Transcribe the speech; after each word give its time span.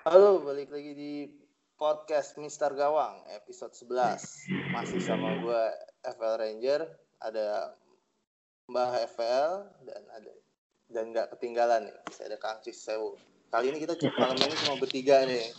Halo, 0.00 0.40
balik 0.40 0.72
lagi 0.72 0.96
di 0.96 1.28
podcast 1.76 2.40
Mister 2.40 2.72
Gawang 2.72 3.20
episode 3.36 3.76
11. 3.76 4.72
Masih 4.72 4.96
sama 4.96 5.36
gue 5.44 5.64
FL 6.16 6.40
Ranger, 6.40 6.88
ada 7.20 7.76
Mbah 8.64 8.96
FL 9.12 9.68
dan 9.84 10.02
ada 10.08 10.32
dan 10.88 11.04
nggak 11.12 11.36
ketinggalan 11.36 11.84
nih, 11.84 11.96
saya 12.16 12.32
ada 12.32 12.40
Kang 12.40 12.64
Cis 12.64 12.80
Sewu. 12.80 13.12
Kali 13.52 13.76
ini 13.76 13.76
kita 13.76 13.92
cuma 14.00 14.24
malam 14.24 14.40
ini 14.40 14.56
cuma 14.64 14.80
bertiga 14.80 15.20
nih, 15.28 15.52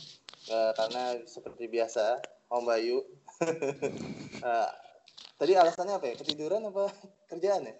uh, 0.50 0.74
karena 0.74 1.22
seperti 1.30 1.70
biasa 1.70 2.18
Om 2.50 2.66
Bayu. 2.66 2.98
uh, 3.46 4.70
tadi 5.38 5.54
alasannya 5.54 6.02
apa 6.02 6.06
ya? 6.10 6.16
Ketiduran 6.18 6.66
apa 6.66 6.90
kerjaan 7.30 7.70
ya? 7.70 7.78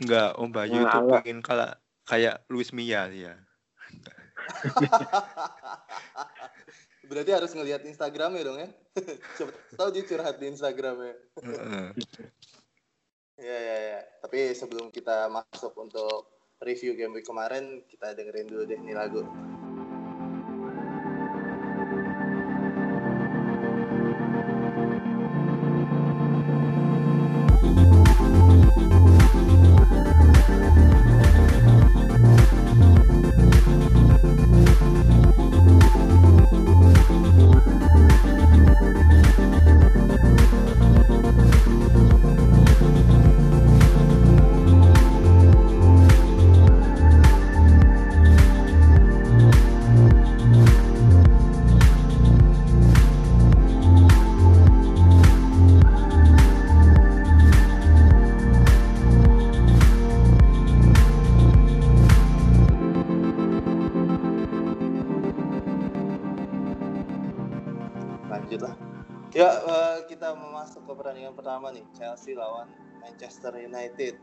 Enggak, 0.00 0.32
Om 0.40 0.48
Bayu 0.48 0.80
nah, 0.80 0.96
itu 0.96 0.98
pengen 1.12 1.44
kalah 1.44 1.76
kayak 2.08 2.40
Luis 2.48 2.72
Mia 2.72 3.04
ya. 3.12 3.36
Berarti 7.10 7.30
harus 7.30 7.54
ngelihat 7.54 7.86
Instagramnya 7.86 8.42
dong 8.42 8.58
ya. 8.58 8.68
Coba 9.38 9.52
tahu 9.78 9.88
dia 9.94 10.04
curhat 10.06 10.36
di 10.42 10.46
Instagramnya. 10.50 11.14
ya 13.38 13.58
ya 13.58 13.76
ya. 13.94 14.00
Tapi 14.22 14.54
sebelum 14.58 14.90
kita 14.90 15.30
masuk 15.30 15.70
untuk 15.78 16.26
review 16.58 16.98
game 16.98 17.14
week 17.14 17.28
kemarin, 17.28 17.84
kita 17.86 18.16
dengerin 18.16 18.50
dulu 18.50 18.62
deh 18.66 18.80
nih 18.80 18.96
lagu. 18.96 19.22
Chelsea 71.94 72.34
lawan 72.34 72.66
Manchester 72.98 73.54
United. 73.54 74.18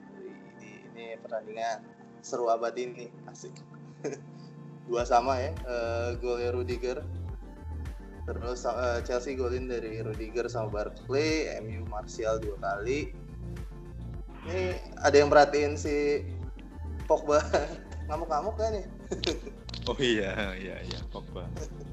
Ini, 0.59 0.71
ini 0.91 1.05
pertandingan 1.21 1.85
seru 2.19 2.51
abadi 2.51 2.89
nih, 2.91 3.09
asik. 3.31 3.55
Dua 4.87 5.07
sama 5.07 5.39
ya, 5.39 5.51
uh, 5.63 6.09
golnya 6.19 6.51
Rudiger. 6.51 6.99
Terus 8.23 8.63
uh, 8.63 9.03
Chelsea 9.03 9.35
golin 9.35 9.67
dari 9.67 9.99
Rudiger 9.99 10.47
sama 10.47 10.71
Barkley, 10.71 11.47
MU 11.63 11.83
Martial 11.87 12.39
dua 12.39 12.55
kali. 12.59 13.11
Ini 14.47 14.75
ada 14.99 15.15
yang 15.15 15.31
perhatiin 15.31 15.75
si 15.75 16.23
Pogba 17.07 17.43
ngamuk-ngamuk 18.07 18.55
kan 18.59 18.75
nih? 18.75 18.85
oh 19.87 19.97
iya, 19.99 20.55
iya, 20.55 20.75
iya, 20.83 20.99
Pogba. 21.11 21.47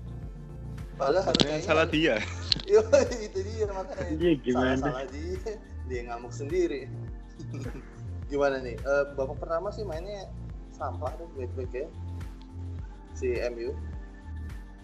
Padahal 1.01 1.33
harusnya 1.33 1.65
salah 1.65 1.89
dia. 1.89 2.21
Yo, 2.71 2.85
itu 3.09 3.41
dia 3.41 3.65
makanya. 3.73 4.13
Iya 4.21 4.33
gimana? 4.45 4.77
Salah, 4.77 4.93
salah 5.01 5.07
dia, 5.09 5.53
dia 5.89 6.01
ngamuk 6.13 6.29
sendiri. 6.29 6.93
gimana 8.31 8.61
nih? 8.61 8.77
Uh, 8.85 9.17
babak 9.17 9.41
pertama 9.41 9.73
sih 9.73 9.81
mainnya 9.89 10.29
sampah 10.77 11.17
tuh 11.17 11.25
baik-baik 11.41 11.73
ya. 11.73 11.89
Si 13.17 13.33
MU. 13.57 13.73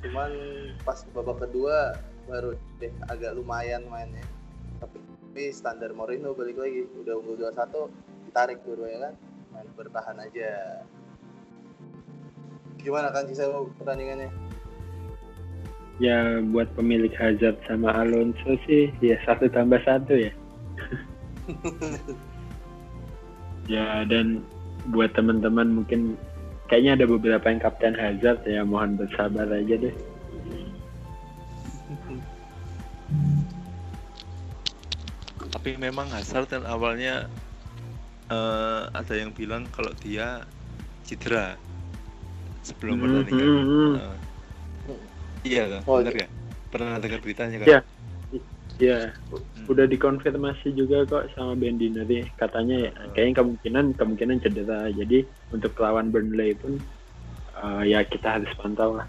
Cuman 0.00 0.32
pas 0.88 1.05
babak 1.12 1.44
kedua 1.44 2.00
baru 2.25 2.56
deh 2.81 2.93
agak 3.12 3.37
lumayan 3.37 3.84
mainnya. 3.93 4.25
Tapi, 4.81 4.97
tapi 4.97 5.53
standar 5.53 5.93
Mourinho 5.93 6.32
balik 6.32 6.56
lagi 6.56 6.88
udah 6.97 7.12
unggul 7.21 7.44
2-1 7.44 7.93
ditarik 8.25 8.60
dua-duanya 8.65 8.99
kan 9.09 9.15
main 9.56 9.69
bertahan 9.72 10.16
aja 10.21 10.84
gimana 12.76 13.09
kan 13.09 13.25
sisa 13.25 13.49
pertandingannya 13.81 14.28
ya 15.97 16.45
buat 16.53 16.69
pemilik 16.77 17.12
Hazard 17.17 17.57
sama 17.65 17.89
Alonso 17.93 18.61
sih 18.69 18.93
ya 19.01 19.17
satu 19.25 19.49
tambah 19.49 19.81
satu 19.84 20.17
ya. 20.17 20.33
Ya 23.67 24.06
dan 24.06 24.47
buat 24.95 25.11
teman-teman 25.19 25.83
mungkin 25.83 26.15
kayaknya 26.71 27.03
ada 27.03 27.11
beberapa 27.11 27.51
yang 27.51 27.59
kapten 27.59 27.99
Hazard 27.99 28.47
ya 28.47 28.62
mohon 28.62 28.95
bersabar 28.95 29.51
aja 29.51 29.75
deh. 29.75 29.91
Tapi 35.51 35.75
memang 35.83 36.06
Hazard 36.15 36.47
kan 36.47 36.62
awalnya 36.62 37.27
uh, 38.31 38.87
ada 38.95 39.19
yang 39.19 39.35
bilang 39.35 39.67
kalau 39.75 39.91
dia 39.99 40.47
cedera 41.03 41.59
sebelum 42.62 43.03
pertandingan. 43.03 43.47
mm 43.47 43.62
-hmm. 43.67 43.95
uh, 43.99 44.25
Iya? 45.47 45.65
Oh, 45.87 46.03
benar 46.03 46.15
ya? 46.19 46.29
Pernah 46.75 46.99
dengar 46.99 47.21
beritanya 47.23 47.57
kan? 47.62 47.67
Iya. 47.71 47.81
Iya. 48.77 48.99
Hmm. 49.33 49.71
Udah 49.73 49.87
dikonfirmasi 49.89 50.77
juga 50.77 51.09
kok 51.09 51.33
sama 51.33 51.57
Bendy 51.57 51.89
nanti 51.89 52.27
katanya 52.37 52.91
ya 52.91 52.93
hmm. 52.93 53.11
kayaknya 53.17 53.34
kemungkinan 53.41 53.85
kemungkinan 53.97 54.37
cedera. 54.45 54.81
Jadi 54.93 55.25
untuk 55.55 55.73
lawan 55.81 56.12
Burnley 56.12 56.53
pun 56.59 56.77
uh, 57.56 57.83
ya 57.87 58.05
kita 58.05 58.37
harus 58.37 58.51
pantau 58.61 59.01
lah. 59.01 59.09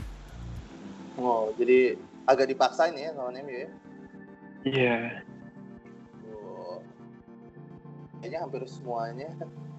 Oh, 1.17 1.51
jadi 1.57 1.97
agak 2.29 2.53
dipaksain 2.53 2.95
ya 2.95 3.11
lawan 3.17 3.41
MU 3.43 3.57
ya? 3.57 3.69
Iya. 4.67 4.97
Oh. 6.31 6.79
Kayaknya 8.21 8.39
hampir 8.45 8.61
semuanya 8.69 9.29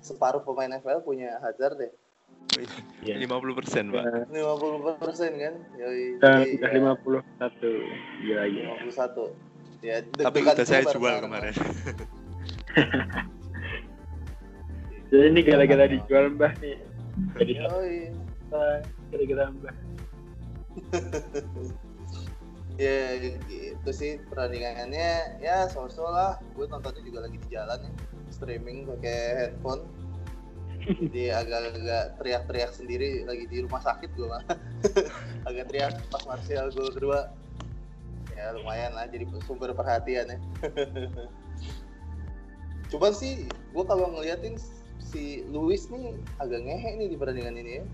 separuh 0.05 0.45
pemain 0.45 0.77
FPL 0.79 1.01
punya 1.01 1.41
Hazard 1.41 1.79
deh. 1.81 1.93
Iya. 3.05 3.15
Lima 3.19 3.37
puluh 3.39 3.55
persen, 3.55 3.91
Pak. 3.95 4.03
Lima 4.33 4.55
puluh 4.59 4.79
persen 4.99 5.31
kan? 5.39 5.55
Yoi, 5.79 6.19
udah 6.59 6.71
lima 6.75 6.93
puluh 6.99 7.23
satu. 7.39 7.71
Gila, 8.25 8.43
Lima 8.49 8.75
puluh 8.83 8.95
satu. 8.95 9.25
Ya, 9.79 10.03
Tapi 10.03 10.43
udah 10.43 10.67
saya 10.67 10.83
jual 10.91 11.23
kemarin. 11.23 11.55
Jadi 15.09 15.27
ini 15.31 15.41
gara-gara 15.47 15.85
dijual 15.87 16.35
Mbah 16.35 16.53
nih. 16.59 16.77
Jadi 17.39 17.53
gara-gara 19.15 19.45
Mbah. 19.55 19.75
ya 22.79 23.19
itu 23.51 23.91
sih 23.91 24.23
perandingannya 24.31 25.43
ya 25.43 25.67
so-so 25.67 26.07
lah 26.07 26.39
gue 26.55 26.63
nontonnya 26.71 27.03
juga 27.03 27.27
lagi 27.27 27.35
di 27.43 27.49
jalan 27.51 27.83
ya 27.83 27.93
streaming 28.31 28.87
pakai 28.87 29.19
headphone 29.35 29.83
jadi 30.87 31.43
agak-agak 31.43 32.05
teriak-teriak 32.23 32.71
sendiri 32.73 33.27
lagi 33.27 33.45
di 33.51 33.59
rumah 33.65 33.83
sakit 33.83 34.11
gue 34.15 34.29
mah. 34.29 34.43
Agak 35.49 35.73
teriak 35.73 35.99
pas 36.09 36.23
Martial 36.25 36.71
gol 36.73 36.91
kedua 36.95 37.33
ya 38.39 38.55
lumayan 38.55 38.95
lah 38.95 39.11
jadi 39.11 39.27
sumber 39.43 39.75
perhatian 39.75 40.31
ya. 40.31 40.39
Cuman 42.95 43.13
sih 43.13 43.51
gue 43.51 43.85
kalau 43.85 44.15
ngeliatin 44.15 44.55
si 45.03 45.43
Luis 45.51 45.91
nih 45.91 46.15
agak 46.39 46.63
ngehe 46.63 46.91
nih 46.99 47.09
di 47.11 47.17
pertandingan 47.19 47.59
ini 47.59 47.73
ya. 47.73 47.85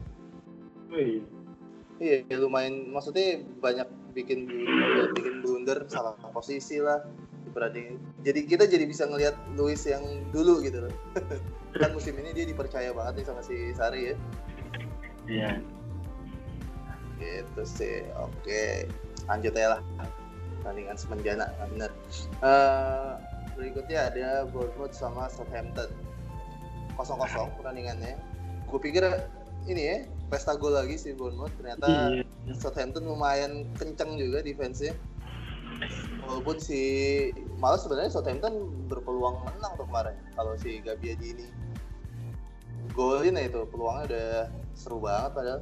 Iya. 0.94 2.17
ya 2.29 2.37
lumayan 2.38 2.91
maksudnya 2.91 3.43
banyak 3.59 3.87
bikin 4.14 4.47
bikin 5.14 5.35
blunder 5.43 5.82
salah 5.91 6.14
posisi 6.31 6.79
lah 6.79 7.03
di 7.43 7.50
pertandingan 7.50 7.99
jadi 8.25 8.41
kita 8.49 8.65
jadi 8.65 8.88
bisa 8.88 9.05
ngelihat 9.05 9.37
Luis 9.53 9.85
yang 9.85 10.00
dulu 10.32 10.65
gitu 10.65 10.88
loh. 10.88 10.94
Kan 11.81 11.93
musim 11.93 12.17
ini 12.17 12.32
dia 12.32 12.49
dipercaya 12.49 12.88
banget 12.97 13.21
nih 13.21 13.26
sama 13.29 13.44
si 13.44 13.56
Sari 13.76 14.00
ya. 14.11 14.17
Iya. 15.29 15.50
Gitu 17.21 17.62
sih 17.69 18.09
oke. 18.17 18.88
Lanjut 19.29 19.53
ya 19.53 19.76
lah. 19.76 19.81
Pertandingan 20.65 20.97
semenjana 20.97 21.53
bener. 21.69 21.93
Uh, 22.41 23.21
berikutnya 23.61 24.09
ada 24.09 24.49
Bournemouth 24.49 24.97
sama 24.97 25.29
Southampton. 25.29 25.93
Kosong 26.97 27.21
kosong 27.21 27.53
pertandingannya. 27.61 28.17
Gue 28.73 28.81
pikir 28.81 29.05
ini 29.69 29.82
ya 29.85 29.99
pesta 30.32 30.56
gol 30.56 30.73
lagi 30.73 30.97
si 30.97 31.12
Bournemouth. 31.12 31.53
Ternyata 31.61 32.17
iya. 32.17 32.56
Southampton 32.56 33.05
lumayan 33.05 33.69
kenceng 33.76 34.17
juga 34.17 34.41
defense-nya. 34.41 34.97
Walaupun 36.25 36.56
si 36.56 36.81
malah 37.64 37.81
sebenarnya 37.81 38.12
Southampton 38.12 38.69
berpeluang 38.93 39.40
menang 39.49 39.72
tuh 39.81 39.88
kemarin 39.88 40.12
kalau 40.37 40.52
si 40.61 40.84
Gabiadi 40.84 41.32
ini 41.32 41.46
golin 42.93 43.40
ya 43.40 43.49
itu 43.49 43.64
peluangnya 43.72 44.05
udah 44.12 44.28
seru 44.76 45.00
banget 45.00 45.32
padahal 45.32 45.61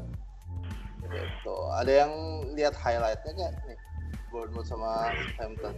Gitu. 1.13 1.57
Ada 1.77 1.93
yang 2.05 2.13
lihat 2.57 2.75
highlightnya 2.79 3.33
nggak 3.37 3.53
nih? 3.69 3.79
Bournemouth 4.33 4.65
sama 4.65 5.13
Hampton. 5.37 5.75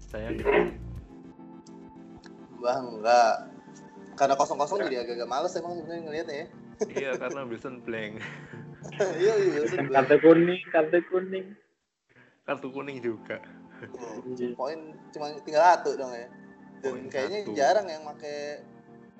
Saya 0.00 0.32
gitu. 0.32 0.48
Bang, 2.60 2.84
enggak. 3.00 3.34
Karena 4.16 4.34
kosong-kosong 4.36 4.84
jadi 4.88 5.04
agak-agak 5.04 5.28
males 5.28 5.52
emang 5.56 5.76
sebenarnya 5.80 6.02
ngeliatnya 6.08 6.36
ya. 6.36 6.46
Iya 6.88 7.10
karena 7.20 7.40
Wilson 7.44 7.84
blank. 7.84 8.14
Iya, 9.20 9.36
iya, 9.36 9.60
Wilson 9.60 9.92
blank. 9.92 10.08
kartu 10.08 10.16
kuning 10.24 10.60
kartu 10.72 10.98
kuning 11.12 11.46
Kartu 12.48 12.68
kuning 12.72 12.98
juga. 13.04 13.44
Oh, 13.88 14.20
Poin 14.56 14.78
cuma 15.10 15.32
tinggal 15.40 15.62
satu 15.64 15.96
dong 15.96 16.12
ya. 16.12 16.28
Dan 16.80 16.92
Poin 16.92 17.04
kayaknya 17.08 17.40
satu. 17.44 17.52
jarang 17.56 17.86
yang 17.88 18.02
pakai 18.04 18.38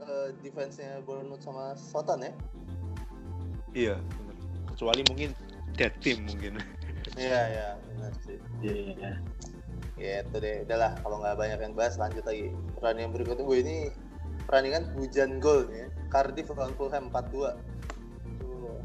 eh, 0.01 0.29
defense-nya 0.41 1.01
Bournemouth 1.05 1.41
sama 1.41 1.73
Soton 1.77 2.21
ya. 2.25 2.33
Iya 3.71 3.97
bener. 4.01 4.37
Kecuali 4.75 5.01
mungkin 5.09 5.31
dead 5.77 5.95
team 6.05 6.27
mungkin. 6.29 6.59
Iya, 7.17 7.41
iya, 7.49 7.69
benar 7.91 8.13
sih. 8.23 8.39
iya 8.61 9.17
Gitu 9.97 10.37
deh, 10.37 10.63
udahlah 10.69 10.95
kalau 11.01 11.17
nggak 11.21 11.37
banyak 11.37 11.59
yang 11.59 11.75
bahas 11.75 11.97
lanjut 11.97 12.23
lagi. 12.29 12.53
Pertandingan 12.77 13.11
berikutnya 13.17 13.45
gue 13.45 13.59
ini 13.61 13.77
pertandingan 14.47 14.85
hujan 14.97 15.31
gol 15.43 15.65
ya. 15.73 15.89
Cardiff 16.13 16.53
lawan 16.53 16.77
Fulham 16.77 17.09
4-2. 17.09 17.57
Tuh. 18.41 18.79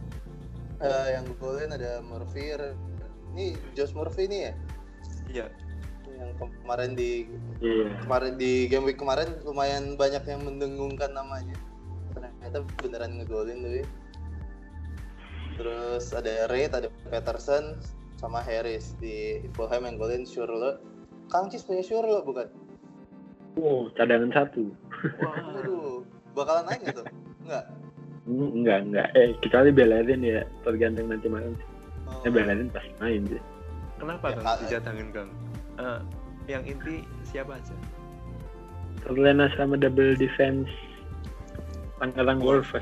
Eh, 0.80 1.08
yang 1.16 1.28
golin 1.40 1.76
ada 1.76 2.00
Murphy. 2.04 2.56
Ini 3.36 3.56
Josh 3.76 3.92
Murphy 3.92 4.32
nih 4.32 4.42
ya, 4.48 4.54
Iya. 5.28 5.46
Yang 6.16 6.32
kemarin 6.64 6.92
di 6.96 7.28
iya 7.60 7.88
kemarin 8.04 8.34
di 8.36 8.68
game 8.68 8.86
week 8.88 8.98
kemarin 8.98 9.28
lumayan 9.44 10.00
banyak 10.00 10.24
yang 10.26 10.42
mendengungkan 10.44 11.12
namanya. 11.12 11.56
Ternyata 12.16 12.64
beneran 12.80 13.20
ngegolin 13.20 13.60
tuh. 13.60 13.88
Terus 15.56 16.12
ada 16.12 16.52
Reid, 16.52 16.76
ada 16.76 16.92
Peterson, 17.08 17.80
sama 18.20 18.44
Harris 18.44 18.96
di 19.00 19.40
Fulham 19.56 19.88
yang 19.88 19.96
golin 19.96 20.28
Shurle. 20.28 20.80
Kang 21.32 21.48
Cis 21.48 21.64
punya 21.64 21.84
Shurle 21.84 22.22
bukan? 22.24 22.48
oh 23.56 23.88
cadangan 23.96 24.36
satu 24.36 24.68
Wah. 25.16 25.32
Waduh, 25.56 26.04
bakalan 26.36 26.68
naik 26.68 26.84
nggak 26.84 26.96
tuh? 27.00 27.08
Enggak. 27.48 27.64
Hmm, 28.28 28.50
enggak 28.52 28.80
enggak 28.84 29.08
eh 29.16 29.32
kecuali 29.40 29.70
belerin 29.72 30.22
ya 30.26 30.44
tergantung 30.68 31.08
nanti 31.08 31.28
malam 31.32 31.56
Oh, 32.06 32.22
eh 32.22 32.30
belerin 32.30 32.68
pasti 32.70 32.92
main 33.02 33.24
sih 33.26 33.42
Kenapa 33.96 34.36
Ya, 34.36 34.44
Kak. 34.44 34.56
dijatangin 34.68 35.10
Kang? 35.16 35.30
Eh, 35.76 36.00
yang 36.48 36.64
inti 36.64 37.04
siapa 37.28 37.58
aja? 37.58 37.76
terlena 39.06 39.54
sama 39.54 39.78
double 39.78 40.18
defense 40.18 40.66
Tangerang 42.02 42.42
Wolves 42.42 42.66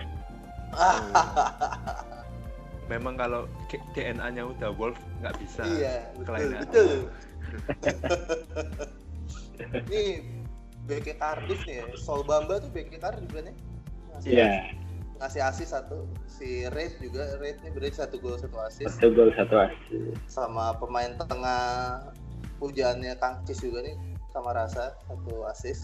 Memang 2.92 3.16
kalau 3.19 3.48
DNA-nya 3.95 4.44
udah 4.44 4.72
Wolf 4.75 5.00
nggak 5.24 5.36
bisa. 5.40 5.63
iya, 5.68 6.12
betul, 6.19 6.25
kelainan. 6.36 6.62
betul. 6.68 6.92
Ini 9.88 10.04
BK 10.88 11.07
Cardiff 11.16 11.63
nih 11.63 11.80
ya, 11.80 11.86
Sol 11.95 12.28
Bamba 12.28 12.60
tuh 12.60 12.69
BK 12.75 13.00
Cardiff 13.00 13.31
kan 13.31 13.48
ya? 13.48 13.56
Iya 14.24 14.51
ngasih 15.24 15.40
asis 15.40 15.72
satu, 15.72 16.04
si 16.28 16.68
Reid 16.68 17.00
juga, 17.00 17.40
Reid 17.40 17.63
nih 17.63 17.72
berarti 17.72 17.95
satu 17.95 18.19
gol 18.19 18.36
satu 18.36 18.60
asis, 18.60 18.92
satu 19.00 19.16
gol 19.16 19.31
satu 19.31 19.56
asis 19.56 20.19
sama 20.28 20.75
pemain 20.75 21.16
tengah 21.16 21.63
pujaannya 22.63 23.19
Kang 23.19 23.44
Cis 23.44 23.60
juga 23.60 23.83
nih, 23.83 24.00
sama 24.31 24.56
Rasa 24.56 24.95
satu 25.04 25.44
asis, 25.44 25.83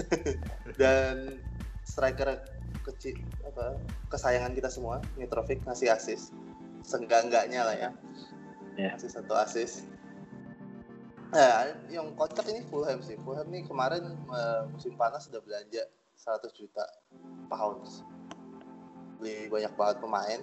dan 0.80 1.36
striker 1.84 2.40
kecil 2.88 3.20
apa 3.44 3.76
kesayangan 4.08 4.56
kita 4.56 4.72
semua 4.72 5.04
Mitrovic 5.20 5.60
ngasih 5.68 5.92
asis. 5.92 6.32
Seenggak-enggaknya 6.80 7.60
lah 7.60 7.76
ya. 7.76 7.90
Ya. 8.80 8.96
ngasih 8.96 9.12
satu 9.12 9.36
asis. 9.36 9.84
Nah 11.28 11.76
yang 11.92 12.16
kocak 12.16 12.48
ini 12.48 12.64
Fulham 12.72 13.04
sih. 13.04 13.20
Fulham 13.20 13.52
nih 13.52 13.68
kemarin 13.68 14.16
musim 14.72 14.96
panas 14.96 15.28
sudah 15.28 15.44
belanja 15.44 15.84
100 16.16 16.48
juta 16.56 16.88
pounds. 17.52 18.00
Beli 19.20 19.52
banyak 19.52 19.76
banget 19.76 19.96
pemain. 20.00 20.40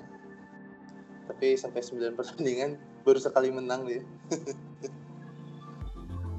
Tapi 1.25 1.57
sampai 1.57 1.81
9 1.81 2.13
pertandingan 2.13 2.77
baru 3.01 3.21
sekali 3.21 3.53
menang 3.53 3.85
dia 3.85 4.01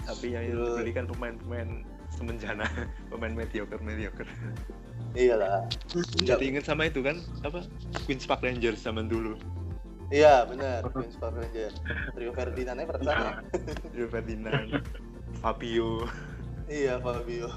Tapi 0.07 0.27
yang 0.33 0.45
Betul. 0.55 0.63
dibeli 0.79 0.93
kan 0.95 1.05
pemain-pemain 1.11 1.69
semenjana, 2.15 2.67
pemain 3.11 3.35
mediocre 3.35 3.83
mediocre. 3.83 4.31
iyalah 5.17 5.65
Jadi 6.21 6.53
inget 6.53 6.69
sama 6.69 6.93
itu 6.93 7.01
kan 7.01 7.17
apa 7.41 7.65
Queens 8.05 8.29
Park 8.29 8.45
Rangers 8.45 8.85
zaman 8.85 9.09
dulu. 9.09 9.33
iya 10.13 10.45
benar 10.47 10.87
Queens 10.93 11.17
Park 11.19 11.35
Rangers 11.41 11.75
Rio 12.15 12.31
Ferdinandnya 12.37 12.87
perasaan 12.87 13.17
ya 13.17 13.33
Rio 13.97 14.07
Ferdinand, 14.13 14.85
Fabio. 15.41 16.05
Iya 16.69 17.01
Fabio. 17.01 17.49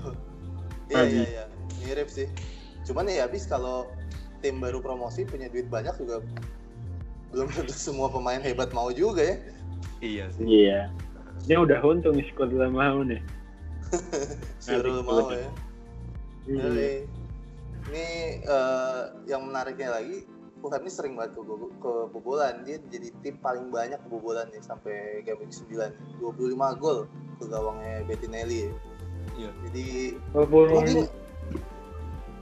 Iya 0.90 1.04
iya 1.06 1.24
iya. 1.30 1.44
Mirip 1.84 2.10
sih. 2.10 2.26
Cuman 2.88 3.12
ya 3.12 3.28
habis 3.28 3.46
kalau 3.46 3.92
tim 4.40 4.58
baru 4.64 4.80
promosi 4.80 5.28
punya 5.28 5.52
duit 5.52 5.68
banyak 5.68 5.94
juga 6.00 6.24
belum 7.30 7.52
tentu 7.54 7.76
semua 7.76 8.10
pemain 8.10 8.42
hebat 8.42 8.72
mau 8.74 8.90
juga 8.90 9.22
ya. 9.22 9.36
Iya 10.00 10.26
sih. 10.32 10.46
iya 10.48 10.88
ini 11.48 11.56
udah 11.56 11.80
untung 11.86 12.18
squad 12.28 12.52
udah 12.52 12.70
mau 12.72 13.00
nih 13.06 13.22
Nanti 14.70 14.90
mau 15.02 15.34
ya. 15.34 15.50
Iya. 16.46 16.62
Jadi, 16.66 16.90
ini 17.90 18.08
eh, 18.46 19.02
yang 19.26 19.50
menariknya 19.50 19.98
lagi 19.98 20.26
Fulham 20.60 20.84
ini 20.84 20.92
sering 20.92 21.14
banget 21.16 21.40
kebo- 21.40 21.74
kebobolan. 21.80 22.68
Dia 22.68 22.78
jadi 22.92 23.16
tim 23.24 23.40
paling 23.40 23.72
banyak 23.72 23.98
kebobolan 24.04 24.52
nih 24.52 24.60
sampai 24.60 25.24
game 25.24 25.40
week 25.40 25.56
9. 25.56 26.22
25 26.22 26.82
gol 26.82 27.08
ke 27.40 27.46
gawangnya 27.48 28.04
Bettinelli 28.06 28.68
ya. 28.68 28.72
Iya. 29.40 29.50
Jadi 29.70 29.86
Emang 30.36 30.86
dia 30.86 31.04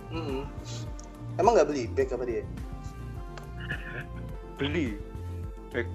Mm-mm. 0.08 0.42
Emang 1.38 1.52
nggak 1.54 1.68
beli 1.70 1.84
back 1.94 2.10
apa 2.16 2.24
dia? 2.26 2.44
Beli 4.58 4.98
back 5.70 5.86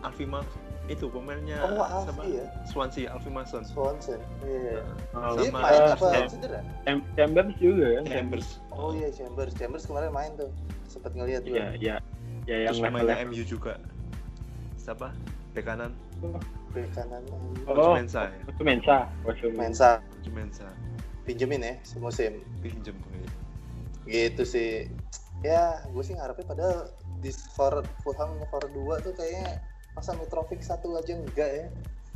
Alfie 0.00 0.24
Mas 0.24 0.48
itu 0.84 1.08
pemainnya 1.08 1.56
Oh, 1.64 1.80
Alfie 1.80 2.12
sama 2.12 2.22
ya? 2.28 2.44
Swansea 2.68 3.08
Alfie 3.08 3.32
Mason. 3.32 3.64
Swanson. 3.64 4.20
Iya. 4.44 4.84
Oh, 5.16 5.32
Dia 5.34 5.48
sama- 5.48 5.60
main 5.64 5.80
apa 5.88 6.06
Cham- 6.12 6.28
cedera? 6.28 6.60
Cham- 6.84 7.06
Chambers 7.16 7.50
juga 7.56 7.86
kan 7.90 8.04
Chambers. 8.04 8.48
Oh 8.68 8.90
iya 8.92 9.08
Chambers. 9.08 9.52
Chambers 9.56 9.84
kemarin 9.84 10.12
main 10.12 10.32
tuh. 10.36 10.50
Sempet 10.84 11.16
ngeliat 11.16 11.42
Iya, 11.42 11.48
juga. 11.48 11.62
iya. 11.80 11.96
Ya 12.44 12.56
yang 12.68 12.76
Terus 12.76 12.84
pemainnya 12.84 13.16
MU 13.24 13.42
juga. 13.42 13.74
Siapa? 14.76 15.08
Bek 15.56 15.64
kanan 15.64 15.96
Bek 16.70 16.90
kanan 16.92 17.22
Oh, 17.64 17.94
Mensa 17.94 18.28
ya. 18.28 18.38
itu 18.44 18.60
Mensa. 18.60 18.96
Oh, 19.24 19.32
Mensa. 19.32 19.48
Mensa 19.56 19.88
Mensa. 20.28 20.66
pinjemin 21.24 21.62
ya 21.62 21.74
semusim. 21.80 22.44
Pinjem 22.60 22.92
ya. 22.92 23.30
Gitu 24.04 24.42
sih. 24.44 24.92
Ya, 25.40 25.80
gue 25.86 26.02
sih 26.02 26.12
ngarepnya 26.12 26.44
padahal 26.44 26.92
di 27.20 27.32
skor 27.32 27.80
Fulham 28.04 28.36
skor 28.42 28.64
2 28.68 29.00
tuh 29.00 29.12
kayaknya 29.14 29.64
masa 29.94 30.10
Mitrovic 30.14 30.60
satu 30.60 30.98
aja 30.98 31.14
enggak 31.14 31.50
ya. 31.50 31.66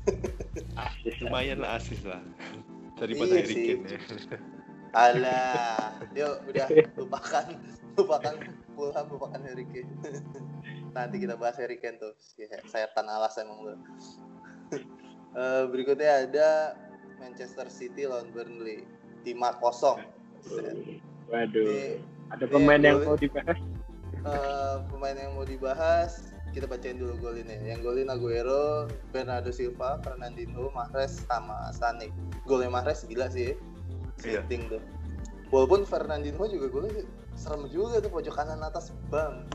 Asis. 0.82 1.14
Lumayan 1.20 1.58
lah 1.60 1.76
asis 1.76 2.00
lah. 2.02 2.22
Daripada 2.96 3.34
Iya 3.34 3.42
Harry. 3.44 3.54
Kane 3.54 3.86
ya. 3.86 4.00
Alah, 4.96 5.92
yuk 6.16 6.34
udah 6.48 6.66
lupakan 7.00 7.46
lupakan 7.94 8.34
Fulham 8.72 9.06
lupakan 9.10 9.40
Harry 9.44 9.66
Kane. 9.68 9.92
Nanti 10.96 11.16
kita 11.20 11.36
bahas 11.36 11.60
Harry 11.60 11.76
Kane 11.76 12.00
tuh. 12.00 12.14
Si 12.16 12.42
setan 12.66 13.06
alas 13.06 13.36
emang 13.38 13.62
lu. 13.62 13.74
Eh, 15.28 15.62
berikutnya 15.68 16.24
ada 16.26 16.48
Manchester 17.20 17.68
City 17.68 18.08
lawan 18.08 18.32
Burnley 18.32 18.82
5-0. 19.22 20.00
Waduh. 21.28 22.00
Ada 22.28 22.44
Iya, 22.44 22.50
pemain 22.50 22.80
yang 22.80 23.04
mau 23.04 23.16
dibahas? 23.16 23.58
eh, 24.18 24.76
pemain 24.88 25.16
yang 25.16 25.32
mau 25.36 25.44
dibahas 25.44 26.32
kita 26.52 26.66
bacain 26.66 26.96
dulu 26.96 27.14
golinnya. 27.20 27.58
Yang 27.60 27.80
golin 27.84 28.08
Aguero, 28.08 28.88
Bernardo 29.12 29.52
Silva, 29.52 30.00
Fernandinho, 30.00 30.72
Mahrez 30.72 31.22
sama 31.28 31.70
Sané. 31.74 32.08
Golnya 32.48 32.72
Mahrez 32.72 33.04
gila 33.04 33.28
sih. 33.28 33.54
Iya. 34.24 34.42
Setting 34.42 34.72
tuh. 34.72 34.82
Walaupun 35.48 35.84
Fernandinho 35.88 36.44
juga 36.48 36.66
golnya 36.68 37.04
serem 37.38 37.70
juga 37.70 38.02
tuh 38.02 38.10
pojok 38.10 38.34
kanan 38.34 38.60
atas 38.60 38.92
bang. 39.08 39.46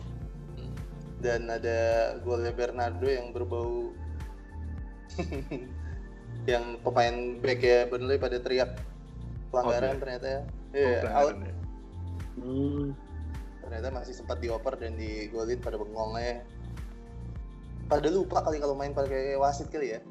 Dan 1.23 1.47
ada 1.47 2.13
golnya 2.23 2.51
Bernardo 2.51 3.07
yang 3.07 3.31
berbau 3.31 3.91
yang 6.51 6.75
pemain 6.83 7.39
back 7.39 7.59
ya 7.63 7.85
Burnley 7.87 8.19
pada 8.19 8.41
teriak 8.41 8.81
pelanggaran 9.53 9.95
Outlet. 9.95 10.01
ternyata 10.01 10.27
ya. 10.27 10.41
Oh, 10.41 10.51
Iya, 10.73 10.89
out 10.89 11.03
pelanggaran 11.05 11.37
ya. 11.45 11.53
Hmm. 12.33 12.85
ternyata 13.63 13.89
masih 13.95 14.13
sempat 14.17 14.37
dioper 14.43 14.75
dan 14.75 14.97
digolin 14.99 15.61
pada 15.61 15.77
bengongnya 15.79 16.43
pada 17.93 18.09
lupa 18.09 18.41
kali 18.41 18.57
kalau 18.57 18.73
main 18.73 18.89
pakai 18.89 19.37
wasit 19.37 19.69
kali 19.69 19.97
ya. 19.97 20.01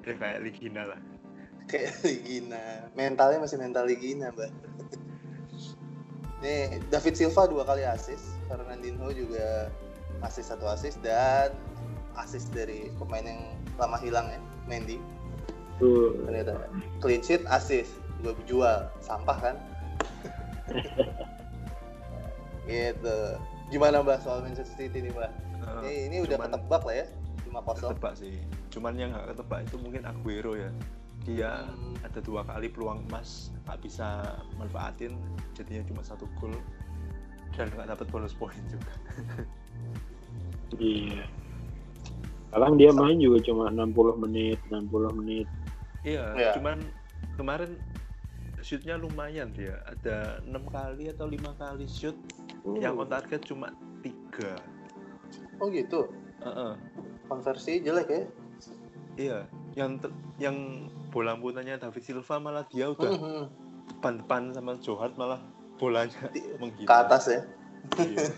Ya 0.00 0.16
kayak 0.16 0.40
Ligina 0.42 0.88
lah. 0.88 1.00
kayak 1.68 1.92
Ligina. 2.02 2.88
Mentalnya 2.96 3.36
masih 3.36 3.60
mental 3.60 3.84
Ligina 3.84 4.32
mbak. 4.32 4.48
Nih 6.40 6.80
David 6.88 7.14
Silva 7.20 7.44
dua 7.46 7.68
kali 7.68 7.84
assist. 7.84 8.32
Fernandinho 8.48 9.12
juga 9.12 9.68
asis 10.24 10.48
satu 10.50 10.66
asis 10.66 10.96
dan 11.04 11.52
asis 12.16 12.48
dari 12.50 12.88
pemain 12.96 13.22
yang 13.22 13.54
lama 13.76 14.00
hilang 14.00 14.26
ya 14.32 14.40
Mendy. 14.66 14.98
Tuh. 15.78 16.26
ternyata 16.28 16.68
clean 17.04 17.20
sheet 17.20 17.44
asis 17.46 17.92
gue 18.24 18.32
jual 18.48 18.88
sampah 19.04 19.38
kan. 19.38 19.56
Gitu 22.66 23.20
gimana 23.70 24.02
mbak 24.02 24.18
soal 24.20 24.42
Manchester 24.42 24.74
City 24.76 24.98
nih 25.00 25.12
mbak 25.12 25.30
Eh, 25.80 26.08
ini, 26.08 26.16
ini 26.20 26.26
udah 26.26 26.36
cuman- 26.36 26.50
ketebak 26.50 26.82
lah 26.82 26.94
ya 26.96 27.06
5-0 27.44 27.76
ketebak 27.86 28.12
sih 28.16 28.34
cuman 28.68 28.92
yang 28.94 29.10
nggak 29.10 29.26
ketebak 29.30 29.58
itu 29.62 29.76
mungkin 29.76 30.02
Aguero 30.04 30.52
ya 30.54 30.70
dia 31.20 31.50
Hmm. 31.62 31.94
ada 32.00 32.18
dua 32.18 32.40
kali 32.42 32.66
peluang 32.66 33.04
emas 33.06 33.52
nggak 33.62 33.78
bisa 33.80 34.08
manfaatin 34.56 35.14
jadinya 35.52 35.84
cuma 35.84 36.00
satu 36.00 36.24
gol 36.34 36.56
dan 37.52 37.68
nggak 37.68 37.88
dapat 37.88 38.06
bonus 38.08 38.32
poin 38.32 38.56
juga 38.66 38.92
Iya. 40.72 41.26
Sekarang 42.46 42.74
dia 42.76 42.90
main 42.90 43.14
juga 43.16 43.42
cuma 43.42 43.68
60 43.68 43.90
menit, 44.16 44.58
60 44.66 45.10
menit. 45.12 45.46
iya 46.02 46.32
Iya. 46.32 46.50
cuman 46.56 46.78
kemarin 47.36 47.74
shootnya 48.60 48.94
lumayan 48.94 49.50
dia 49.50 49.76
ada 49.84 50.40
enam 50.42 50.64
kali 50.64 51.10
atau 51.10 51.26
lima 51.26 51.52
kali 51.54 51.84
shoot 51.84 52.16
yang 52.76 52.96
on 52.96 53.08
target 53.08 53.40
cuma 53.42 53.72
tiga 54.00 54.56
oh 55.58 55.68
gitu 55.68 56.08
Heeh. 56.40 56.72
konversi 57.26 57.80
jelek 57.80 58.08
ya 58.08 58.22
iya 59.16 59.38
yang 59.74 59.98
ter- 59.98 60.14
yang 60.36 60.56
bola 61.10 61.36
putarnya 61.36 61.76
David 61.76 62.02
Silva 62.02 62.36
malah 62.38 62.64
dia 62.66 62.88
udah 62.88 63.10
Mhm. 63.10 63.44
depan-depan 63.90 64.54
sama 64.54 64.74
Johar 64.78 65.12
malah 65.14 65.40
bolanya 65.76 66.30
Di- 66.30 66.46
ke 66.88 66.94
atas 66.94 67.28
ya 67.28 67.40
Iya. 67.96 68.28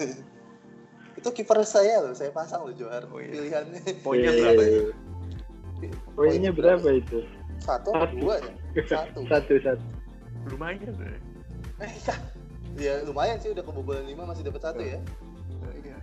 itu 1.19 1.29
kiper 1.29 1.61
saya 1.63 2.01
loh 2.01 2.15
saya 2.15 2.33
pasang 2.33 2.65
loh 2.65 2.75
Johar 2.75 3.05
Oh, 3.11 3.21
iya. 3.21 3.31
pilihannya 3.31 3.81
poinnya 4.01 4.31
Iya, 4.33 4.41
berapa 4.41 4.63
iya, 4.63 4.71
itu 4.71 4.83
iya. 4.83 4.95
Poinnya 6.15 6.51
berapa 6.53 6.89
itu? 6.95 7.19
satu 7.59 7.91
Satu. 7.91 8.17
dua 8.19 8.35
ya 8.39 8.53
satu 8.91 9.21
Satu, 9.27 9.55
satu. 9.63 9.85
lumayan 10.51 10.91
deh 10.99 11.19
eh 11.83 11.93
ya. 12.77 13.03
ya 13.03 13.07
lumayan 13.09 13.39
sih 13.41 13.51
udah 13.53 13.65
kebobolan 13.65 14.07
lima 14.07 14.29
masih 14.29 14.47
dapat 14.47 14.61
satu 14.63 14.83
ya. 14.83 14.99
Iya. 15.83 15.97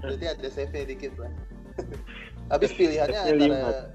Berarti 0.00 0.24
ada 0.26 0.48
save 0.48 0.72
nya 0.72 0.84
dikit 0.88 1.12
lah. 1.20 1.32
Habis 2.52 2.72
pilihannya 2.78 3.20
antara 3.20 3.90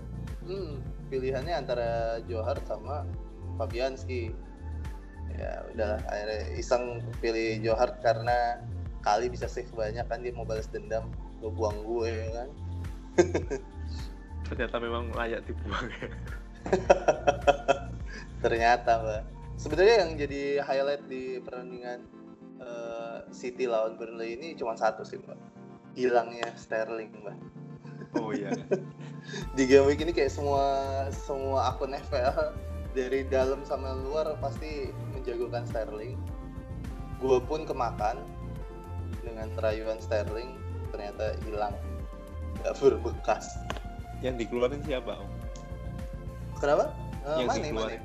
hmm, 0.45 0.73
pilihannya 1.09 1.53
antara 1.55 1.89
Johar 2.27 2.57
sama 2.67 3.07
Fabianski. 3.57 4.35
Ya 5.31 5.63
udahlah 5.71 6.03
akhirnya 6.11 6.41
iseng 6.59 6.99
pilih 7.23 7.63
Johar 7.63 7.95
karena 8.03 8.61
kali 9.01 9.31
bisa 9.31 9.49
save 9.49 9.71
banyak 9.73 10.05
kan 10.05 10.21
dia 10.21 10.35
mau 10.35 10.45
balas 10.45 10.69
dendam 10.69 11.09
gue 11.41 11.49
buang 11.49 11.81
gue 11.81 12.09
ya 12.11 12.27
kan? 12.37 12.49
Ternyata 14.51 14.75
memang 14.77 15.09
layak 15.15 15.41
dibuang. 15.47 15.89
Ternyata 18.43 18.91
mbak 19.01 19.40
sebenarnya 19.57 19.95
yang 20.05 20.11
jadi 20.19 20.43
highlight 20.63 21.03
di 21.07 21.39
pertandingan 21.41 21.99
eh, 22.61 23.17
City 23.31 23.65
lawan 23.65 23.95
Burnley 23.95 24.37
ini 24.37 24.53
cuma 24.55 24.75
satu 24.75 25.01
sih 25.03 25.19
mbak. 25.19 25.39
Hilangnya 25.95 26.51
Sterling 26.55 27.11
mbak. 27.23 27.37
Oh 28.19 28.31
iya. 28.35 28.51
Di 29.55 29.63
game 29.69 29.87
week 29.87 30.01
ini 30.03 30.11
kayak 30.11 30.33
semua 30.33 30.65
semua 31.13 31.71
akun 31.71 31.95
FPL 31.95 32.57
dari 32.91 33.23
dalam 33.31 33.63
sama 33.63 33.95
luar 33.95 34.35
pasti 34.43 34.91
menjagokan 35.15 35.63
Sterling. 35.63 36.19
Gue 37.21 37.39
pun 37.39 37.63
kemakan 37.63 38.19
dengan 39.23 39.47
rayuan 39.61 40.01
Sterling 40.01 40.57
ternyata 40.91 41.37
hilang. 41.47 41.75
Nggak 42.61 42.75
berbekas. 42.81 43.55
Yang 44.19 44.45
dikeluarin 44.45 44.81
siapa 44.83 45.17
om? 45.17 45.29
Kenapa? 46.59 46.93
Eh, 47.25 47.45
Yang 47.45 47.47
Mane, 47.47 47.57
Mane, 47.57 47.63
dikeluarin. 47.65 48.01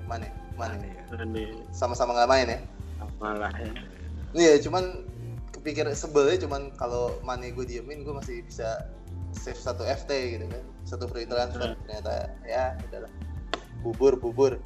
Mane. 0.56 0.76
Aneh 0.76 0.92
ya 0.92 1.04
Aneh. 1.20 1.48
Sama-sama 1.70 2.12
nggak 2.12 2.30
main 2.30 2.46
ya? 2.48 2.58
Malah 3.16 3.52
ya. 3.56 3.72
Iya, 4.32 4.54
cuman 4.60 5.06
kepikir 5.52 5.88
sebelnya 5.92 6.36
cuman 6.42 6.72
kalau 6.76 7.16
Mane 7.22 7.52
gue 7.52 7.64
diemin 7.64 8.02
gue 8.02 8.12
masih 8.12 8.44
bisa 8.44 8.84
save 9.32 9.56
satu 9.56 9.84
FT 9.84 10.10
gitu 10.36 10.46
kan, 10.48 10.64
satu 10.84 11.04
free 11.08 11.24
transfer. 11.24 11.76
Ternyata 11.84 12.32
ya 12.44 12.76
udahlah, 12.88 13.12
bubur 13.80 14.16
bubur. 14.16 14.52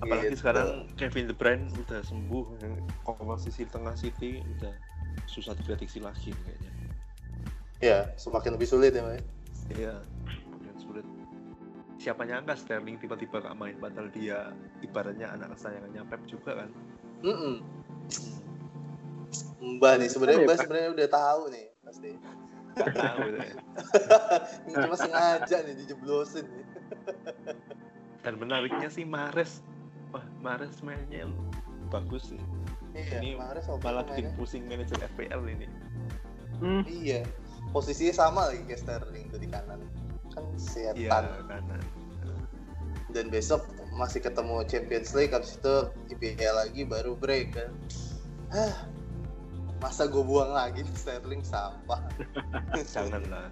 apalagi 0.00 0.32
Gitu. 0.32 0.40
sekarang 0.40 0.88
Kevin 0.96 1.28
De 1.28 1.36
Bruyne 1.36 1.68
udah 1.76 2.00
sembuh 2.00 2.56
komposisi 3.04 3.68
tengah 3.68 3.92
City 3.92 4.40
udah 4.40 4.72
susah 5.28 5.52
diprediksi 5.52 6.00
lagi 6.00 6.32
kayaknya 6.32 6.72
Ya, 7.80 8.12
semakin 8.16 8.56
lebih 8.60 8.68
sulit 8.68 8.92
ya, 8.92 9.00
Mbak. 9.00 9.24
iya 9.72 9.94
siapa 12.00 12.24
nyangka 12.24 12.56
Sterling 12.56 12.96
tiba-tiba 12.96 13.44
gak 13.44 13.56
main 13.60 13.76
padahal 13.76 14.08
dia 14.08 14.56
ibaratnya 14.80 15.28
anak 15.36 15.52
kesayangannya 15.54 16.02
Pep 16.08 16.22
juga 16.24 16.64
kan 16.64 16.70
Mm-mm. 17.20 17.60
Mbak 19.60 19.94
nih 20.00 20.08
sebenarnya 20.08 20.40
ya, 20.40 20.46
Mbak 20.48 20.58
sebenarnya 20.64 20.90
udah 20.96 21.08
tahu 21.12 21.42
nih 21.52 21.66
pasti. 21.84 22.10
gak 22.70 22.96
tahu 22.96 23.24
deh. 23.36 23.50
Ini 24.64 24.74
cuma 24.88 24.96
sengaja 24.96 25.56
nih 25.68 25.74
dijeblosin 25.84 26.48
nih. 26.48 26.64
dan 28.24 28.36
menariknya 28.40 28.88
sih 28.88 29.04
Mares 29.04 29.60
wah 30.12 30.24
Mares 30.40 30.80
mainnya 30.80 31.28
bagus 31.92 32.32
sih 32.32 32.40
Iya, 32.90 33.22
ini 33.22 33.38
sama 33.62 33.78
malah 33.86 34.02
bikin 34.02 34.34
pusing 34.34 34.66
manajer 34.66 34.98
FPL 35.14 35.46
ini 35.46 35.68
Hmm. 36.60 36.84
Iya, 36.84 37.24
posisinya 37.72 38.12
sama 38.12 38.52
lagi 38.52 38.60
kayak 38.68 38.84
Sterling 38.84 39.32
tuh 39.32 39.40
di 39.40 39.48
kanan. 39.48 39.80
Kan 40.34 40.44
setan. 40.54 41.24
kanan 41.48 41.82
dan 43.10 43.26
besok 43.26 43.66
masih 43.98 44.22
ketemu 44.22 44.62
Champions 44.70 45.10
League 45.18 45.34
habis 45.34 45.58
itu 45.58 45.74
IPL 46.14 46.54
lagi 46.54 46.86
baru 46.86 47.18
break 47.18 47.58
kan. 47.58 47.74
Hah, 48.54 48.86
masa 49.82 50.06
gue 50.06 50.22
buang 50.22 50.54
lagi 50.54 50.86
nih 50.86 50.94
Sterling? 50.94 51.42
Sampah. 51.42 51.98
Jangan 52.94 53.26
lah 53.26 53.50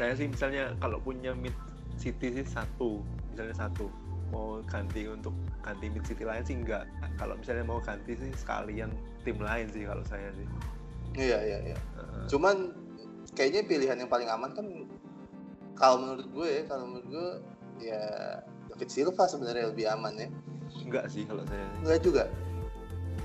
saya 0.00 0.16
sih 0.16 0.32
misalnya 0.32 0.72
kalau 0.80 0.96
punya 0.96 1.36
mid 1.36 1.52
city 2.00 2.32
sih 2.32 2.46
satu 2.48 3.04
misalnya 3.36 3.68
satu. 3.68 3.92
Mau 4.32 4.62
ganti 4.64 5.04
untuk 5.10 5.36
ganti 5.60 5.92
mid 5.92 6.00
city 6.08 6.24
lain 6.24 6.40
sih 6.40 6.56
enggak. 6.56 6.88
Kalau 7.20 7.36
misalnya 7.36 7.68
mau 7.68 7.84
ganti 7.84 8.16
sih 8.16 8.32
sekalian 8.32 8.88
tim 9.28 9.36
lain 9.36 9.68
sih 9.68 9.84
kalau 9.84 10.00
saya 10.08 10.32
sih. 10.32 10.46
Iya 11.20 11.38
iya 11.44 11.58
iya. 11.68 11.78
Eh, 12.00 12.24
cuman 12.32 12.72
kayaknya 13.36 13.68
pilihan 13.68 13.96
yang 14.00 14.08
paling 14.08 14.30
aman 14.32 14.56
kan 14.56 14.66
kalau 15.80 15.96
menurut 16.04 16.26
gue 16.28 16.48
ya 16.60 16.62
kalau 16.68 16.84
menurut 16.84 17.08
gue 17.08 17.28
ya 17.80 18.02
David 18.68 18.90
Silva 18.92 19.24
sebenarnya 19.24 19.72
lebih 19.72 19.88
aman 19.88 20.12
ya. 20.20 20.28
Enggak 20.84 21.08
sih 21.08 21.24
kalau 21.24 21.42
saya. 21.48 21.66
Enggak 21.80 21.98
juga. 22.04 22.24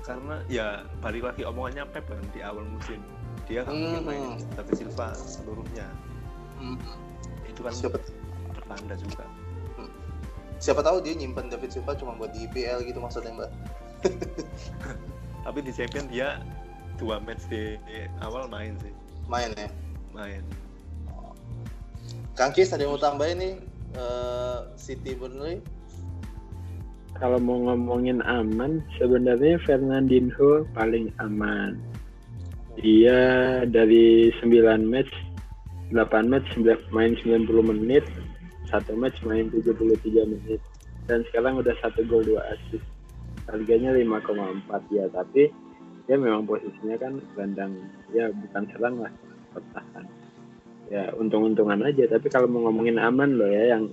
Karena 0.02 0.40
ya 0.48 0.66
balik 1.04 1.28
lagi 1.28 1.44
omongannya 1.44 1.84
Pep 1.92 2.08
kan 2.08 2.24
di 2.32 2.40
awal 2.40 2.64
musim. 2.64 3.04
Dia 3.44 3.62
nggak 3.62 3.76
mungkin 3.76 4.00
Hmm. 4.02 4.08
main 4.08 4.28
David 4.56 4.74
Silva 4.80 5.12
seluruhnya. 5.14 5.86
Hmm, 6.56 6.80
itu 7.44 7.60
kan 7.60 7.72
siapa 7.76 8.00
pertanda 8.56 8.96
juga. 8.96 9.24
Siapa 10.56 10.80
tahu 10.80 11.04
dia 11.04 11.12
nyimpen 11.12 11.52
David 11.52 11.68
Silva 11.68 11.92
cuma 11.92 12.16
buat 12.16 12.32
di 12.32 12.48
IPL 12.48 12.88
gitu 12.88 12.96
maksudnya 12.96 13.36
mbak. 13.36 13.52
Tapi 15.44 15.58
di 15.60 15.70
champion 15.76 16.08
dia 16.08 16.40
dua 16.96 17.20
match 17.20 17.44
di, 17.52 17.76
di 17.84 18.08
awal 18.24 18.48
main 18.48 18.72
sih. 18.80 18.90
Main 19.28 19.52
ya? 19.52 19.68
Main 20.16 20.40
Kang 22.36 22.52
Kis 22.52 22.68
ada 22.68 22.84
yang 22.84 22.92
mau 22.92 23.00
tambahin 23.00 23.40
nih 23.40 23.54
eh, 23.96 24.58
City 24.76 25.16
Burnley 25.16 25.64
Kalau 27.16 27.40
mau 27.40 27.56
ngomongin 27.64 28.20
aman, 28.28 28.84
sebenarnya 29.00 29.56
Fernandinho 29.64 30.68
paling 30.76 31.08
aman. 31.16 31.80
Dia 32.76 33.64
dari 33.64 34.28
9 34.44 34.52
match, 34.84 35.08
8 35.96 35.96
match 36.28 36.44
main 36.92 37.16
90 37.24 37.48
menit, 37.72 38.04
satu 38.68 38.92
match 39.00 39.16
main 39.24 39.48
73 39.48 40.28
menit. 40.28 40.60
Dan 41.08 41.24
sekarang 41.32 41.64
udah 41.64 41.72
satu 41.80 42.04
gol 42.04 42.20
dua 42.20 42.52
assist. 42.52 42.84
Harganya 43.48 43.96
5,4 43.96 44.68
ya, 44.92 45.08
tapi 45.08 45.48
dia 46.04 46.20
memang 46.20 46.44
posisinya 46.44 47.00
kan 47.00 47.16
gelandang 47.32 47.80
ya 48.12 48.28
bukan 48.28 48.62
serang 48.76 48.96
lah, 49.00 49.12
bertahan. 49.56 50.25
Ya 50.86 51.10
untung-untungan 51.12 51.82
aja, 51.82 52.06
tapi 52.06 52.28
kalau 52.28 52.46
mau 52.46 52.64
ngomongin 52.64 52.96
aman 52.96 53.34
loh 53.34 53.46
ya 53.46 53.74
yang 53.74 53.90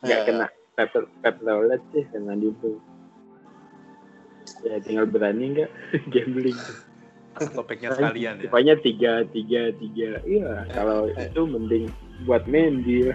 nggak 0.00 0.14
Ya, 0.14 0.24
kena 0.24 0.46
Pep 0.74 0.90
Pep 1.20 1.36
Lawlet 1.40 1.80
sih 1.90 2.02
Fernandinho. 2.08 2.78
Ya 4.60 4.76
tinggal 4.78 5.06
berani 5.06 5.54
nggak 5.54 5.70
gambling. 6.12 6.56
atau 7.34 7.66
backnya 7.66 7.90
sekalian 7.90 8.38
ya 8.38 8.46
Pokoknya 8.46 8.74
tiga 8.78 9.12
tiga 9.26 9.74
tiga. 9.74 10.22
Iya 10.22 10.70
kalau 10.70 11.10
eh. 11.10 11.26
itu 11.26 11.40
mending 11.42 11.90
buat 12.22 12.46
Mendy 12.46 13.10
ya. 13.10 13.14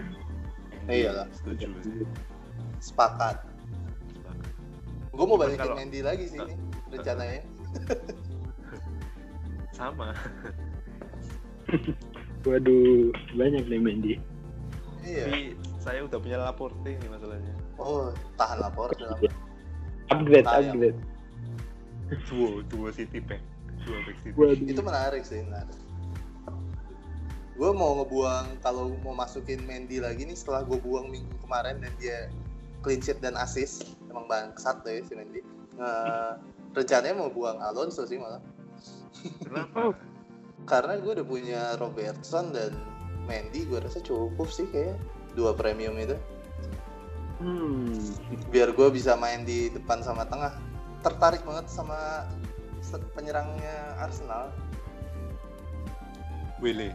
Iyalah. 0.85 1.25
setuju 1.31 1.71
sih. 1.79 2.03
sepakat 2.79 3.43
gue 5.09 5.23
mau 5.23 5.35
balikin 5.35 5.59
kalau- 5.61 5.77
Mendy 5.77 5.99
lagi 5.99 6.25
sih 6.25 6.35
ini 6.35 6.55
rencananya 6.89 7.39
sama 9.71 10.11
Waduh, 12.41 13.11
banyak 13.33 13.63
nih 13.65 13.79
Mendy. 13.79 14.13
iya. 15.01 15.27
Tapi 15.27 15.41
saya 15.79 16.03
udah 16.03 16.19
punya 16.19 16.37
Laporte 16.37 16.87
ini 16.87 17.07
masalahnya. 17.07 17.53
Oh 17.75 18.11
tahan 18.35 18.59
lapor. 18.59 18.91
Dalam 18.93 19.19
Upgrade, 20.09 20.43
Sayang. 20.43 20.73
upgrade. 20.73 20.99
duo 22.25 22.65
duo 22.65 22.89
City 22.89 23.21
back 23.21 23.39
duo 23.83 23.97
back 24.03 24.17
City. 24.19 24.33
Waduh. 24.33 24.65
itu 24.65 24.81
menarik 24.81 25.23
sih 25.23 25.39
menarik. 25.41 25.75
Gue 27.53 27.71
mau 27.71 27.99
ngebuang 27.99 28.63
kalau 28.63 28.95
mau 29.03 29.11
masukin 29.11 29.59
Mendy 29.63 29.99
lagi 29.99 30.23
nih 30.23 30.33
setelah 30.33 30.63
gue 30.63 30.79
buang 30.79 31.11
minggu 31.11 31.35
kemarin 31.43 31.77
dan 31.77 31.91
dia 31.99 32.31
clean 32.79 32.97
sheet 32.97 33.19
dan 33.19 33.35
assist 33.35 33.83
emang 34.07 34.25
bangsat 34.25 34.79
tuh 34.79 34.95
ya 34.95 35.03
si 35.03 35.11
Mendy 35.13 35.43
Nge- 35.75 36.35
rencananya 36.71 37.15
mau 37.15 37.27
buang 37.27 37.59
Alonso 37.59 38.03
sih 38.03 38.15
malah. 38.15 38.39
Kenapa 39.43 39.91
karena 40.65 40.97
gue 40.99 41.11
udah 41.19 41.27
punya 41.27 41.61
Robertson 41.77 42.51
dan 42.51 42.73
Mendy 43.29 43.69
gue 43.69 43.77
rasa 43.77 44.01
cukup 44.01 44.49
sih 44.49 44.65
kayak 44.69 44.97
dua 45.37 45.53
premium 45.53 45.95
itu. 45.99 46.17
Hmm. 47.39 47.95
biar 48.51 48.75
gue 48.75 48.87
bisa 48.91 49.15
main 49.15 49.47
di 49.47 49.71
depan 49.71 50.03
sama 50.03 50.27
tengah. 50.27 50.59
Tertarik 51.05 51.45
banget 51.47 51.71
sama 51.71 52.27
penyerangnya 53.15 53.95
Arsenal. 53.95 54.51
Wele 56.59 56.91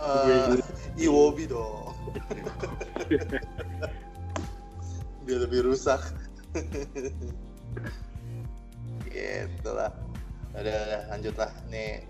Eh, 0.00 0.56
Iwobi 0.96 1.44
dong. 1.44 1.92
Biar 5.28 5.40
lebih 5.44 5.68
rusak. 5.68 6.00
Gitu 9.10 9.70
lah 9.74 9.90
udah, 10.54 10.76
udah 10.86 11.02
lanjut 11.14 11.34
lah 11.38 11.50
nih 11.70 12.02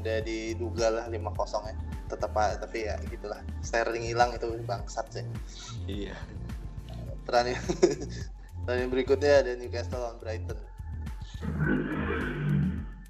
udah 0.00 0.16
diduga 0.24 0.86
lah 0.88 1.04
5-0 1.12 1.70
ya. 1.70 1.76
Tetap 2.10 2.32
aja 2.34 2.56
tapi 2.58 2.88
ya 2.88 2.96
gitulah. 3.06 3.40
Sterling 3.62 4.08
hilang 4.08 4.34
itu 4.34 4.48
bangsat 4.64 5.06
sih. 5.12 5.26
Iya. 5.86 6.16
Pertandingan 7.28 7.64
pertandingan 8.64 8.90
berikutnya 8.90 9.32
ada 9.44 9.52
Newcastle 9.54 10.00
lawan 10.00 10.18
Brighton. 10.18 10.58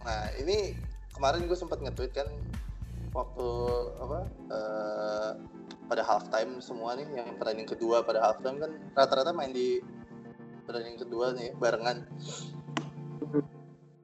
Nah 0.04 0.22
ini 0.42 0.74
kemarin 1.14 1.46
gue 1.46 1.56
sempat 1.56 1.80
nge-tweet 1.80 2.12
kan 2.12 2.28
waktu 3.10 3.48
apa 3.98 4.18
eh, 4.54 5.30
pada 5.90 6.02
halftime 6.06 6.62
semua 6.62 6.94
nih 6.94 7.06
yang 7.10 7.34
pertandingan 7.34 7.74
kedua 7.74 8.06
pada 8.06 8.22
halftime 8.22 8.62
kan 8.62 8.70
rata-rata 8.94 9.34
main 9.34 9.50
di 9.50 9.82
pertandingan 10.66 11.00
kedua 11.02 11.34
nih 11.34 11.50
barengan. 11.58 12.06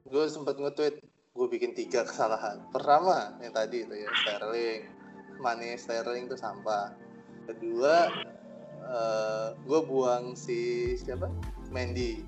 Gue 0.07 0.23
sempat 0.31 0.55
nge-tweet 0.55 1.03
gue 1.37 1.47
bikin 1.51 1.75
tiga 1.75 2.07
kesalahan. 2.07 2.63
Pertama 2.71 3.35
yang 3.43 3.51
tadi 3.51 3.83
itu 3.83 3.93
ya 3.93 4.09
Sterling, 4.23 4.87
Mane 5.43 5.75
Sterling 5.75 6.31
itu 6.31 6.39
sampah. 6.39 6.95
Kedua 7.43 8.09
gue 9.67 9.79
buang 9.83 10.33
si 10.33 10.93
siapa? 10.95 11.27
Mendy. 11.69 12.23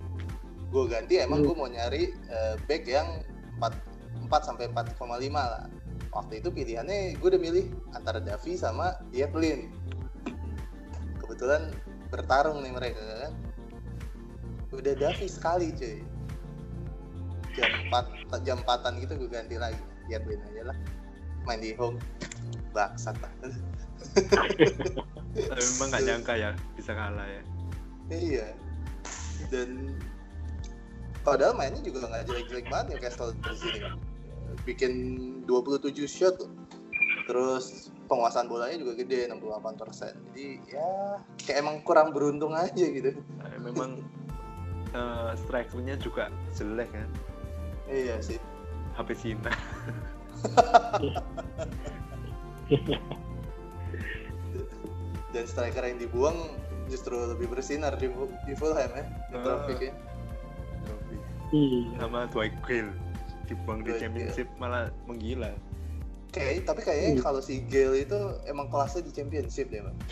Gue 0.70 0.86
ganti 0.92 1.18
emang 1.18 1.42
gue 1.42 1.56
mau 1.56 1.72
nyari 1.72 2.12
eh, 2.12 2.56
back 2.68 2.84
yang 2.86 3.24
4 3.64 4.28
4 4.28 4.48
sampai 4.48 4.68
4,5 4.70 5.00
lah. 5.34 5.66
Waktu 6.12 6.44
itu 6.44 6.52
pilihannya 6.52 7.16
gue 7.16 7.28
udah 7.32 7.42
milih 7.42 7.66
antara 7.96 8.20
Davi 8.20 8.60
sama 8.60 8.98
Yedlin 9.16 9.72
kebetulan 11.22 11.72
bertarung 12.12 12.60
nih 12.60 12.74
mereka 12.76 13.02
kan? 13.24 13.34
Udah 14.76 14.94
Davi 15.00 15.26
sekali 15.32 15.72
cuy 15.74 16.19
jam 17.58 17.72
4 18.30 18.46
jam 18.46 18.58
4an 18.66 18.94
gitu 19.02 19.14
gue 19.26 19.30
ganti 19.30 19.56
lagi 19.58 19.82
Yedlin 20.10 20.42
aja 20.54 20.74
lah 20.74 20.78
main 21.48 21.62
di 21.62 21.74
home 21.78 21.98
bangsat 22.74 23.16
lah 23.22 23.32
tapi 25.50 25.62
memang 25.62 25.88
nggak 25.94 26.04
nyangka 26.06 26.34
ya 26.38 26.50
bisa 26.78 26.92
kalah 26.94 27.26
ya 27.26 27.42
Iya. 28.10 28.48
Dan 29.54 29.96
padahal 31.22 31.54
mainnya 31.54 31.82
juga 31.86 32.10
nggak 32.10 32.26
jelek-jelek 32.26 32.66
banget 32.68 32.86
Newcastle 32.98 33.32
di 33.38 33.56
sini. 33.56 33.80
Bikin 34.66 34.94
27 35.46 35.94
shot 36.10 36.36
loh. 36.42 36.52
Terus 37.30 37.94
penguasaan 38.10 38.50
bolanya 38.50 38.82
juga 38.82 38.98
gede 38.98 39.30
68%. 39.30 40.34
Jadi 40.34 40.48
ya 40.74 41.22
kayak 41.46 41.58
emang 41.62 41.78
kurang 41.86 42.10
beruntung 42.12 42.58
aja 42.58 42.74
gitu. 42.74 43.14
Memang 43.62 44.02
eh, 44.98 45.32
strikernya 45.46 45.96
juga 46.02 46.34
jelek 46.58 46.90
kan 46.90 47.10
Iya 47.90 48.22
sih. 48.22 48.38
HP 48.94 49.10
Cina 49.16 49.52
Dan 55.30 55.46
striker 55.46 55.84
yang 55.84 55.98
dibuang 55.98 56.38
justru 56.86 57.14
lebih 57.16 57.48
bersinar 57.48 57.94
di, 57.96 58.10
di 58.44 58.54
Fulham 58.54 58.90
ya. 58.90 59.06
Di 59.30 59.36
Ah. 59.36 59.44
Traffic 59.44 59.78
ya. 59.82 59.94
Iya. 61.50 61.98
sama 61.98 62.30
Dwight 62.30 62.54
Gale 62.62 62.94
dibuang 63.50 63.82
di 63.82 63.90
Dwight 63.90 64.06
championship 64.06 64.46
malah 64.62 64.94
menggila 65.10 65.50
Kayak 66.30 66.62
tapi 66.62 66.86
kayaknya 66.86 67.18
Iya. 67.18 67.22
kalau 67.26 67.42
si 67.42 67.66
Gale 67.66 68.06
itu 68.06 68.14
emang 68.46 68.70
kelasnya 68.70 69.02
di 69.02 69.10
championship 69.10 69.66
deh, 69.68 69.82
Bang. 69.82 69.98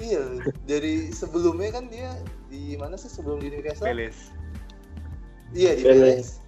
Iya, 0.00 0.40
dari 0.64 1.12
sebelumnya 1.12 1.68
kan 1.70 1.84
dia 1.86 2.16
di 2.48 2.74
mana 2.74 2.96
sih 2.96 3.12
sebelum 3.12 3.38
di 3.38 3.52
Newcastle? 3.52 3.86
Peles 3.86 4.32
Iya 5.52 5.76
di. 5.76 5.84
Palace. 5.84 6.41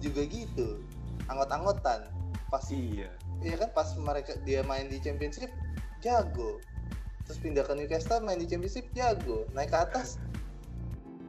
Juga 0.00 0.22
gitu. 0.26 0.80
Anggot-anggotan. 1.28 2.08
Pas 2.50 2.66
iya 2.74 3.06
iya 3.40 3.56
kan 3.56 3.72
pas 3.72 3.88
mereka 3.96 4.36
dia 4.44 4.60
main 4.64 4.88
di 4.88 5.00
Championship 5.00 5.48
jago. 6.04 6.60
Terus 7.24 7.38
pindah 7.40 7.64
ke 7.64 7.72
Newcastle 7.76 8.20
main 8.20 8.38
di 8.40 8.46
Championship 8.48 8.88
jago. 8.92 9.46
Naik 9.56 9.70
ke 9.72 9.78
atas 9.80 10.18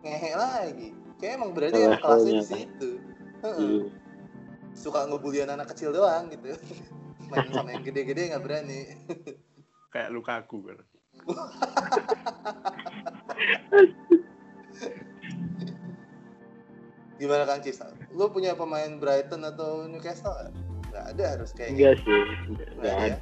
ngehe 0.03 0.31
lagi. 0.35 0.89
Kayak 1.21 1.33
emang 1.37 1.51
berarti 1.53 1.79
emang 1.79 2.01
kelasnya 2.01 2.25
di 2.25 2.33
Levelnya. 2.41 2.57
situ. 2.57 2.91
Heeh. 3.45 3.61
Iya. 3.61 3.83
Suka 4.71 5.03
ngebulian 5.07 5.49
anak 5.51 5.67
kecil 5.75 5.91
doang 5.93 6.31
gitu. 6.31 6.55
main 7.31 7.47
sama 7.53 7.71
yang 7.71 7.83
gede-gede 7.87 8.35
nggak 8.35 8.43
berani. 8.43 8.81
kayak 9.91 10.11
Lukaku 10.11 10.63
kan 10.67 10.79
Gimana 17.21 17.45
Kang 17.45 17.61
Cis? 17.61 17.77
Lu 18.17 18.25
punya 18.33 18.57
pemain 18.57 18.97
Brighton 18.97 19.45
atau 19.45 19.85
Newcastle 19.85 20.33
nggak? 20.33 20.49
Nggak 20.89 21.05
ada 21.13 21.23
harus 21.37 21.49
kayak 21.53 21.69
Enggak 21.77 21.93
sih, 22.01 22.09
enggak, 22.49 22.49
Nggak 22.49 22.67
enggak 22.73 22.95
ada 22.97 23.05
ya? 23.05 23.17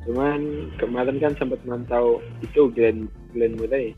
Cuman 0.00 0.40
kemarin 0.80 1.16
kan 1.20 1.32
sempat 1.36 1.60
mantau 1.68 2.24
itu 2.40 2.70
Glenn 2.72 3.10
Glenn 3.36 3.58
Murray. 3.58 3.92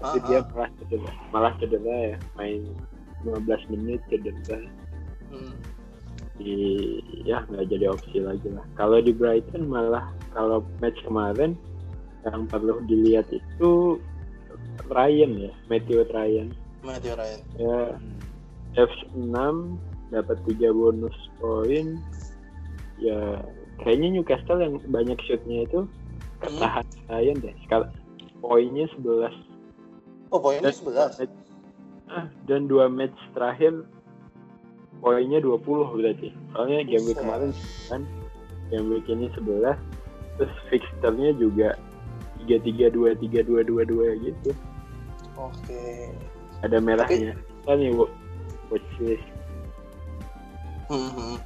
Tapi 0.00 0.16
Ah, 0.22 0.24
dia 0.30 0.40
ah. 0.40 0.44
malah 0.54 0.70
cedera, 0.78 1.12
malah 1.34 1.52
cedera 1.60 1.96
ya, 2.14 2.18
main 2.38 2.62
15 3.26 3.68
menit 3.74 4.00
cedera. 4.08 4.62
Hmm. 5.28 5.52
Di, 6.40 6.54
ya 7.26 7.44
nggak 7.52 7.68
jadi 7.68 7.92
opsi 7.92 8.16
lagi 8.22 8.48
lah. 8.48 8.64
Kalau 8.80 9.02
di 9.02 9.12
Brighton 9.12 9.68
malah 9.68 10.08
kalau 10.32 10.64
match 10.80 10.96
kemarin 11.04 11.52
yang 12.24 12.48
perlu 12.48 12.80
dilihat 12.88 13.28
itu 13.28 14.00
Ryan 14.88 15.50
ya, 15.50 15.52
Matthew 15.68 16.06
Ryan. 16.08 16.48
Matthew 16.80 17.12
Ryan. 17.12 17.40
Ya 17.60 17.76
F6 18.78 19.34
dapat 20.10 20.36
3 20.46 20.70
bonus 20.70 21.16
poin. 21.38 21.98
Ya 23.00 23.40
kayaknya 23.80 24.20
Newcastle 24.20 24.60
yang 24.60 24.74
banyak 24.92 25.16
shootnya 25.24 25.64
itu 25.64 25.88
Hmm. 26.40 26.56
ketahan 26.56 26.86
Ryan 27.12 27.36
deh. 27.44 27.54
Sekarang 27.68 27.90
poinnya 28.40 28.86
11 28.96 29.34
Oh, 30.32 30.40
poinnya 30.40 30.70
dan, 30.70 30.72
11. 30.72 31.28
Ah, 32.08 32.26
dan 32.48 32.64
dua 32.64 32.88
match 32.88 33.16
terakhir 33.36 33.84
poinnya 35.04 35.40
20 35.42 35.60
berarti. 35.96 36.32
Soalnya 36.54 36.86
game 36.88 37.04
week 37.04 37.18
kemarin 37.20 37.50
kan 37.92 38.02
game 38.72 38.88
week 38.88 39.04
ini 39.10 39.28
11 39.36 39.76
terus 40.40 40.54
fixturnya 40.72 41.36
juga 41.36 41.76
3 42.48 42.56
3 42.64 42.88
2 42.88 43.12
3 43.20 43.44
2 43.44 43.60
2 43.68 43.84
2 43.84 44.24
gitu. 44.24 44.50
Oke. 45.36 46.08
Ada 46.64 46.80
merahnya. 46.80 47.36
Kan 47.68 47.84
nih 47.84 47.92
watchlist. 48.70 49.26
Hmm, 50.90 51.10
hmm. 51.12 51.36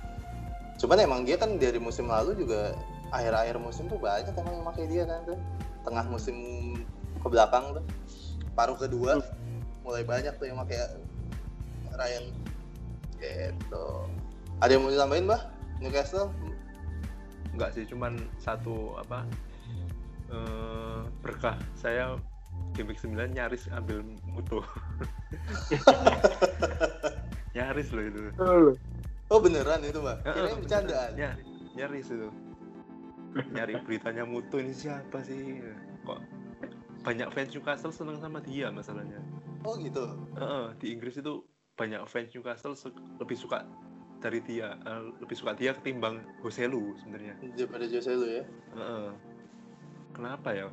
Cuman 0.80 0.98
emang 1.00 1.20
dia 1.24 1.36
kan 1.40 1.56
dari 1.56 1.76
musim 1.80 2.08
lalu 2.08 2.36
juga 2.38 2.76
akhir-akhir 3.12 3.56
musim 3.60 3.88
tuh 3.88 4.00
banyak 4.00 4.32
emang 4.32 4.54
yang 4.60 4.66
pakai 4.68 4.84
dia 4.88 5.02
kan 5.08 5.20
tuh. 5.24 5.38
Tengah 5.84 6.04
musim 6.08 6.36
ke 7.20 7.26
belakang 7.28 7.80
tuh. 7.80 7.84
Paruh 8.54 8.78
kedua 8.78 9.20
mulai 9.84 10.04
banyak 10.06 10.36
tuh 10.36 10.48
yang 10.48 10.60
pakai 10.64 11.00
Ryan. 11.92 12.24
Gitu. 13.18 13.86
Ada 14.60 14.70
yang 14.76 14.82
mau 14.86 14.92
ditambahin, 14.92 15.26
Bah? 15.28 15.42
Newcastle? 15.82 16.30
enggak 17.54 17.70
sih 17.70 17.86
cuman 17.86 18.18
satu 18.42 18.98
apa 18.98 19.22
eh, 20.28 21.00
berkah 21.22 21.54
saya 21.78 22.18
game 22.74 22.90
week 22.90 22.98
9 22.98 23.30
nyaris 23.30 23.70
ambil 23.70 24.02
mutu 24.26 24.58
nyaris 27.56 27.88
loh 27.94 28.04
itu 28.04 28.22
oh 29.30 29.38
beneran 29.40 29.80
itu 29.82 29.98
mbak 29.98 30.18
Heeh, 30.26 30.34
kirain 30.34 30.58
bercandaan 30.60 31.12
Ya, 31.14 31.30
nyaris 31.74 32.10
itu. 32.10 32.28
Nyari 33.50 33.74
beritanya 33.82 34.22
mutu 34.22 34.62
ini 34.62 34.70
siapa 34.70 35.18
sih? 35.26 35.58
Kok 36.06 36.20
banyak 37.02 37.28
fans 37.34 37.50
Newcastle 37.50 37.90
seneng 37.90 38.18
sama 38.22 38.38
dia 38.38 38.70
masalahnya. 38.70 39.18
oh 39.66 39.74
gitu 39.78 40.06
Heeh, 40.38 40.66
di 40.78 40.86
Inggris 40.94 41.18
itu 41.18 41.42
banyak 41.74 42.02
fans 42.06 42.30
Newcastle 42.30 42.78
su- 42.78 42.94
lebih 43.18 43.34
suka 43.34 43.66
dari 44.22 44.38
dia, 44.40 44.78
eh, 44.86 45.02
lebih 45.18 45.34
suka 45.34 45.52
dia 45.52 45.74
ketimbang 45.74 46.22
Hoselu 46.46 46.94
sebenarnya. 47.02 47.34
daripada 47.58 47.84
Jose 47.90 48.12
lu 48.14 48.26
ya 48.30 48.44
Heeh. 48.74 49.08
Kenapa 50.14 50.48
ya? 50.54 50.70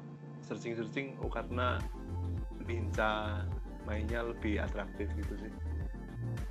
Searching-searching 0.51 1.15
oh 1.23 1.31
karena 1.31 1.79
lincah 2.67 3.47
mainnya 3.87 4.19
lebih 4.27 4.59
atraktif 4.59 5.07
gitu 5.15 5.33
sih. 5.39 5.51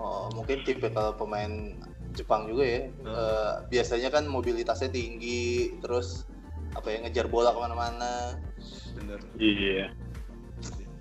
Oh, 0.01 0.33
mungkin 0.33 0.65
tipe 0.65 0.89
kalau 0.89 1.13
pemain 1.21 1.77
Jepang 2.17 2.49
juga 2.49 2.65
ya. 2.65 2.83
Hmm. 3.05 3.13
Eh, 3.13 3.55
biasanya 3.69 4.09
kan 4.09 4.25
mobilitasnya 4.25 4.89
tinggi, 4.89 5.77
terus 5.85 6.25
apa 6.73 6.89
ya 6.89 7.05
ngejar 7.05 7.29
bola 7.29 7.53
ke 7.53 7.61
mana-mana. 7.61 8.41
Bener. 8.97 9.21
Iya. 9.37 9.93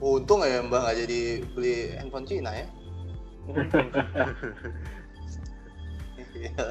Untung 0.04 0.44
ya 0.44 0.60
Mbak 0.60 0.80
nggak 0.84 0.98
jadi 1.08 1.22
beli 1.56 1.76
handphone 1.96 2.28
Cina 2.28 2.52
ya. 2.52 2.68
Iya. 6.40 6.68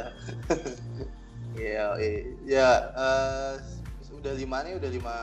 Iya, 1.60 1.86
iya. 2.00 2.20
ya. 2.48 2.70
eh, 2.96 3.52
udah 4.16 4.32
lima 4.32 4.64
nih, 4.64 4.80
udah 4.80 4.90
lima 4.90 5.16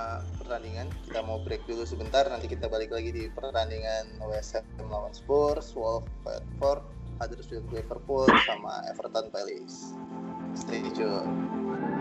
pertandingan. 0.45 0.87
Kita 1.09 1.25
mau 1.25 1.41
break 1.41 1.65
dulu 1.65 1.81
sebentar. 1.89 2.29
Nanti 2.29 2.45
kita 2.45 2.69
balik 2.69 2.93
lagi 2.93 3.09
di 3.09 3.25
pertandingan 3.33 4.21
West 4.29 4.53
Ham 4.53 4.63
lawan 4.85 5.09
Spurs, 5.09 5.73
Watford, 5.73 6.85
Huddersfield 7.17 7.65
Liverpool, 7.73 8.29
sama 8.45 8.85
Everton 8.93 9.33
Palace. 9.33 9.97
Stay 10.53 10.85
tune. 10.93 11.94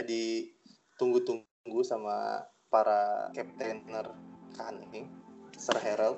Udah 0.00 0.08
ditunggu-tunggu 0.08 1.80
sama 1.84 2.40
para 2.72 3.28
kaptener 3.36 4.08
Kane 4.56 5.04
Sir 5.60 5.76
Harold 5.76 6.16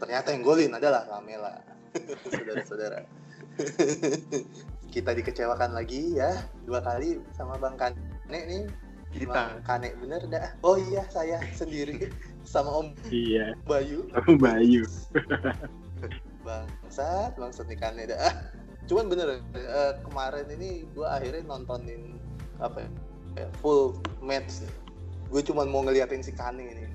ternyata 0.00 0.32
yang 0.32 0.40
golin 0.40 0.72
adalah 0.72 1.04
Lamela 1.04 1.60
saudara-saudara. 2.32 3.04
Kita 4.88 5.12
dikecewakan 5.12 5.76
lagi 5.76 6.16
ya 6.16 6.32
dua 6.64 6.80
kali 6.80 7.20
sama 7.36 7.60
Bang 7.60 7.76
Kane 7.76 8.00
nih. 8.24 8.64
Kita. 9.12 9.28
Bang 9.28 9.60
Kane 9.60 9.92
bener 10.00 10.24
dah. 10.32 10.56
Oh 10.64 10.80
iya 10.80 11.04
saya 11.12 11.44
sendiri 11.52 12.08
sama 12.48 12.72
Om 12.72 12.96
Iya. 13.12 13.52
Bayu. 13.68 14.08
Aku 14.16 14.40
Bayu. 14.40 14.88
bangsat 16.48 17.36
bangsat 17.36 17.68
nih 17.68 17.76
kan 17.76 18.00
dah. 18.00 18.32
Cuman 18.88 19.12
bener 19.12 19.44
eh, 19.52 19.92
kemarin 20.08 20.48
ini 20.56 20.88
gue 20.96 21.04
akhirnya 21.04 21.44
nontonin 21.44 22.16
apa 22.60 22.84
ya, 22.84 22.90
kayak 23.36 23.50
full 23.64 23.96
match 24.20 24.64
gue 25.30 25.42
cuman 25.46 25.66
mau 25.70 25.80
ngeliatin 25.86 26.20
si 26.20 26.34
Kane 26.34 26.60
ini 26.60 26.86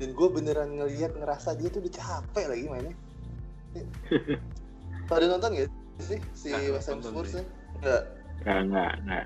dan 0.00 0.16
gue 0.16 0.28
beneran 0.32 0.76
ngeliat 0.80 1.12
ngerasa 1.14 1.54
dia 1.56 1.68
tuh 1.68 1.84
udah 1.84 1.92
capek 1.92 2.46
lagi 2.50 2.64
mainnya 2.66 2.94
pada 5.10 5.24
nonton 5.28 5.54
gak 5.54 5.68
sih 6.02 6.18
si 6.32 6.48
Nggak 6.50 6.80
West 6.80 6.88
Ham 6.88 7.00
Spurs 7.04 7.32
ya? 7.36 7.44
Nggak. 7.80 8.02
Enggak, 8.40 8.58
enggak, 8.64 8.92
enggak. 9.04 9.24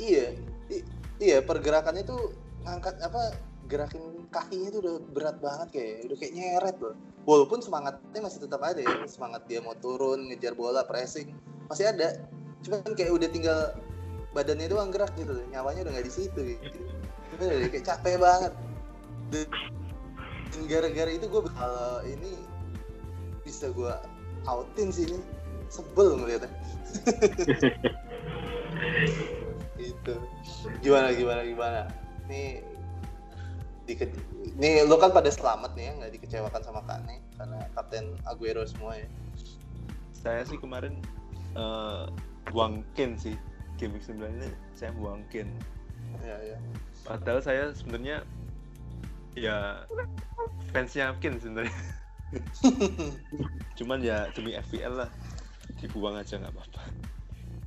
iya 0.00 0.26
I- 0.72 0.86
iya 1.20 1.38
pergerakannya 1.44 2.02
tuh 2.08 2.32
ngangkat 2.64 2.96
apa 3.04 3.22
gerakin 3.68 4.28
kakinya 4.28 4.68
tuh 4.72 4.80
udah 4.84 4.96
berat 5.12 5.36
banget 5.40 5.68
kayak 5.72 5.96
udah 6.08 6.16
kayak 6.20 6.32
nyeret 6.36 6.76
loh 6.80 6.94
walaupun 7.24 7.60
semangatnya 7.64 8.20
masih 8.20 8.40
tetap 8.44 8.60
ada 8.60 8.80
ya 8.80 9.04
semangat 9.08 9.44
dia 9.48 9.60
mau 9.64 9.76
turun 9.78 10.28
ngejar 10.28 10.52
bola 10.56 10.84
pressing 10.84 11.32
masih 11.68 11.92
ada 11.92 12.24
cuman 12.64 12.84
kayak 12.92 13.12
udah 13.12 13.28
tinggal 13.28 13.60
badannya 14.34 14.66
doang 14.66 14.90
gerak 14.90 15.14
gitu 15.14 15.30
loh 15.30 15.46
nyawanya 15.48 15.86
udah 15.86 15.92
nggak 15.94 16.06
di 16.10 16.14
situ 16.14 16.40
gitu. 16.58 16.78
Udah 17.38 17.70
kayak 17.70 17.86
capek 17.86 18.18
banget. 18.18 18.52
Dan 19.30 19.48
gara-gara 20.66 21.10
itu 21.14 21.26
gue 21.30 21.42
kalau 21.54 22.02
ini 22.02 22.34
bisa 23.46 23.70
gue 23.70 23.94
outin 24.50 24.90
sih 24.90 25.06
ini 25.08 25.18
sebel 25.70 26.18
ngeliatnya. 26.18 26.50
Itu 29.74 30.14
gimana 30.80 31.10
gimana 31.12 31.42
gimana? 31.42 31.80
Nih 32.30 32.62
dike 33.84 34.08
nih 34.56 34.86
lo 34.88 34.96
kan 34.96 35.12
pada 35.12 35.28
selamat 35.28 35.76
nih 35.76 35.84
ya 35.84 35.92
nggak 36.00 36.12
dikecewakan 36.16 36.62
sama 36.64 36.80
Kane 36.88 37.20
karena 37.36 37.68
kapten 37.76 38.16
Aguero 38.24 38.64
semua 38.64 38.96
ya. 38.96 39.08
Saya 40.14 40.46
sih 40.46 40.56
kemarin 40.56 41.02
eh 41.54 42.06
buang 42.50 42.82
sih 43.18 43.36
week 43.90 44.04
9 44.06 44.20
ini 44.20 44.48
saya 44.72 44.94
buang 44.96 45.24
Ken 45.28 45.48
ya 46.22 46.36
ya. 46.40 46.58
Padahal 47.02 47.40
saya 47.42 47.64
sebenarnya 47.74 48.22
ya 49.34 49.82
fansnya 50.70 51.16
Ken 51.18 51.36
sebenarnya. 51.42 51.74
Cuman 53.78 53.98
ya 54.02 54.30
demi 54.32 54.54
FPL 54.54 55.04
lah 55.04 55.10
dibuang 55.82 56.16
aja 56.18 56.38
nggak 56.38 56.54
apa-apa. 56.54 56.82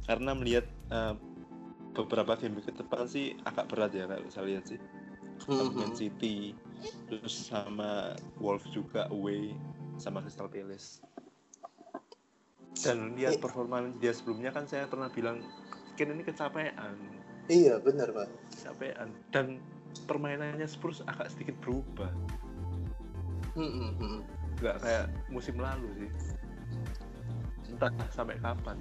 Karena 0.07 0.31
melihat 0.33 0.65
eh, 0.91 1.13
beberapa 1.97 2.37
game 2.39 2.61
ke 2.63 2.71
depan 2.71 3.09
sih 3.09 3.35
agak 3.43 3.67
berat 3.73 3.91
ya 3.91 4.07
kalau 4.07 4.29
saya 4.31 4.55
lihat 4.55 4.65
sih. 4.69 4.79
Sama 5.37 5.69
Man 5.69 5.93
City 5.93 6.57
terus 7.09 7.49
sama 7.49 8.17
Wolves 8.41 8.65
juga 8.73 9.05
away 9.13 9.53
sama 10.01 10.25
Crystal 10.25 10.49
Palace. 10.49 11.01
Dan 12.77 13.17
lihat 13.17 13.41
performa 13.41 13.85
dia 13.97 14.13
sebelumnya 14.13 14.53
kan 14.53 14.69
saya 14.69 14.85
pernah 14.85 15.09
bilang 15.09 15.41
Ken 15.97 16.13
ini 16.13 16.21
kecapean. 16.21 16.95
Iya 17.49 17.81
benar 17.81 18.13
pak. 18.13 18.29
Kecapean. 18.53 19.09
Dan 19.33 19.57
permainannya 20.05 20.69
Spurs 20.69 21.01
agak 21.09 21.33
sedikit 21.33 21.57
berubah. 21.65 22.13
Hmm. 23.57 24.21
nggak 24.61 24.77
kayak 24.85 25.05
musim 25.33 25.57
lalu 25.57 25.89
sih. 25.97 26.11
Entah 27.73 27.89
sampai 28.13 28.37
kapan. 28.37 28.77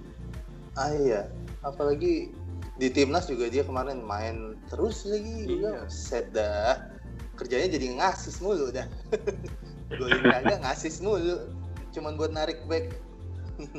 Ah 0.77 0.93
iya. 0.93 1.33
Apalagi 1.65 2.37
di 2.77 2.89
timnas 2.93 3.25
juga 3.33 3.49
dia 3.49 3.65
kemarin 3.65 4.05
main 4.05 4.53
terus 4.69 5.09
lagi. 5.09 5.49
Juga 5.49 5.81
Iya. 5.81 5.89
set 5.89 6.29
dah. 6.37 6.93
Kerjanya 7.41 7.73
jadi 7.81 7.97
ngasis 7.97 8.45
mulu 8.45 8.69
dah. 8.69 8.85
Golin 9.97 10.21
kagak 10.21 10.61
ngasis 10.61 11.01
mulu. 11.01 11.49
Cuman 11.97 12.21
buat 12.21 12.37
narik 12.37 12.61
back 12.69 12.93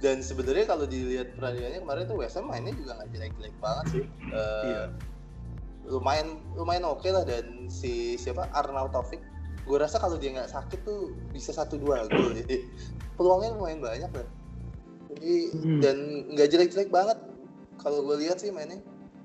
dan 0.00 0.20
sebenarnya 0.20 0.64
kalau 0.64 0.84
dilihat 0.84 1.36
pertandingannya 1.36 1.80
kemarin 1.80 2.04
tuh 2.04 2.16
West 2.16 2.34
Ham 2.34 2.48
mainnya 2.48 2.72
juga 2.72 2.96
nggak 2.96 3.08
jelek-jelek 3.10 3.54
banget 3.58 3.84
sih. 3.90 4.04
Eh, 4.26 4.64
Iya. 4.64 4.82
lumayan 5.86 6.28
lumayan 6.54 6.84
oke 6.84 7.04
lah. 7.06 7.22
Dan 7.22 7.66
si 7.66 8.16
siapa? 8.16 8.48
Arnaud 8.50 8.90
Taufik. 8.90 9.20
Gue 9.62 9.76
rasa 9.76 9.96
kalau 9.96 10.16
dia 10.16 10.32
nggak 10.32 10.48
sakit 10.48 10.80
tuh 10.82 11.12
bisa 11.30 11.52
satu 11.52 11.76
dua 11.76 12.04
gol. 12.06 12.32
Jadi 12.38 12.64
peluangnya 13.14 13.52
lumayan 13.54 13.80
banyak 13.80 14.10
lah. 14.10 14.28
Jadi 15.10 15.34
Hmm. 15.52 15.80
dan 15.80 15.96
nggak 16.28 16.48
jelek-jelek 16.48 16.88
banget. 16.88 17.18
Kalau 17.76 18.00
gue 18.02 18.16
lihat 18.18 18.38
sih 18.38 18.48
mainnya. 18.48 18.80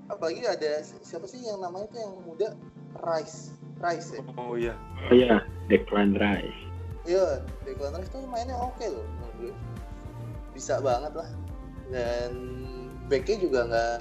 Apalagi 0.06 0.44
ada 0.44 0.80
siapa 1.02 1.24
sih 1.24 1.40
yang 1.40 1.58
namanya 1.58 1.88
tuh 1.88 1.98
yang 1.98 2.14
muda? 2.22 2.48
Rice. 2.98 3.52
Rice 3.76 4.12
ya? 4.12 4.22
Oh 4.36 4.54
iya. 4.54 4.72
Oh 5.04 5.12
iya, 5.12 5.36
Declan 5.66 6.12
Rice. 6.12 6.60
iya 7.04 7.38
Declan 7.62 7.94
Rice 7.94 8.10
tuh 8.10 8.24
mainnya 8.24 8.56
oke 8.56 8.82
loh 8.82 9.06
menurut 9.06 9.36
gue 9.38 9.52
bisa 10.56 10.80
banget 10.80 11.12
lah. 11.12 11.28
Dan 11.92 12.32
backnya 13.12 13.36
juga 13.38 13.60
nggak 13.68 14.00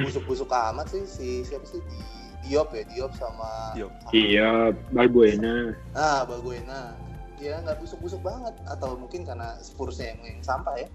busuk-busuk 0.00 0.48
amat 0.48 0.88
sih 0.88 1.04
si 1.04 1.28
siapa 1.44 1.68
sih? 1.68 1.84
Di 1.84 2.00
Diop 2.48 2.72
ya 2.72 2.88
Diop 2.88 3.12
sama 3.12 3.76
Diop. 3.76 3.92
Iya, 4.16 4.72
Balbuena. 4.96 5.76
ah 5.92 6.24
Baguena 6.24 6.96
ya 7.36 7.60
nggak 7.60 7.84
busuk-busuk 7.84 8.24
banget. 8.24 8.56
Atau 8.64 8.96
mungkin 8.96 9.28
karena 9.28 9.60
Spursnya 9.60 10.16
yang, 10.16 10.20
yang 10.24 10.40
sampah 10.40 10.74
ya. 10.80 10.88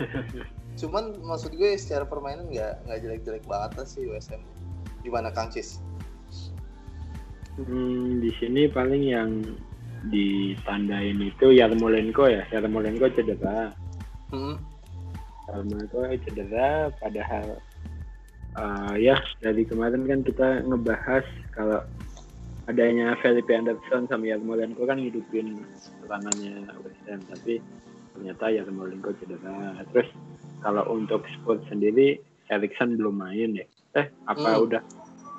Cuman 0.80 1.20
maksud 1.20 1.52
gue 1.52 1.76
secara 1.76 2.08
permainan 2.08 2.48
nggak 2.48 2.88
nggak 2.88 2.98
jelek-jelek 3.04 3.44
banget 3.44 3.70
lah 3.76 3.86
sih 3.86 4.08
USM 4.08 4.40
gimana 5.04 5.32
Kang 5.32 5.48
Cis? 5.52 5.80
Hmm, 7.60 8.22
di 8.24 8.30
sini 8.40 8.70
paling 8.70 9.02
yang 9.04 9.30
ditandain 10.08 11.20
itu 11.20 11.52
Yarmolenko 11.52 12.24
ya, 12.30 12.42
Yarmolenko 12.48 13.12
cedera. 13.12 13.74
hmm. 14.32 14.56
Yarmolenko 15.50 15.98
cedera, 16.24 16.88
padahal 16.96 17.58
uh, 18.56 18.94
ya 18.96 19.18
dari 19.44 19.66
kemarin 19.66 20.08
kan 20.08 20.20
kita 20.24 20.48
ngebahas 20.64 21.26
kalau 21.52 21.84
adanya 22.64 23.18
Felipe 23.20 23.50
Anderson 23.52 24.06
sama 24.08 24.30
Yarmolenko 24.30 24.86
kan 24.86 25.02
ngidupin 25.02 25.60
serangannya 26.00 26.64
West 26.80 27.02
Ham, 27.10 27.20
tapi 27.28 27.58
ternyata 28.16 28.46
Yarmolenko 28.48 29.10
cedera. 29.20 29.84
Terus 29.92 30.08
kalau 30.64 30.84
untuk 30.88 31.26
Spurs 31.36 31.60
sendiri 31.68 32.16
Erikson 32.48 32.96
belum 32.96 33.20
main 33.20 33.58
ya. 33.58 33.66
Eh, 33.98 34.06
apa 34.26 34.54
Hmm. 34.54 34.64
udah? 34.70 34.82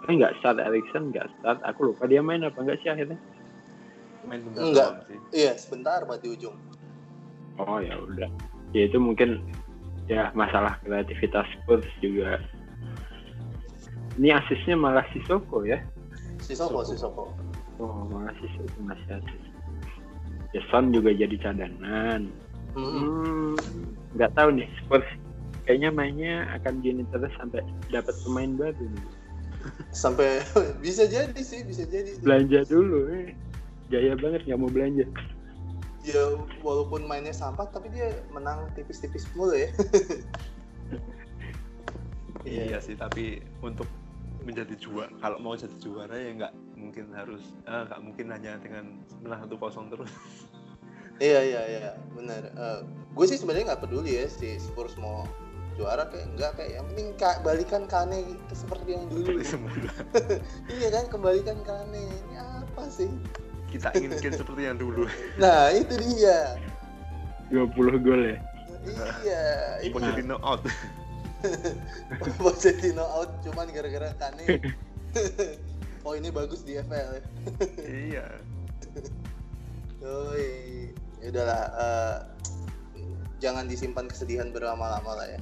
Eh 0.10 0.13
nggak 0.17 0.34
start 0.41 0.60
Erikson, 0.60 1.13
nggak 1.13 1.30
start. 1.39 1.60
Aku 1.63 1.93
lupa 1.93 2.04
dia 2.10 2.19
main 2.19 2.41
apa 2.43 2.58
nggak 2.58 2.80
sih 2.84 2.89
akhirnya? 2.91 3.15
Main 4.27 4.41
bentar 4.45 4.62
Enggak. 4.62 4.89
doang 4.89 5.01
sih. 5.10 5.19
iya 5.34 5.51
sebentar 5.57 5.99
buat 6.05 6.21
di 6.21 6.29
ujung 6.34 6.55
Oh 7.60 7.77
ya 7.77 7.93
udah. 7.99 8.29
Ya 8.73 8.88
itu 8.89 8.97
mungkin 8.97 9.43
ya 10.10 10.34
masalah 10.34 10.79
kreativitas 10.81 11.45
Spurs 11.62 11.86
juga. 12.01 12.41
Ini 14.17 14.34
asisnya 14.38 14.75
malah 14.79 15.05
Sissoko 15.13 15.62
ya. 15.67 15.77
Sisoko 16.41 16.81
Sisoko 16.81 17.29
Oh 17.77 18.07
malah 18.10 18.34
Sissoko 18.41 18.77
masih 18.81 19.19
asis. 19.19 19.43
Ya 20.51 20.62
Son 20.73 20.89
juga 20.91 21.13
jadi 21.13 21.36
cadangan. 21.38 22.27
hmm. 22.75 22.89
Hmm, 22.91 23.55
nggak 24.15 24.31
tahu 24.36 24.55
nih 24.55 24.67
Spurs 24.84 25.07
kayaknya 25.67 25.89
mainnya 25.93 26.36
akan 26.60 26.81
gini 26.81 27.03
terus 27.13 27.31
sampai 27.38 27.62
dapat 27.93 28.15
pemain 28.25 28.51
baru 28.57 28.84
nih. 28.84 29.05
sampai 29.93 30.41
bisa 30.84 31.05
jadi 31.05 31.36
sih 31.43 31.62
bisa 31.67 31.86
jadi 31.86 32.17
sih. 32.17 32.23
Belanja 32.23 32.65
dulu 32.65 33.12
eh. 33.13 33.36
Gaya 33.91 34.15
banget 34.15 34.47
nggak 34.47 34.60
mau 34.60 34.71
belanja. 34.71 35.06
ya 36.01 36.34
walaupun 36.65 37.06
mainnya 37.06 37.30
sampah 37.30 37.69
tapi 37.69 37.93
dia 37.93 38.10
menang 38.34 38.65
tipis-tipis 38.73 39.30
mulu 39.38 39.54
ya 39.54 39.69
Iya 42.41 42.82
sih, 42.82 42.97
tapi 42.97 43.38
untuk 43.62 43.86
menjadi 44.41 44.73
juara, 44.82 45.13
kalau 45.21 45.38
mau 45.38 45.54
jadi 45.54 45.77
juara 45.77 46.17
ya 46.17 46.34
nggak 46.34 46.54
mungkin 46.73 47.13
harus, 47.13 47.54
eh, 47.69 47.86
nggak 47.86 48.01
mungkin 48.01 48.34
hanya 48.34 48.58
dengan 48.58 48.97
menang 49.21 49.45
satu 49.45 49.62
kosong 49.62 49.93
terus. 49.93 50.10
iya 51.21 51.38
iya 51.45 51.62
iya 51.69 51.91
benar 52.17 52.49
gue 53.13 53.25
sih 53.30 53.38
sebenarnya 53.38 53.77
nggak 53.77 53.84
peduli 53.86 54.17
ya 54.17 54.25
si 54.25 54.58
Spurs 54.58 54.97
mau 54.97 55.21
juara 55.77 56.10
kayak 56.10 56.34
enggak 56.34 56.51
kayak 56.58 56.71
yang 56.82 56.86
penting 56.89 57.08
ka- 57.13 57.39
balikan 57.45 57.86
Kane 57.86 58.25
ke 58.49 58.56
seperti 58.58 58.97
yang 58.97 59.06
dulu 59.06 59.38
semula. 59.45 59.86
iya 60.82 60.89
kan 60.89 61.06
kembalikan 61.13 61.62
Kane 61.62 62.10
ini 62.10 62.36
apa 62.41 62.89
sih 62.89 63.13
Kita 63.71 63.88
inginkan 63.95 64.36
seperti 64.36 64.62
yang 64.67 64.77
dulu. 64.77 65.07
nah 65.39 65.71
itu 65.71 65.95
dia 65.95 66.60
20 67.51 68.03
gol 68.03 68.21
ya. 68.36 68.38
iya 69.23 69.45
itu 69.86 69.93
Pochettino 69.93 70.36
out. 70.43 70.62
Pochettino 72.41 73.05
out 73.05 73.31
cuman 73.45 73.69
gara-gara 73.69 74.10
Kane 74.17 74.60
oh 76.05 76.17
ini 76.17 76.34
bagus 76.34 76.65
di 76.65 76.75
FL 76.81 77.10
ya 77.15 77.23
iya. 77.86 78.25
Yoi. 80.01 80.89
Ya 81.21 81.27
udahlah, 81.29 81.63
eh, 81.77 82.17
jangan 83.38 83.69
disimpan 83.69 84.10
kesedihan 84.10 84.49
berlama-lama 84.49 85.21
lah 85.21 85.27
ya. 85.29 85.39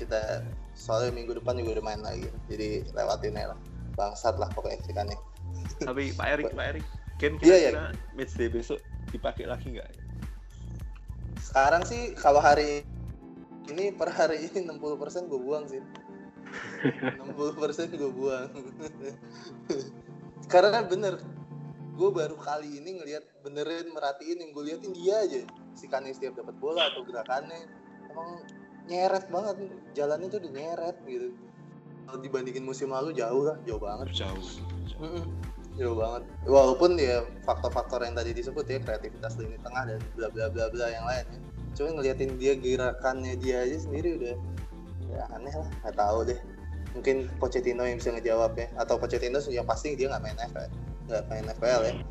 Kita 0.00 0.40
soalnya 0.72 1.12
minggu 1.12 1.36
depan 1.36 1.60
juga 1.60 1.78
udah 1.78 1.84
main 1.84 2.00
lagi, 2.00 2.32
jadi 2.48 2.88
lewatin 2.96 3.36
aja 3.36 3.52
lah. 3.52 3.58
Bangsat 3.94 4.40
lah 4.40 4.48
pokoknya 4.56 4.80
sih. 4.88 4.96
Tapi 5.84 6.16
Pak 6.16 6.26
Erik, 6.32 6.56
Pak 6.56 6.66
Erik, 6.74 6.84
Ken 7.18 7.38
Iya, 7.40 7.56
iya. 7.56 7.70
kira-kira 7.70 7.86
match 8.16 8.34
day 8.34 8.48
besok 8.50 8.78
dipakai 9.10 9.46
lagi 9.46 9.70
nggak? 9.74 9.88
Sekarang 11.38 11.82
sih 11.86 12.14
kalau 12.18 12.42
hari 12.42 12.82
ini 13.70 13.94
per 13.94 14.10
hari 14.10 14.50
ini 14.50 14.66
60% 14.66 15.30
gue 15.30 15.40
buang 15.40 15.64
sih. 15.70 15.82
60% 17.22 17.94
gue 17.94 18.10
buang. 18.12 18.50
Karena 20.50 20.84
bener, 20.84 21.16
gue 21.94 22.10
baru 22.10 22.36
kali 22.36 22.82
ini 22.82 22.98
ngelihat 22.98 23.24
benerin 23.46 23.94
merhatiin 23.94 24.42
yang 24.42 24.50
gue 24.50 24.64
liatin 24.66 24.92
dia 24.92 25.22
aja 25.22 25.42
si 25.78 25.86
Kane 25.86 26.10
setiap 26.10 26.34
dapat 26.42 26.54
bola 26.58 26.90
atau 26.90 27.06
gerakannya 27.06 27.70
emang 28.10 28.42
nyeret 28.90 29.30
banget 29.30 29.70
jalannya 29.94 30.26
tuh 30.26 30.38
udah 30.42 30.52
nyeret 30.52 30.96
gitu 31.06 31.28
kalau 32.04 32.18
dibandingin 32.20 32.66
musim 32.66 32.90
lalu 32.92 33.14
jauh 33.16 33.46
lah 33.46 33.56
jauh 33.64 33.80
banget 33.80 34.06
Jauh. 34.12 34.42
Mm-mm. 35.00 35.24
Jauh 35.74 35.96
banget. 35.98 36.22
Walaupun 36.46 36.90
ya 36.98 37.26
faktor-faktor 37.42 38.06
yang 38.06 38.14
tadi 38.14 38.30
disebut 38.34 38.64
ya 38.66 38.78
kreativitas 38.78 39.34
lini 39.38 39.58
tengah 39.60 39.90
dan 39.90 40.00
bla 40.14 40.28
bla 40.30 40.46
bla 40.50 40.70
bla 40.70 40.86
yang 40.90 41.06
lain 41.06 41.26
ya. 41.26 41.40
Cuma 41.74 41.98
ngeliatin 41.98 42.38
dia 42.38 42.54
gerakannya 42.54 43.34
dia 43.38 43.66
aja 43.66 43.78
sendiri 43.82 44.18
udah 44.22 44.36
ya 45.10 45.22
aneh 45.34 45.54
lah 45.54 45.68
nggak 45.82 45.96
tahu 45.98 46.18
deh. 46.30 46.38
Mungkin 46.94 47.26
Pochettino 47.42 47.82
yang 47.82 47.98
bisa 47.98 48.14
ngejawab 48.14 48.54
ya 48.54 48.70
atau 48.78 48.94
Pochettino 48.94 49.42
yang 49.50 49.66
pasti 49.66 49.98
dia 49.98 50.06
nggak 50.14 50.22
main 50.22 50.38
FPL 50.38 50.70
nggak 51.10 51.24
main 51.28 51.44
FPL 51.58 51.82
ya. 51.82 51.94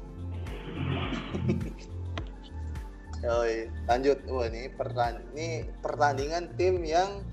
Yoi, 3.24 3.72
lanjut. 3.88 4.20
Wah 4.28 4.52
ini 4.52 4.68
pertandingan 4.68 5.24
ini 5.32 5.64
pertandingan 5.80 6.52
tim 6.60 6.84
yang 6.84 7.24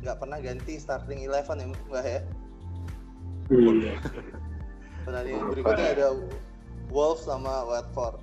nggak 0.00 0.16
pernah 0.16 0.40
ganti 0.40 0.80
starting 0.80 1.28
eleven 1.28 1.60
ya 1.60 1.66
mbak 1.68 2.04
ya? 2.08 2.20
Iya. 3.52 3.94
Pertandingan 5.06 5.46
berikutnya 5.46 5.88
ada 5.94 6.08
Wolves 6.90 7.22
sama 7.22 7.62
Watford. 7.62 8.18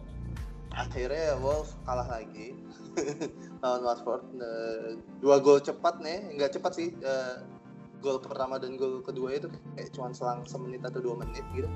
Akhirnya 0.76 1.39
Wolves 1.39 1.80
kalah 1.88 2.08
lagi. 2.12 2.60
Lawan 3.63 3.82
Watford 3.88 4.24
Eh, 4.38 5.00
dua 5.24 5.39
gol 5.39 5.63
cepat 5.63 6.04
nih. 6.04 6.36
Nggak 6.36 6.60
cepat 6.60 6.72
sih 6.76 6.91
Eh, 7.00 7.36
gol 8.04 8.19
pertama 8.19 8.60
dan 8.60 8.76
gol 8.76 9.00
kedua 9.00 9.32
itu 9.32 9.48
kayak 9.80 9.96
cuma 9.96 10.12
selang 10.12 10.43
semenit 10.43 10.84
atau 10.84 11.00
dua 11.00 11.15
menit 11.24 11.48
gitu. 11.56 11.72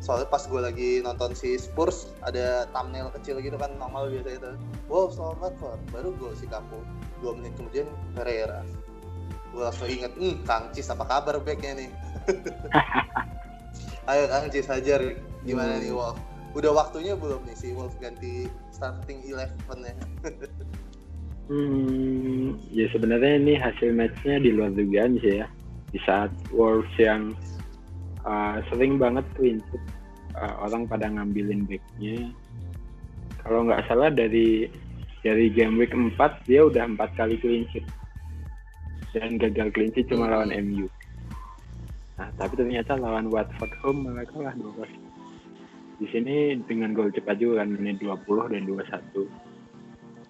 Soalnya 0.00 0.32
pas 0.32 0.40
gue 0.40 0.56
lagi 0.62 0.90
nonton 1.04 1.36
si 1.36 1.58
Spurs 1.60 2.08
ada 2.24 2.64
thumbnail 2.72 3.12
kecil 3.12 3.44
gitu 3.44 3.60
kan 3.60 3.76
normal 3.76 4.08
biasa 4.08 4.40
itu 4.40 4.50
Wolves 4.88 5.20
lawan 5.20 5.36
Watford 5.42 5.80
baru 5.92 6.14
gol 6.16 6.32
si 6.32 6.48
Kapu 6.48 6.80
dua 7.20 7.34
menit 7.36 7.58
kemudian 7.58 7.90
Pereira. 8.14 8.62
Gue 9.52 9.62
langsung 9.66 9.88
inget 9.88 10.12
hmm 10.16 10.44
Kang 10.48 10.72
Cis 10.72 10.88
apa 10.92 11.04
kabar 11.04 11.40
backnya 11.40 11.80
nih 11.80 11.90
Ayo 14.06 14.24
Kang 14.30 14.46
Cis 14.54 14.70
hajar 14.70 15.02
gimana 15.42 15.82
nih 15.82 15.90
Wolf? 15.90 16.18
Udah 16.54 16.72
waktunya 16.72 17.18
belum 17.18 17.42
nih 17.44 17.56
si 17.58 17.74
Wolf 17.74 17.98
ganti 17.98 18.46
starting 18.70 19.22
eleven 19.26 19.78
ya? 19.82 19.94
Hmm, 21.46 22.58
ya 22.74 22.90
sebenarnya 22.90 23.38
ini 23.38 23.54
hasil 23.54 23.94
matchnya 23.94 24.42
di 24.42 24.50
luar 24.50 24.74
dugaan 24.74 25.14
sih 25.22 25.38
ya. 25.38 25.46
Di 25.94 25.98
saat 26.02 26.34
Wolves 26.50 26.90
yang 26.98 27.38
uh, 28.26 28.58
sering 28.66 28.98
banget 28.98 29.22
sheet, 29.38 29.62
uh, 30.34 30.58
orang 30.66 30.90
pada 30.90 31.06
ngambilin 31.06 31.62
backnya. 31.70 32.34
Kalau 33.46 33.62
nggak 33.62 33.86
salah 33.86 34.10
dari 34.10 34.66
dari 35.22 35.46
game 35.54 35.78
week 35.78 35.94
4 35.94 36.18
dia 36.50 36.66
udah 36.66 36.82
empat 36.82 37.14
kali 37.14 37.38
clean 37.38 37.62
sheet 37.70 37.86
dan 39.14 39.38
gagal 39.38 39.70
clean 39.70 39.94
sheet 39.94 40.10
cuma 40.10 40.26
Hmm. 40.26 40.34
lawan 40.34 40.50
MU. 40.66 40.90
Nah, 42.16 42.32
tapi 42.40 42.56
ternyata 42.56 42.96
lawan 42.96 43.28
Watford 43.28 43.72
home 43.84 44.08
malah 44.08 44.24
kalah 44.24 44.56
2 44.56 44.88
Di 46.00 46.06
sini 46.12 46.56
dengan 46.64 46.92
gol 46.96 47.12
cepat 47.12 47.40
juga 47.40 47.64
kan 47.64 47.72
menit 47.76 48.00
20 48.00 48.52
dan 48.52 48.64
21 48.64 49.28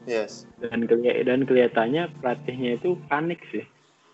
Yes. 0.06 0.46
dan 0.62 0.86
keli- 0.86 1.26
dan 1.26 1.42
kelihatannya 1.42 2.06
pelatihnya 2.22 2.78
itu 2.78 2.94
panik 3.10 3.42
sih. 3.50 3.66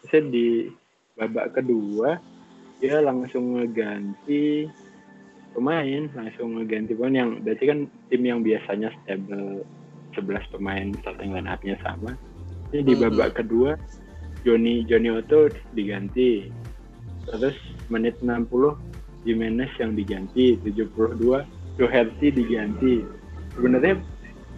Saya 0.08 0.24
di 0.24 0.72
babak 1.20 1.52
kedua 1.60 2.16
dia 2.80 3.04
langsung 3.04 3.60
ngeganti 3.60 4.64
pemain, 5.52 6.08
langsung 6.16 6.56
ngeganti 6.56 6.96
pemain 6.96 7.16
yang 7.24 7.30
berarti 7.44 7.64
kan 7.68 7.78
tim 8.08 8.22
yang 8.24 8.40
biasanya 8.40 8.88
stable 9.04 9.60
11 10.16 10.44
pemain 10.48 10.96
starting 11.04 11.36
line 11.36 11.48
up-nya 11.48 11.76
sama. 11.84 12.16
Ini 12.72 12.80
di 12.88 12.94
Mhm. 12.96 13.00
babak 13.12 13.36
kedua 13.36 13.76
Joni 14.48 14.88
Joni 14.88 15.12
Otto 15.12 15.52
diganti. 15.76 16.61
Terus 17.28 17.56
menit 17.88 18.18
60 18.20 18.48
Jimenez 19.22 19.70
yang 19.78 19.94
diganti, 19.94 20.58
72 20.66 21.46
Doherty 21.78 22.28
diganti. 22.34 23.06
Sebenarnya 23.54 24.00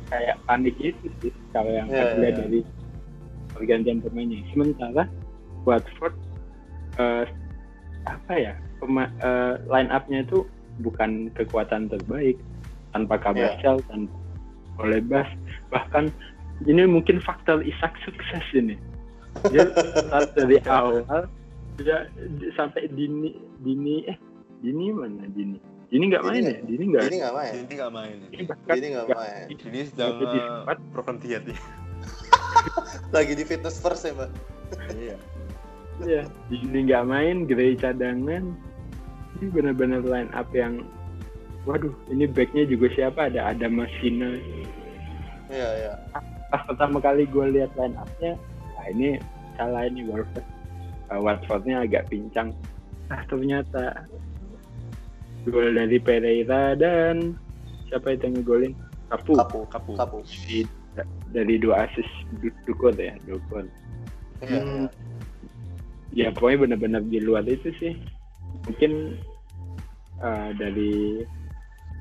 kayak 0.09 0.37
panik 0.47 0.77
itu 0.81 1.07
sih 1.21 1.33
kalau 1.53 1.71
yang 1.71 1.89
lihat 1.91 2.19
iya. 2.19 2.31
dari 2.35 2.61
pergantian 3.53 3.99
pemainnya. 4.03 4.43
Sementara 4.51 5.07
Watford 5.65 6.15
eh, 6.99 7.25
apa 8.05 8.35
ya 8.35 8.55
pema, 8.83 9.09
eh, 9.23 9.55
line 9.69 9.91
up-nya 9.93 10.27
itu 10.27 10.45
bukan 10.83 11.31
kekuatan 11.39 11.87
terbaik 11.87 12.37
tanpa 12.95 13.19
Kabasel, 13.19 13.83
tanpa 13.91 14.15
Olebas, 14.83 15.31
bahkan 15.71 16.11
ini 16.67 16.83
mungkin 16.83 17.23
faktor 17.23 17.63
Isak 17.63 17.95
sukses 18.03 18.43
ini. 18.55 18.75
Dia 19.55 19.71
start 19.71 20.35
dari 20.35 20.59
awal 20.71 21.31
dia, 21.81 22.07
dia 22.11 22.51
sampai 22.55 22.87
dini 22.93 23.35
dini 23.63 24.07
eh 24.07 24.19
dini 24.63 24.95
mana 24.95 25.27
dini 25.31 25.59
dini 25.91 26.05
nggak 26.11 26.25
main 26.25 26.43
Dini 26.43 26.51
ya 26.51 26.59
dini 26.65 26.85
nggak 26.91 27.03
Ini 27.07 27.17
nggak 27.23 27.35
main. 27.35 27.53
Ini 27.55 27.75
nggak 27.75 27.93
main. 27.93 28.17
Ini 28.31 28.43
bahkan 28.51 28.75
Ini 28.75 28.87
nggak 28.95 29.07
main. 29.11 29.47
Ini 29.53 29.81
sedang 29.87 30.13
program 30.91 31.17
diet 31.23 31.45
ya. 31.47 31.59
Lagi 33.15 33.33
di 33.39 33.45
fitness 33.47 33.79
first 33.79 34.07
ya, 34.07 34.13
Mbak. 34.15 34.31
Iya. 34.95 35.17
Iya, 36.03 36.23
Dini 36.51 36.91
nggak 36.91 37.05
main, 37.07 37.47
Gray 37.47 37.79
cadangan. 37.79 38.59
Ini 39.39 39.47
benar-benar 39.51 40.03
line 40.03 40.31
up 40.35 40.51
yang, 40.51 40.83
waduh, 41.67 41.95
ini 42.11 42.27
backnya 42.27 42.67
juga 42.67 42.91
siapa? 42.95 43.31
Ada 43.31 43.55
ada 43.55 43.67
Masina. 43.71 44.35
Iya, 45.51 45.69
iya. 45.79 45.93
Pas 46.51 46.63
pertama 46.67 46.99
kali 46.99 47.27
gue 47.31 47.47
lihat 47.55 47.71
line 47.79 47.95
upnya, 47.95 48.35
wah 48.75 48.87
ini 48.91 49.23
salah 49.55 49.87
ini 49.87 50.03
Watford. 50.11 50.47
Uh, 51.09 51.21
Watfordnya 51.21 51.85
agak 51.85 52.09
pincang. 52.09 52.53
Ah 53.09 53.21
ternyata 53.29 54.09
gol 55.45 55.77
dari 55.77 56.01
Pereira 56.01 56.73
dan 56.73 57.37
siapa 57.87 58.17
itu 58.17 58.25
yang 58.25 58.35
ngegolin? 58.41 58.73
Kapu. 59.13 59.37
Kapu, 59.37 59.61
Kapu. 59.69 59.93
kapu. 59.95 60.19
Dari, 60.25 60.65
dari 61.31 61.55
dua 61.61 61.85
asis 61.85 62.09
Du- 62.41 62.57
Dukun 62.65 62.97
ya, 62.97 63.13
Dukun. 63.25 63.69
Iya, 64.41 64.61
Hmm. 64.61 64.87
iya. 66.11 66.29
ya 66.29 66.29
pokoknya 66.31 66.59
benar-benar 66.67 67.03
di 67.05 67.19
luar 67.19 67.43
itu 67.45 67.75
sih 67.77 67.95
mungkin 68.65 69.19
uh, 70.21 70.51
dari 70.55 71.25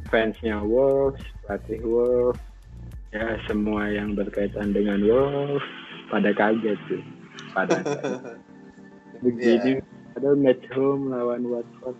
fansnya 0.07 0.61
Wolves 0.61 1.17
pelatih 1.41 1.81
Wolves 1.81 2.37
ya 3.09 3.37
semua 3.45 3.89
yang 3.89 4.13
berkaitan 4.13 4.69
dengan 4.69 5.01
Wolves 5.01 5.65
pada 6.11 6.29
kaget 6.29 6.77
sih 6.85 7.01
pada 7.53 7.81
begini 9.23 9.71
ada 10.13 10.35
match 10.35 10.67
home 10.75 11.09
lawan 11.09 11.47
Watford. 11.47 11.97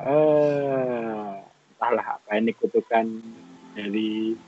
Eh 0.00 1.32
entahlah 1.74 2.06
apa 2.16 2.30
ini 2.38 2.54
kutukan 2.56 3.20
dari 3.74 4.38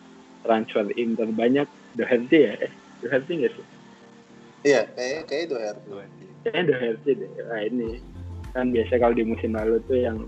transfer 0.47 0.87
in 0.95 1.19
terbanyak 1.19 1.67
Doherty 1.99 2.39
ya 2.47 2.55
eh, 2.61 2.73
Doherty 3.03 3.33
nggak 3.43 3.53
sih? 3.53 3.67
Iya, 4.67 4.83
kayak 4.97 5.31
kayak 5.31 5.45
Her. 5.53 5.77
kayaknya 6.43 6.63
Doherty 6.67 7.11
deh. 7.15 7.31
Wah, 7.47 7.61
ini 7.63 7.89
kan 8.51 8.73
biasa 8.73 8.97
kalau 8.97 9.15
di 9.15 9.23
musim 9.23 9.53
lalu 9.53 9.77
tuh 9.85 9.99
yang 10.01 10.19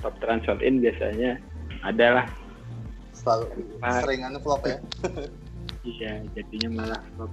top 0.00 0.14
transfer 0.22 0.56
in 0.62 0.78
biasanya 0.78 1.40
adalah 1.82 2.28
Selalu 3.12 3.46
Ah. 3.82 4.02
seringan 4.02 4.34
flop 4.42 4.62
ya. 4.66 4.78
iya 5.82 6.22
jadinya 6.34 6.68
malah 6.82 7.02
flop 7.14 7.32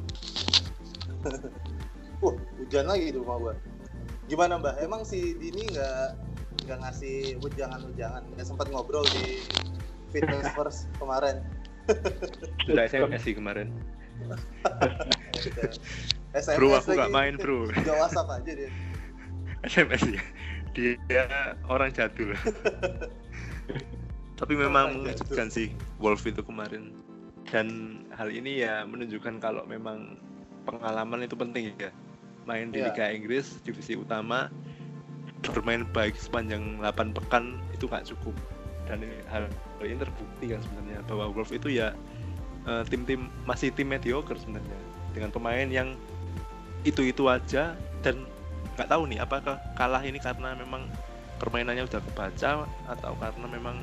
Wah, 2.19 2.35
hujan 2.59 2.85
lagi 2.87 3.15
di 3.15 3.17
rumah 3.19 3.37
gua. 3.39 3.53
Gimana 4.27 4.59
Mbak? 4.59 4.75
Emang 4.83 5.01
si 5.07 5.33
Dini 5.39 5.63
nggak 5.71 6.19
nggak 6.67 6.77
ngasih 6.85 7.39
wejangan-wejangan, 7.39 8.23
nggak 8.35 8.45
sempat 8.45 8.67
ngobrol 8.69 9.07
di 9.23 9.41
fitness 10.11 10.45
first 10.57 10.91
kemarin. 10.99 11.39
Udah 12.69 12.85
SMS 12.85 13.21
sih 13.23 13.33
kemarin. 13.33 13.71
SMS 16.35 16.57
Bro, 16.59 16.77
aku 16.77 16.93
lagi. 16.93 16.99
nggak 17.01 17.13
main, 17.15 17.33
bro. 17.39 17.71
Jawab 17.87 18.05
WhatsApp 18.05 18.35
aja 18.37 18.51
dia. 18.53 18.69
SMS 19.65 20.01
ya. 20.05 20.21
Dia 20.77 21.25
orang 21.65 21.89
jadul. 21.89 22.37
Tapi 24.37 24.53
memang 24.55 25.01
mengejutkan 25.01 25.49
sih 25.49 25.73
Wolf 25.97 26.27
itu 26.29 26.45
kemarin. 26.45 26.93
Dan 27.49 28.01
hal 28.13 28.29
ini 28.29 28.61
ya 28.61 28.85
menunjukkan 28.85 29.41
kalau 29.41 29.65
memang 29.65 30.21
pengalaman 30.69 31.25
itu 31.25 31.33
penting 31.33 31.73
ya. 31.81 31.89
Main 32.49 32.73
di 32.73 32.81
Iya. 32.81 32.89
Liga 32.89 33.05
Inggris, 33.13 33.61
divisi 33.61 33.93
utama, 33.93 34.49
bermain 35.45 35.85
baik 35.93 36.17
sepanjang 36.17 36.81
8 36.81 37.13
pekan 37.13 37.61
itu 37.69 37.85
nggak 37.85 38.09
cukup. 38.09 38.33
Dan 38.89 39.05
ini, 39.05 39.21
hal 39.29 39.45
hal 39.77 39.85
ini 39.85 40.01
terbukti 40.01 40.45
kan 40.49 40.59
sebenarnya 40.65 41.05
bahwa 41.05 41.29
Wolf 41.29 41.53
itu 41.53 41.69
ya 41.69 41.93
eh, 42.65 42.83
tim-tim 42.89 43.29
masih 43.45 43.69
tim 43.69 43.85
mediocre 43.85 44.35
sebenarnya 44.41 44.79
dengan 45.13 45.29
pemain 45.29 45.69
yang 45.69 45.93
itu-itu 46.81 47.29
aja 47.29 47.77
dan 48.01 48.25
nggak 48.75 48.89
tahu 48.89 49.05
nih 49.05 49.19
apakah 49.21 49.59
kalah 49.75 50.01
ini 50.01 50.17
karena 50.17 50.55
memang 50.55 50.87
permainannya 51.37 51.85
udah 51.85 52.01
kebaca 52.11 52.65
atau 52.87 53.13
karena 53.19 53.47
memang 53.47 53.75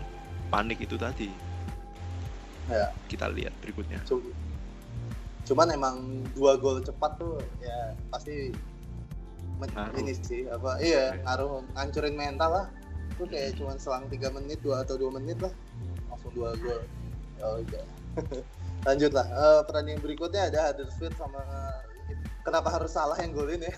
panik 0.48 0.80
itu 0.82 0.98
tadi 0.98 1.30
Ya. 2.66 2.90
kita 3.06 3.30
lihat 3.30 3.54
berikutnya 3.62 4.02
Cuman 5.46 5.70
emang 5.70 6.26
dua 6.34 6.58
gol 6.58 6.82
cepat 6.82 7.22
tuh 7.22 7.38
ya 7.62 7.94
pasti 8.10 8.50
Ngaruh. 9.56 9.96
ini 9.96 10.12
sih 10.12 10.44
apa 10.52 10.76
iya 10.84 11.16
ngaruh 11.24 11.64
ngancurin 11.78 12.18
mental 12.18 12.50
lah. 12.52 12.66
Tuh 13.16 13.24
kayak 13.24 13.56
cuman 13.56 13.80
selang 13.80 14.04
3 14.12 14.36
menit 14.36 14.60
dua 14.60 14.84
atau 14.84 15.00
dua 15.00 15.16
menit 15.16 15.40
lah 15.40 15.54
langsung 16.12 16.34
dua 16.34 16.52
gol. 16.60 16.82
Ya 17.40 17.46
udah. 17.62 17.84
Lanjut 18.86 19.12
lah. 19.16 19.26
Eh, 19.26 19.60
pertandingan 19.64 20.02
berikutnya 20.04 20.52
ada 20.52 20.70
Huddersfield 20.70 21.16
sama 21.16 21.40
kenapa 22.46 22.68
harus 22.70 22.94
salah 22.94 23.18
yang 23.18 23.34
golin 23.34 23.64
ya? 23.64 23.74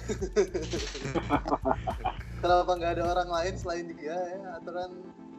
kenapa 2.43 2.71
nggak 2.77 2.93
ada 3.01 3.05
orang 3.17 3.31
lain 3.33 3.55
selain 3.57 3.87
dia 3.97 4.13
ya? 4.13 4.61
Aturan 4.61 4.91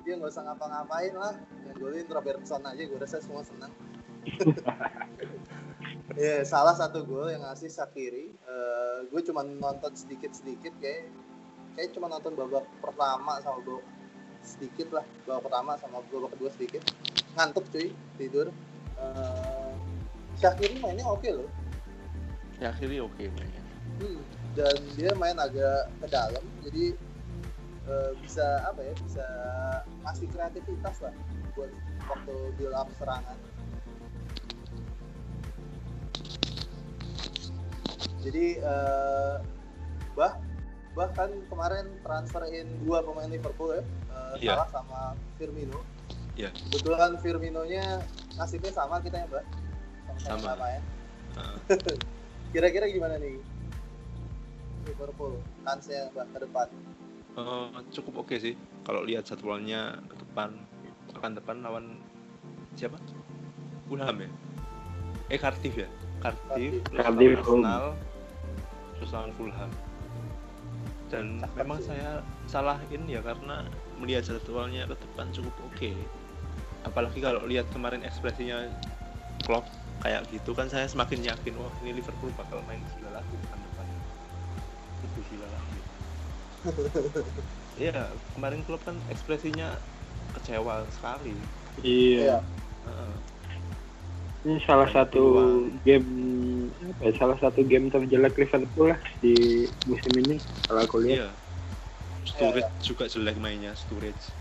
dia 0.02 0.18
nggak 0.18 0.32
usah 0.32 0.44
ngapa-ngapain 0.50 1.14
lah. 1.14 1.36
Yang 1.70 1.76
golin 1.84 2.08
Robertson 2.10 2.64
aja 2.66 2.82
gue 2.82 3.00
rasa 3.00 3.22
semua 3.22 3.44
senang. 3.46 3.74
Iya, 6.18 6.42
salah 6.42 6.74
satu 6.74 7.06
gol 7.06 7.30
yang 7.30 7.46
ngasih 7.46 7.70
Sakiri. 7.70 8.34
Eh, 8.34 8.98
gue 9.14 9.22
cuma 9.30 9.46
nonton 9.46 9.94
sedikit-sedikit 9.94 10.74
kayak 10.82 11.06
kayak 11.78 11.90
cuma 11.94 12.10
nonton 12.10 12.34
babak 12.34 12.66
pertama 12.82 13.38
sama 13.46 13.62
babak 13.62 13.86
sedikit 14.42 14.90
lah 14.90 15.06
babak 15.28 15.42
pertama 15.46 15.72
sama 15.78 16.02
babak 16.10 16.34
kedua 16.34 16.50
sedikit. 16.58 16.82
Ngantuk 17.38 17.66
cuy 17.70 17.94
tidur. 18.18 18.50
Eh, 18.98 19.74
Syakiri 20.42 20.82
mainnya 20.82 21.06
oke 21.06 21.30
loh. 21.30 21.50
Ya 22.58 22.74
akhirnya 22.74 23.06
oke 23.06 23.24
mainnya. 23.38 23.62
Hmm, 24.00 24.20
dan 24.58 24.76
dia 24.98 25.12
main 25.14 25.38
agak 25.38 25.92
ke 26.02 26.08
dalam 26.10 26.44
jadi 26.66 26.98
eh, 27.86 28.12
bisa 28.24 28.66
apa 28.66 28.82
ya 28.82 28.94
bisa 29.06 29.26
ngasih 30.08 30.28
kreativitas 30.34 30.96
lah 31.06 31.14
buat 31.54 31.70
waktu 32.08 32.36
build 32.58 32.74
up 32.74 32.90
serangan 32.98 33.38
jadi 38.20 38.46
eh, 38.60 39.36
bah 40.16 40.36
bahkan 40.98 41.32
kemarin 41.48 41.86
transferin 42.04 42.68
dua 42.84 43.00
pemain 43.06 43.30
Liverpool 43.30 43.80
ya 43.80 43.84
eh, 43.84 44.36
Iya. 44.40 44.54
Salah 44.56 44.70
sama 44.70 45.02
Firmino. 45.40 45.80
Iya. 46.40 46.56
kebetulan 46.72 47.20
Firminonya 47.20 48.00
nasibnya 48.40 48.72
sama 48.72 49.04
kita 49.04 49.20
ya 49.20 49.28
mbak? 49.28 49.46
Sama. 50.24 50.56
sama 50.56 50.66
ya. 50.72 50.82
Nah, 51.36 51.56
kira-kira 52.56 52.88
gimana 52.88 53.20
nih 53.20 53.36
Liverpool 54.88 55.40
kansnya 55.68 56.08
mbak 56.16 56.28
ke 56.32 56.38
depan? 56.48 56.68
Eh, 57.40 57.68
cukup 57.96 58.24
oke 58.24 58.36
sih 58.40 58.56
kalau 58.88 59.04
lihat 59.04 59.28
jadwalnya 59.28 60.00
ke 60.08 60.16
depan. 60.20 60.56
Akan 61.18 61.36
depan 61.36 61.60
lawan 61.66 62.00
siapa? 62.78 62.96
Fulham 63.90 64.18
ya? 64.24 64.30
Eh 65.30 65.40
Cardiff 65.42 65.76
ya? 65.76 65.90
Cardiff 66.24 66.84
Cardiff, 66.92 67.40
Arsenal 67.42 67.96
lawan 69.08 69.32
Fulham 69.40 69.72
dan 71.10 71.42
Cakep 71.42 71.56
memang 71.66 71.80
sih. 71.82 71.88
saya 71.90 72.22
salahin 72.46 73.02
ya 73.10 73.24
karena 73.26 73.66
melihat 73.98 74.30
jadwalnya 74.30 74.86
ke 74.86 74.96
depan 75.00 75.28
cukup 75.34 75.56
oke 75.66 75.92
apalagi 76.86 77.20
kalau 77.20 77.42
lihat 77.50 77.66
kemarin 77.74 78.04
ekspresinya 78.06 78.70
Klopp 79.44 79.66
kayak 80.00 80.28
gitu 80.32 80.52
kan 80.56 80.70
saya 80.70 80.86
semakin 80.88 81.24
yakin 81.26 81.54
wah 81.60 81.72
ini 81.82 81.98
Liverpool 81.98 82.32
bakal 82.38 82.62
main 82.70 82.80
gila 82.96 83.20
lagi 83.20 83.34
pekan 83.48 83.60
depan 83.60 83.86
lebih 85.04 85.24
gila 85.32 85.48
lagi 85.50 85.80
Iya, 87.80 88.12
kemarin 88.36 88.60
klub 88.68 88.84
kan 88.84 89.00
ekspresinya 89.08 89.72
kecewa 90.36 90.84
sekali. 90.92 91.32
iya. 91.80 92.44
Heeh. 92.84 93.14
ini 94.44 94.60
salah 94.68 94.92
satu 94.92 95.64
game 95.88 96.04
apa 96.80 97.02
ya, 97.02 97.12
salah 97.16 97.38
satu 97.38 97.62
game 97.62 97.88
terjelek 97.88 98.36
Liverpool 98.36 98.88
lah 98.90 99.00
di 99.20 99.36
musim 99.84 100.12
ini 100.16 100.40
kalau 100.64 100.82
aku 100.82 100.98
lihat 101.04 101.18
Iya. 101.18 101.30
Sturridge 102.22 102.72
juga 102.84 103.06
jelek 103.06 103.36
mainnya, 103.36 103.74
Sturridge. 103.74 104.36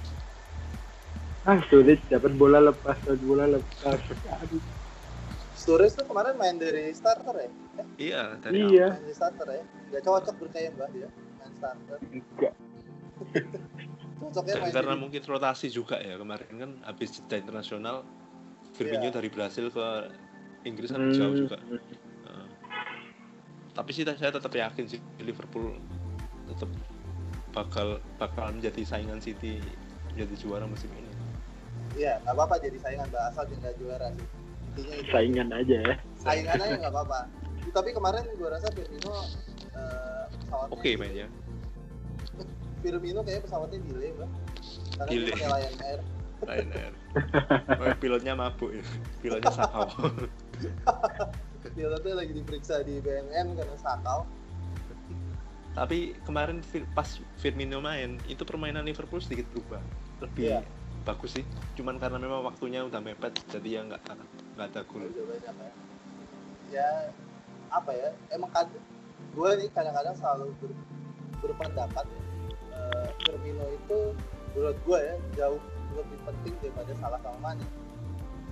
ah 1.42 1.56
sulit 1.66 2.02
dapat 2.06 2.36
bola 2.36 2.60
lepas 2.60 2.98
dapat 3.00 3.22
bola 3.22 3.48
lepas 3.48 3.96
aduh 4.44 4.60
Sturridge 5.50 5.96
tuh 5.96 6.04
kemarin 6.04 6.36
main 6.36 6.54
dari 6.54 6.92
starter 6.92 7.34
ya? 7.34 7.48
Eh, 7.48 7.86
Iya, 7.98 8.22
dari 8.38 8.58
iya 8.60 8.86
main 8.92 9.02
dari 9.02 9.16
starter 9.16 9.46
ya? 9.48 9.64
Gak 9.88 10.02
cocok 10.04 10.34
berkaya 10.38 10.68
mbak 10.70 10.88
dia 10.92 11.08
main 11.40 11.52
starter. 11.56 11.98
enggak 12.12 12.54
Cocoknya 14.20 14.52
Dan 14.52 14.62
main 14.62 14.72
karena 14.74 14.94
jadi- 14.94 15.02
mungkin 15.02 15.22
rotasi 15.24 15.66
juga 15.72 15.96
ya 15.98 16.14
kemarin 16.14 16.52
kan 16.52 16.70
habis 16.84 17.08
jeda 17.16 17.36
internasional 17.40 17.96
Firmino 18.76 19.08
Iya. 19.08 19.14
dari 19.14 19.28
Brasil 19.32 19.66
ke 19.72 19.86
Inggris 20.62 20.90
kan 20.92 21.00
Hmm, 21.00 21.14
jauh 21.16 21.34
juga. 21.38 21.56
Tapi 23.78 23.90
sih 23.94 24.02
saya 24.02 24.34
tetap 24.34 24.50
yakin 24.50 24.90
sih 24.90 24.98
Liverpool 25.22 25.78
tetap 26.50 26.66
bakal 27.54 28.02
bakal 28.18 28.50
menjadi 28.50 28.82
saingan 28.82 29.22
City 29.22 29.62
menjadi 30.10 30.34
juara 30.34 30.66
musim 30.66 30.90
ini. 30.98 31.06
Iya, 31.94 32.18
nggak 32.26 32.34
apa-apa 32.34 32.58
jadi 32.58 32.74
saingan 32.82 33.06
mbak 33.06 33.22
asal 33.30 33.46
dia 33.46 33.58
nggak 33.62 33.78
juara 33.78 34.10
sih. 34.18 34.26
Intinya 34.74 34.94
itu. 34.98 35.10
saingan 35.14 35.48
aja 35.54 35.76
ya 35.78 35.94
Saingan 36.18 36.58
aja 36.58 36.74
nggak 36.74 36.90
apa-apa. 36.90 37.20
Tapi 37.70 37.90
kemarin 37.94 38.22
gue 38.34 38.48
rasa 38.50 38.66
Firmino 38.74 39.14
pesawatnya 40.42 40.74
Oke 40.74 40.90
mainnya. 40.98 41.26
Firmino 42.82 43.20
kayaknya 43.22 43.42
pesawatnya 43.46 43.78
delay 43.86 44.10
mbak. 44.18 44.30
Karena 44.98 45.10
Delay. 45.14 45.30
pakai 45.30 45.48
Lion 45.54 45.76
Air. 45.86 46.00
Lion 46.50 46.70
Air. 46.74 46.92
Oh, 47.78 47.94
pilotnya 48.02 48.34
mabuk 48.34 48.74
ya. 48.74 48.82
Pilotnya 49.22 49.54
sakau. 51.60 51.74
Pilotnya 51.74 52.14
lagi 52.14 52.32
diperiksa 52.32 52.82
di 52.82 53.02
BNN 53.02 53.54
karena 53.54 53.76
sakau. 53.76 54.26
Tapi 55.74 56.18
kemarin 56.26 56.58
pas 56.90 57.06
Firmino 57.38 57.78
main, 57.78 58.18
itu 58.26 58.42
permainan 58.42 58.82
Liverpool 58.82 59.22
sedikit 59.22 59.46
berubah. 59.54 59.78
Lebih 60.18 60.42
Iya. 60.50 60.60
bagus 61.06 61.38
sih. 61.38 61.44
Cuman 61.78 62.02
karena 62.02 62.18
memang 62.18 62.42
waktunya 62.42 62.82
udah 62.82 62.98
mepet, 62.98 63.38
jadi 63.46 63.78
ya 63.78 63.80
nggak 63.86 64.02
nggak 64.58 64.66
ada 64.74 64.80
gol. 64.90 65.06
Ya. 65.06 65.70
Ya 66.68 66.88
apa 67.70 67.94
ya? 67.94 68.10
Emang 68.34 68.50
kan 68.50 68.66
gue 69.34 69.50
nih 69.54 69.68
kadang-kadang 69.70 70.18
selalu 70.18 70.50
ber- 70.58 70.82
berpendapat 71.38 72.04
ya. 72.04 72.20
eh, 72.74 73.08
Firmino 73.22 73.66
itu 73.70 73.98
menurut 74.54 74.78
gue 74.82 74.98
ya 74.98 75.14
jauh 75.36 75.60
lebih 75.94 76.18
penting 76.26 76.54
daripada 76.58 76.92
salah 76.98 77.20
sama 77.22 77.38
Mane. 77.54 77.66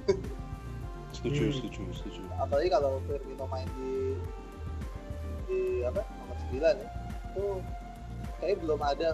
Setuju, 1.16 1.42
Hmm. 1.48 1.54
setuju, 1.56 1.82
setuju. 1.96 2.20
apalagi 2.36 2.68
kalau 2.68 3.00
Firmino 3.08 3.46
main 3.48 3.64
di 3.80 4.12
di 5.46 5.60
apa 5.82 6.02
nomor 6.20 6.36
9 6.52 6.76
ya 6.76 6.88
itu 7.32 7.44
kayak 8.36 8.56
belum 8.60 8.80
ada 8.82 9.08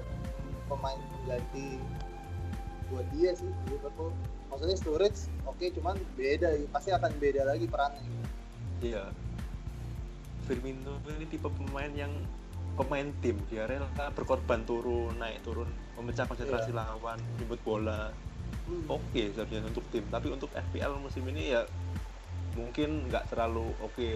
pemain 0.67 0.99
pengganti 0.99 1.79
buat 2.91 3.07
dia 3.15 3.31
sih 3.33 3.47
di 3.47 3.65
Liverpool 3.71 4.11
maksudnya 4.51 4.77
Sturridge 4.77 5.21
oke 5.47 5.65
cuman 5.79 5.95
beda 6.19 6.49
pasti 6.69 6.91
akan 6.91 7.13
beda 7.17 7.47
lagi 7.47 7.65
perannya 7.71 8.03
gitu. 8.03 8.27
Iya. 8.83 9.05
Firmino 10.43 10.99
ini 11.07 11.27
tipe 11.31 11.47
pemain 11.47 11.93
yang 11.95 12.11
pemain 12.75 13.07
tim 13.23 13.39
dia 13.47 13.69
rela 13.69 13.87
berkorban 14.11 14.65
turun 14.65 15.15
naik 15.17 15.39
turun 15.47 15.69
memecah 15.95 16.25
konsentrasi 16.27 16.73
lawan 16.73 17.21
jemput 17.39 17.61
bola 17.63 18.11
Oke 18.87 19.33
sebenarnya 19.35 19.69
untuk 19.69 19.85
tim 19.91 20.05
tapi 20.09 20.29
untuk 20.31 20.51
FPL 20.55 20.99
musim 21.03 21.27
ini 21.29 21.55
ya 21.55 21.67
mungkin 22.55 23.09
nggak 23.09 23.33
terlalu 23.33 23.65
oke 23.81 24.09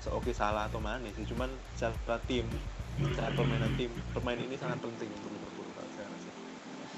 seoke 0.00 0.32
salah 0.32 0.66
atau 0.70 0.80
mana 0.80 1.04
sih 1.12 1.26
cuman 1.28 1.52
secara 1.76 2.16
tim 2.24 2.48
secara 2.96 3.28
permainan 3.36 3.72
tim 3.76 3.92
permain 4.16 4.40
ini 4.40 4.56
sangat 4.56 4.80
penting 4.80 5.08
untuk 5.20 5.30
Liverpool 5.36 5.68
saya 5.92 6.08
rasa 6.08 6.30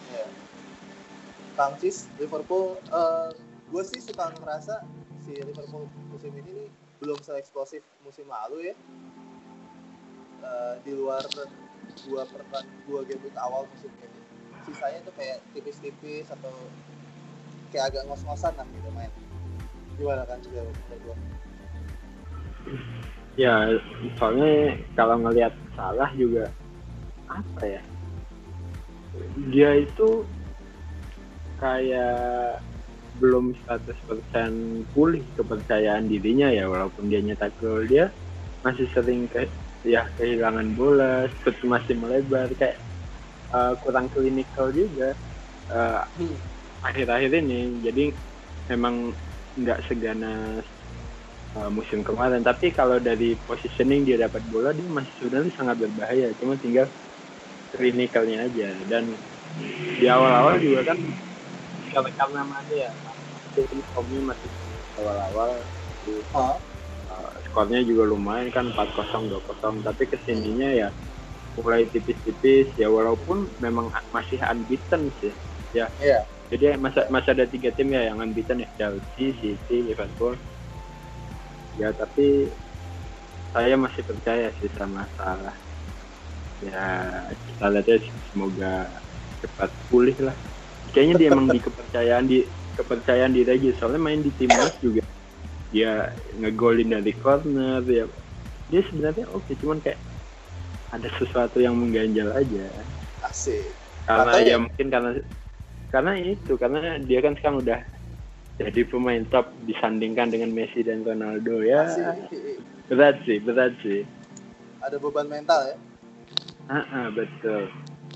Ya. 0.08 0.24
Kang 1.52 1.76
Cis, 1.76 2.08
Liverpool, 2.16 2.80
gue 3.68 3.82
sih 3.84 4.00
suka 4.00 4.32
ngerasa 4.40 4.86
si 5.26 5.36
Liverpool 5.42 5.84
musim 6.08 6.32
ini 6.38 6.64
nih 6.64 6.68
belum 7.02 7.18
se-eksplosif 7.20 7.84
musim 8.06 8.24
lalu 8.30 8.72
ya. 8.72 8.74
Eh, 10.38 10.74
di 10.86 10.94
luar 10.94 11.20
dua 12.06 12.22
pertan 12.30 12.64
dua 12.86 13.02
game 13.04 13.20
week 13.26 13.36
awal 13.36 13.66
musim 13.74 13.90
ini, 14.00 14.17
sisanya 14.68 15.00
tuh 15.04 15.14
kayak 15.16 15.38
tipis-tipis 15.56 16.28
atau 16.28 16.52
kayak 17.72 17.92
agak 17.92 18.02
ngos-ngosan 18.08 18.52
lah 18.56 18.66
gitu 18.68 18.88
main. 18.92 19.12
Gimana 19.96 20.22
kan 20.28 20.38
juga 20.44 20.62
menurut 20.64 21.18
ya 23.38 23.54
soalnya 24.18 24.76
kalau 24.98 25.16
ngelihat 25.22 25.54
salah 25.78 26.10
juga 26.18 26.50
apa 27.30 27.62
ya? 27.64 27.82
Dia 29.54 29.70
itu 29.86 30.26
kayak 31.58 32.62
belum 33.18 33.54
100% 33.66 34.94
pulih 34.94 35.22
kepercayaan 35.34 36.06
dirinya 36.06 36.50
ya 36.54 36.70
walaupun 36.70 37.10
dia 37.10 37.18
nyetak 37.18 37.50
gol 37.58 37.82
dia 37.82 38.14
masih 38.62 38.86
sering 38.94 39.26
ke 39.26 39.50
ya 39.82 40.06
kehilangan 40.18 40.74
bola 40.78 41.26
shoot 41.42 41.54
masih 41.66 41.98
melebar 41.98 42.46
kayak 42.54 42.78
uh, 43.52 43.74
kurang 43.80 44.08
klinikal 44.12 44.72
juga. 44.72 45.14
Uh, 45.68 46.00
akhir-akhir 46.80 47.44
ini 47.44 47.84
jadi 47.84 48.14
memang 48.72 49.12
nggak 49.58 49.84
seganas 49.88 50.64
uh, 51.56 51.68
musim 51.68 52.00
kemarin. 52.06 52.40
Tapi 52.44 52.72
kalau 52.72 53.00
dari 53.00 53.36
positioning 53.44 54.08
dia 54.08 54.16
dapat 54.20 54.44
bola 54.48 54.72
dia 54.72 54.86
masih 54.88 55.12
sebenarnya 55.20 55.52
sangat 55.56 55.76
berbahaya. 55.80 56.32
Cuma 56.40 56.56
tinggal 56.56 56.88
klinikalnya 57.74 58.48
aja. 58.48 58.68
Dan 58.88 59.16
di 59.98 60.06
awal-awal 60.06 60.60
juga 60.62 60.94
kan 60.94 60.98
kalau 61.92 62.10
karena 62.14 62.42
mana 62.44 62.72
ya 62.72 62.90
jadi 63.56 63.80
komnya 63.92 64.20
masih 64.22 64.50
awal-awal. 64.96 65.64
Di- 66.06 66.24
Oh, 66.32 66.56
uh, 67.10 67.30
skornya 67.48 67.84
juga 67.84 68.04
lumayan 68.08 68.48
kan 68.52 68.68
4-0 68.72 69.28
2-0 69.28 69.84
tapi 69.84 70.08
ke 70.08 70.16
sininya 70.24 70.68
ya 70.72 70.88
mulai 71.60 71.86
tipis-tipis 71.90 72.70
ya 72.78 72.88
walaupun 72.88 73.50
memang 73.58 73.90
masih 74.14 74.38
unbeaten 74.42 75.10
sih 75.20 75.34
iya. 75.74 75.88
jadi 76.48 76.80
masa 76.80 77.04
masih 77.12 77.36
ada 77.36 77.44
tiga 77.44 77.68
tim 77.74 77.92
ya 77.92 78.08
yang 78.08 78.22
unbeaten 78.22 78.64
ya 78.64 78.68
Chelsea, 78.80 79.36
City, 79.36 79.84
Liverpool. 79.84 80.32
Ya 81.76 81.92
tapi 81.92 82.48
saya 83.52 83.76
masih 83.76 84.02
percaya 84.02 84.48
sih 84.56 84.70
sama 84.74 85.04
Salah. 85.20 85.54
Ya 86.64 86.84
kita 87.46 87.66
lihat 87.68 87.86
ya 87.86 87.98
semoga 88.32 88.74
cepat 89.44 89.70
pulih 89.92 90.16
lah. 90.24 90.36
Kayaknya 90.90 91.14
dia 91.20 91.28
emang 91.30 91.46
di 91.52 91.60
kepercayaan 91.60 92.24
di 92.26 92.38
kepercayaan 92.80 93.34
diri 93.34 93.50
aja 93.58 93.70
soalnya 93.76 94.00
main 94.00 94.22
di 94.22 94.30
timnas 94.38 94.72
juga 94.78 95.02
dia 95.74 96.14
ngegolin 96.38 96.94
dari 96.94 97.12
corner 97.18 97.82
ya 97.84 98.06
dia 98.70 98.80
sebenarnya 98.88 99.26
oke 99.34 99.52
cuman 99.58 99.82
kayak 99.82 99.98
ada 100.88 101.08
sesuatu 101.16 101.58
yang 101.58 101.76
mengganjal 101.76 102.32
aja 102.32 102.64
asik. 103.24 103.72
karena 104.04 104.32
Atau 104.32 104.40
ya 104.42 104.56
mungkin 104.56 104.86
karena 104.88 105.10
karena 105.88 106.12
itu 106.18 106.52
karena 106.56 106.78
dia 107.00 107.20
kan 107.20 107.36
sekarang 107.36 107.60
udah 107.60 107.80
jadi 108.58 108.80
pemain 108.84 109.22
top 109.28 109.46
disandingkan 109.64 110.28
dengan 110.28 110.50
Messi 110.50 110.82
dan 110.82 111.04
Ronaldo 111.04 111.62
ya 111.62 111.84
Asik. 111.86 112.58
berat 112.88 113.16
sih 113.24 113.38
berat 113.38 113.72
sih 113.80 114.02
Ada 114.78 114.96
beban 114.96 115.26
mental 115.26 115.60
ya. 115.68 115.76
ah 116.68 116.84
ah, 116.86 117.06
betul 117.10 117.68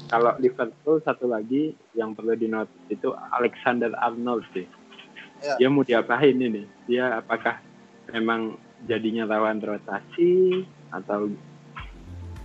kalau 0.08 0.36
Liverpool 0.36 1.00
satu 1.00 1.24
lagi 1.24 1.72
yang 1.92 2.12
perlu 2.12 2.32
dinotis 2.32 2.76
itu 2.88 3.12
Alexander 3.32 3.92
Arnold 3.96 4.44
sih 4.52 4.64
Ya. 5.42 5.58
dia 5.58 5.66
mau 5.66 5.82
diapain 5.82 6.38
ini 6.38 6.62
dia 6.86 7.18
apakah 7.18 7.58
memang 8.06 8.54
jadinya 8.86 9.26
lawan 9.26 9.58
rotasi 9.58 10.62
atau 10.88 11.34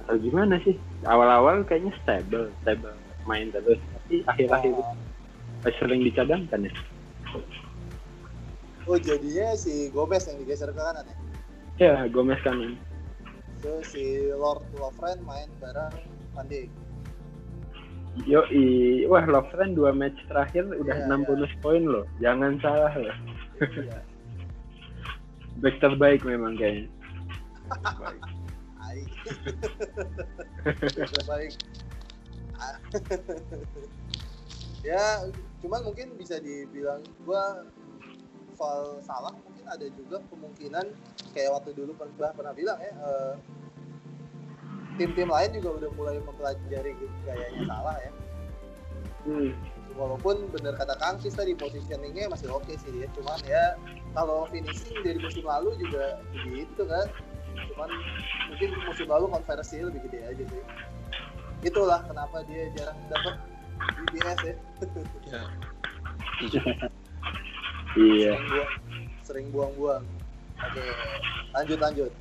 atau 0.07 0.15
gimana 0.23 0.55
sih 0.63 0.79
awal-awal 1.03 1.67
kayaknya 1.67 1.91
stable 1.99 2.47
stable 2.63 2.95
main 3.27 3.51
terus 3.51 3.75
tapi 3.91 4.23
akhir-akhir 4.23 4.71
Oh, 5.67 5.73
sering 5.83 5.99
dicadangkan 5.99 6.63
ya 6.63 6.73
oh, 8.87 8.95
jadinya 8.95 9.51
si 9.59 9.91
Gomez 9.91 10.23
yang 10.31 10.39
digeser 10.39 10.71
ke 10.71 10.79
kanan 10.79 11.03
ya. 11.03 11.17
ya 11.75 11.93
Gomez 12.07 12.39
kanan 12.39 12.79
Terus 13.59 13.89
si 13.91 14.31
Lord 14.31 14.63
Lovren 14.79 15.19
main 15.27 15.51
bareng 15.59 15.91
Dijk. 16.47 16.71
yo 18.23 18.47
wah 19.11 19.27
Lovren 19.27 19.75
dua 19.75 19.91
match 19.91 20.15
terakhir 20.31 20.63
udah 20.71 20.95
enam 21.03 21.25
iya. 21.25 21.27
bonus 21.27 21.53
poin 21.59 21.83
loh 21.83 22.07
jangan 22.23 22.55
salah 22.63 22.95
loh 22.95 23.17
Iya. 23.59 23.99
back 25.61 25.75
terbaik 25.83 26.23
memang 26.23 26.55
kayaknya 26.55 26.87
baik 27.99 28.23
Ai. 28.97 29.05
Baik. 31.29 31.53
Ya, 34.81 35.27
cuman 35.61 35.85
mungkin 35.85 36.17
bisa 36.17 36.41
dibilang 36.41 37.05
gua 37.21 37.67
soal 38.57 38.97
salah 39.05 39.33
mungkin 39.45 39.69
ada 39.69 39.85
juga 39.93 40.17
kemungkinan 40.33 40.85
kayak 41.37 41.53
waktu 41.53 41.77
dulu 41.77 41.93
pernah 41.93 42.33
pernah 42.33 42.53
bilang 42.57 42.81
ya 42.81 42.89
eh, 42.89 43.33
tim-tim 44.97 45.29
lain 45.29 45.53
juga 45.61 45.69
udah 45.77 45.89
mulai 45.93 46.17
mempelajari 46.25 46.97
gayanya 47.21 47.61
salah 47.69 47.95
ya. 48.01 48.11
hmm. 49.29 49.51
walaupun 49.93 50.49
bener 50.49 50.73
kata 50.73 50.97
Kang 50.97 51.21
Sis 51.21 51.37
tadi 51.37 51.53
positioningnya 51.53 52.33
masih 52.33 52.49
oke 52.49 52.73
sih 52.73 52.89
dia 52.89 53.05
cuman 53.13 53.37
ya 53.45 53.77
kalau 54.17 54.49
finishing 54.49 54.97
dari 55.05 55.21
musim 55.21 55.45
lalu 55.45 55.77
juga 55.77 56.17
begitu 56.33 56.81
kan 56.89 57.05
cuman 57.73 57.89
mungkin 58.51 58.69
musim 58.85 59.07
lalu 59.09 59.25
konversi 59.31 59.81
lebih 59.81 60.01
gede 60.09 60.19
aja 60.25 60.43
sih. 60.45 60.63
Itulah 61.65 62.05
kenapa 62.05 62.45
dia 62.45 62.69
jarang 62.77 62.97
dapat 63.09 63.35
BBS 64.11 64.39
ya. 64.45 64.55
Ya. 65.27 65.41
Iya. 67.97 68.37
sering 68.37 68.45
buang 68.45 68.69
sering 69.25 69.47
buang-buang. 69.49 70.03
Oke 70.61 70.85
lanjut 71.57 71.79
lanjut. 71.81 72.11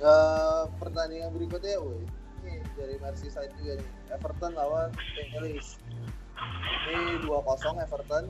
Eh, 0.00 0.62
pertandingan 0.80 1.36
berikutnya 1.36 1.76
woi. 1.84 2.00
Ini 2.40 2.64
dari 2.80 2.96
Merseyside 2.96 3.52
juga 3.60 3.76
nih. 3.76 3.90
Everton 4.08 4.56
lawan 4.56 4.88
Palace 5.36 5.76
ini 6.88 7.20
2-0 7.24 7.84
Everton 7.84 8.24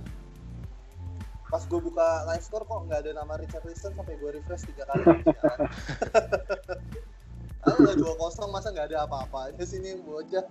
pas 1.48 1.64
gue 1.64 1.80
buka 1.80 2.08
live 2.28 2.44
score 2.44 2.64
kok 2.68 2.84
nggak 2.84 3.00
ada 3.08 3.12
nama 3.24 3.32
Richard 3.40 3.64
Listen 3.64 3.96
sampai 3.96 4.20
gue 4.20 4.30
refresh 4.36 4.68
tiga 4.68 4.84
kali. 4.84 5.04
Aku 7.68 7.84
udah 7.84 7.96
dua 7.98 8.14
kosong 8.20 8.52
masa 8.54 8.70
nggak 8.70 8.92
ada 8.94 9.08
apa-apa 9.08 9.50
aja 9.50 9.64
sini 9.66 9.98
bocah 10.04 10.46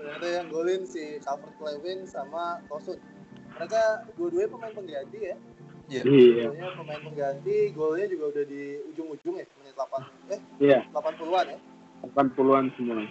ternyata 0.00 0.26
yang 0.26 0.48
golin 0.48 0.88
si 0.88 1.20
Calvert 1.20 1.52
Lewin 1.60 2.08
sama 2.08 2.64
Tosun 2.66 2.96
mereka 3.54 4.08
dua-duanya 4.16 4.48
pemain 4.48 4.72
pengganti 4.72 5.18
ya 5.20 5.36
Iya. 5.90 6.02
Iya. 6.06 6.44
golnya 6.48 6.70
pemain 6.78 7.02
pengganti 7.02 7.56
golnya 7.76 8.06
juga 8.08 8.24
udah 8.32 8.44
di 8.46 8.62
ujung-ujung 8.94 9.36
ya 9.36 9.46
menit 9.60 9.74
8 9.76 10.32
eh 10.32 10.40
Iya. 10.62 10.80
80-an 10.96 11.46
ya 11.52 11.58
80-an 12.08 12.64
semua. 12.80 13.04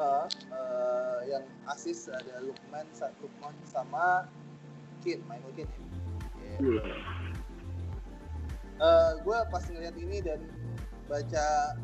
Nah, 0.00 0.24
eh, 0.32 1.18
yang 1.28 1.44
asis 1.68 2.08
ada 2.08 2.40
Lukman, 2.40 2.88
Lukman 3.20 3.52
sama 3.68 4.24
Kin, 5.04 5.20
Michael 5.28 5.52
Kin 5.52 5.68
ya. 5.68 5.89
Iya. 6.60 6.82
Eh, 8.80 9.10
gue 9.20 9.38
pas 9.52 9.64
ngeliat 9.68 9.96
ini 9.96 10.24
dan 10.24 10.40
baca 11.04 11.76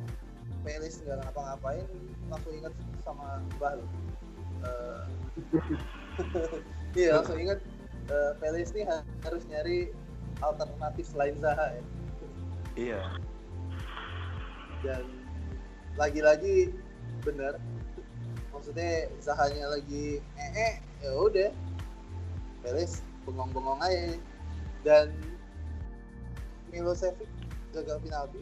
playlist 0.65 1.05
nggak 1.05 1.21
ngapa-ngapain 1.25 1.85
langsung 2.29 2.53
inget 2.57 2.75
sama 3.05 3.41
Mbah 3.57 3.73
lo. 3.81 3.87
Eh, 4.65 5.03
iya 7.01 7.21
langsung 7.21 7.37
inget 7.37 7.61
eh, 8.09 8.31
playlist 8.41 8.73
ini 8.73 8.85
ha- 8.89 9.05
harus 9.25 9.45
nyari 9.49 9.93
alternatif 10.41 11.05
selain 11.09 11.37
Zaha 11.41 11.67
ya. 11.73 11.83
Iya. 12.77 13.01
dan 14.85 15.09
lagi-lagi 15.97 16.77
bener 17.25 17.57
maksudnya 18.53 19.09
Zahanya 19.25 19.73
lagi 19.73 20.21
eh 20.37 20.51
eh 20.53 20.75
ya 21.01 21.11
udah 21.17 21.51
Peles 22.61 23.01
bengong-bengong 23.25 23.81
aja 23.81 24.21
dan 24.87 25.11
Milosevic 26.71 27.27
gagal 27.75 27.99
penalti 28.07 28.39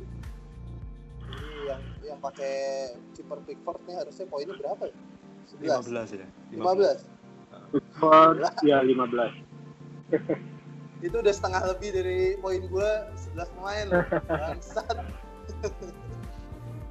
jadi 1.24 1.56
yang 1.64 1.82
yang 2.04 2.18
pakai 2.20 2.54
kiper 3.16 3.40
Pickford 3.48 3.80
nih 3.88 3.96
harusnya 3.96 4.28
poinnya 4.28 4.54
berapa 4.60 4.92
ya? 4.92 4.96
11 5.80 5.88
15 5.88 6.20
ya. 6.20 6.28
15 6.52 7.96
For, 7.96 8.36
ya 8.62 8.84
15. 8.84 9.40
itu 11.06 11.16
udah 11.16 11.34
setengah 11.34 11.62
lebih 11.74 11.90
dari 11.96 12.36
poin 12.38 12.60
gue 12.60 12.90
11 13.34 13.54
pemain 13.56 13.84
loh. 13.88 14.04
bangsat 14.40 14.96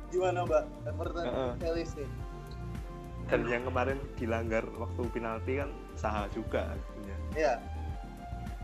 gimana 0.09 0.45
mbak 0.45 0.63
Everton 0.89 1.25
Heeh. 1.25 1.51
Peles 1.61 1.91
nih 1.97 2.09
Dan 3.31 3.47
yang 3.47 3.63
kemarin 3.65 3.97
dilanggar 4.19 4.67
waktu 4.77 5.01
penalti 5.15 5.63
kan 5.63 5.69
Saha 5.95 6.27
juga 6.35 6.69
akhirnya. 6.75 7.17
ya 7.33 7.53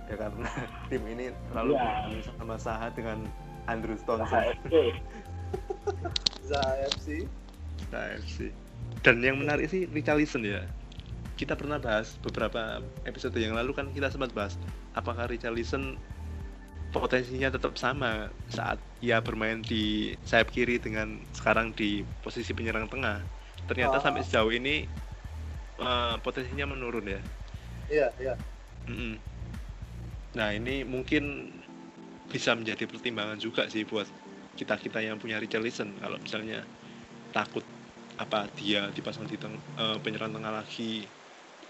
Ya 0.10 0.16
karena 0.18 0.50
tim 0.90 1.04
ini 1.06 1.30
terlalu 1.54 1.78
bermain 1.78 2.20
sama 2.26 2.56
Saha 2.58 2.88
dengan 2.92 3.22
Andrew 3.70 3.94
Stones 3.96 4.26
HFC. 4.28 4.74
Zaha 6.50 6.74
FC. 6.90 7.08
Dan 9.06 9.24
yang 9.24 9.40
menarik 9.40 9.70
sih 9.70 9.86
Richarlison 9.88 10.44
ya. 10.44 10.66
Kita 11.40 11.56
pernah 11.56 11.80
bahas 11.80 12.20
beberapa 12.20 12.84
episode 13.08 13.38
yang 13.40 13.56
lalu 13.56 13.72
kan 13.72 13.88
kita 13.96 14.12
sempat 14.12 14.36
bahas 14.36 14.60
apakah 14.92 15.30
Richarlison 15.30 15.96
potensinya 16.90 17.54
tetap 17.54 17.78
sama 17.78 18.34
saat 18.50 18.82
ia 19.00 19.22
bermain 19.22 19.62
di 19.62 20.18
sayap 20.26 20.50
kiri 20.50 20.82
dengan 20.82 21.22
sekarang 21.38 21.70
di 21.78 22.02
posisi 22.26 22.52
penyerang 22.52 22.90
tengah. 22.90 23.22
Ternyata 23.70 24.02
Ah. 24.02 24.04
sampai 24.04 24.26
sejauh 24.26 24.50
ini 24.50 24.90
eh, 25.80 26.16
potensinya 26.20 26.66
menurun 26.68 27.08
ya. 27.08 27.22
iya 27.90 28.06
iya 28.22 28.34
Mm-mm. 28.86 29.18
Nah 30.40 30.56
ini 30.56 30.88
mungkin 30.88 31.52
bisa 32.32 32.56
menjadi 32.56 32.88
pertimbangan 32.88 33.36
juga 33.36 33.68
sih 33.68 33.84
buat 33.84 34.08
kita 34.56 34.80
kita 34.80 35.04
yang 35.04 35.20
punya 35.20 35.36
Richarlison 35.36 36.00
kalau 36.00 36.16
misalnya 36.16 36.64
takut 37.36 37.68
apa 38.16 38.48
dia 38.56 38.88
dipasang 38.96 39.28
di 39.28 39.36
teng- 39.36 39.60
eh, 39.60 39.98
penyerang 40.00 40.32
tengah 40.32 40.64
lagi 40.64 41.12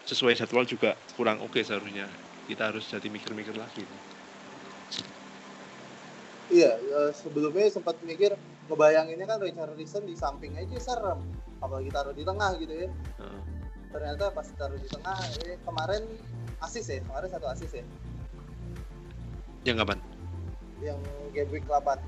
sesuai 0.05 0.38
jadwal 0.38 0.70
juga 0.70 0.93
kurang 1.17 1.41
oke 1.41 1.57
seharusnya. 1.65 2.05
Kita 2.45 2.70
harus 2.70 2.86
jadi 2.86 3.09
mikir-mikir 3.09 3.57
lagi. 3.57 3.86
Iya, 6.49 6.82
eh, 6.82 7.11
sebelumnya 7.13 7.70
sempat 7.70 8.01
mikir 8.01 8.34
ngebayanginnya 8.70 9.26
kan 9.26 9.38
Richard 9.41 9.74
Richardson 9.78 10.05
di 10.09 10.17
samping 10.17 10.57
aja 10.57 10.78
serem, 10.82 11.22
apalagi 11.61 11.89
taruh 11.93 12.13
di 12.13 12.26
tengah 12.26 12.57
gitu 12.57 12.74
ya. 12.74 12.89
Heeh. 13.22 13.41
Ternyata 13.93 14.34
pas 14.34 14.45
taruh 14.57 14.78
di 14.82 14.89
tengah, 14.89 15.17
eh, 15.45 15.61
kemarin 15.61 16.09
asis 16.65 16.89
ya, 16.89 16.99
kemarin 17.05 17.30
satu 17.30 17.45
asis 17.53 17.70
ya, 17.78 17.86
yang 19.64 19.78
kapan 19.78 19.99
yang 20.80 20.99
game 21.32 21.49
week 21.51 21.66
8 21.68 21.99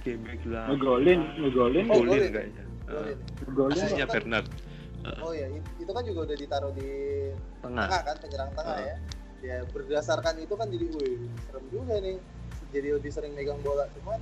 game 0.00 0.22
gila 0.38 0.60
Ngegolin, 0.68 1.20
ngegolin, 1.36 1.84
Oh, 1.88 2.00
golin 2.00 2.08
golin. 2.08 2.30
kayaknya 2.30 2.64
ngegolin. 3.44 3.74
asisnya 3.74 4.06
kan- 4.06 4.14
Bernard 4.16 4.46
Oh 5.24 5.32
ya, 5.32 5.48
it- 5.48 5.64
itu 5.80 5.88
kan 5.88 6.04
juga 6.04 6.28
udah 6.28 6.36
ditaruh 6.36 6.72
di 6.76 6.90
tengah 7.64 7.88
tengah 7.88 8.00
kan, 8.04 8.16
penyerang 8.20 8.50
tengah 8.52 8.76
Ah. 8.76 8.84
ya. 8.84 8.96
Ya 9.40 9.56
berdasarkan 9.64 10.36
itu 10.36 10.52
kan 10.52 10.68
jadi, 10.68 10.92
wih 10.92 11.16
serem 11.40 11.64
juga 11.72 11.96
nih, 11.96 12.20
jadi 12.68 12.88
lebih 13.00 13.08
sering 13.08 13.32
megang 13.32 13.56
bola. 13.64 13.88
Cuman 13.96 14.20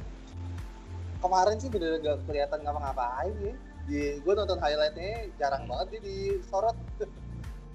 kemarin 1.19 1.59
sih 1.59 1.67
bener 1.67 1.99
gak 1.99 2.23
kelihatan 2.25 2.63
ngapa-ngapain 2.63 3.35
ya. 3.43 3.55
Di, 3.85 3.99
gue 4.23 4.33
nonton 4.33 4.55
highlightnya 4.57 5.35
jarang 5.35 5.67
banget 5.67 5.99
dia 5.99 6.01
disorot. 6.07 6.79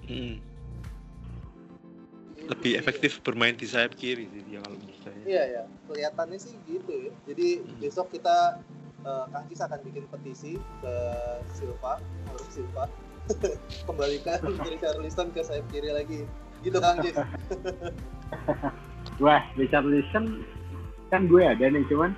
Mm. 0.04 0.40
Lebih 2.44 2.76
efektif 2.76 3.24
bermain 3.24 3.56
di 3.56 3.64
sayap 3.64 3.96
kiri 3.96 4.28
sih 4.28 4.44
dia 4.44 4.60
kalau 4.60 4.76
menurut 4.76 5.00
saya 5.00 5.16
Iya 5.24 5.42
ya, 5.48 5.62
kelihatannya 5.88 6.36
sih 6.36 6.52
gitu 6.68 7.08
ya. 7.08 7.12
Jadi 7.24 7.64
Hmm. 7.64 7.80
besok 7.80 8.12
kita 8.12 8.60
uh, 9.08 9.24
Kang 9.32 9.48
Kis 9.48 9.64
akan 9.64 9.80
bikin 9.80 10.04
petisi 10.12 10.60
ke 10.84 10.94
Silva, 11.56 11.96
harus 12.28 12.44
Silva, 12.52 12.84
kembalikan 13.88 14.36
Richarlison 14.68 15.32
ke 15.32 15.40
sayap 15.40 15.64
kiri 15.72 15.96
lagi. 15.96 16.28
Gitu 16.60 16.76
Kang 16.76 17.00
Kis. 17.00 17.16
Wah, 19.22 19.40
Richarlison 19.56 20.44
kan 21.08 21.24
gue 21.30 21.40
ada 21.40 21.70
nih, 21.70 21.86
cuman 21.88 22.12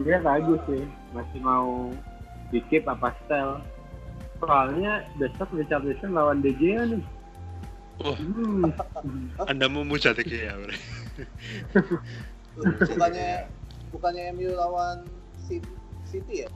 gue 0.00 0.16
ragu 0.24 0.56
sih 0.64 0.88
masih 1.12 1.40
mau 1.44 1.92
dikip 2.48 2.88
apa 2.88 3.12
stel. 3.24 3.60
Soalnya 4.40 5.04
besok 5.20 5.52
Richarlison 5.52 6.16
lawan 6.16 6.40
De 6.40 6.56
Gea 6.56 6.88
nih. 6.88 7.04
Wah. 8.02 8.18
Hmm. 8.18 8.66
anda 9.46 9.66
memuja 9.66 10.10
Gea 10.12 10.54
bro. 10.54 10.74
bukannya 12.90 13.46
bukannya 13.94 14.22
MU 14.34 14.50
lawan 14.52 15.06
City, 16.08 16.44
ya? 16.44 16.48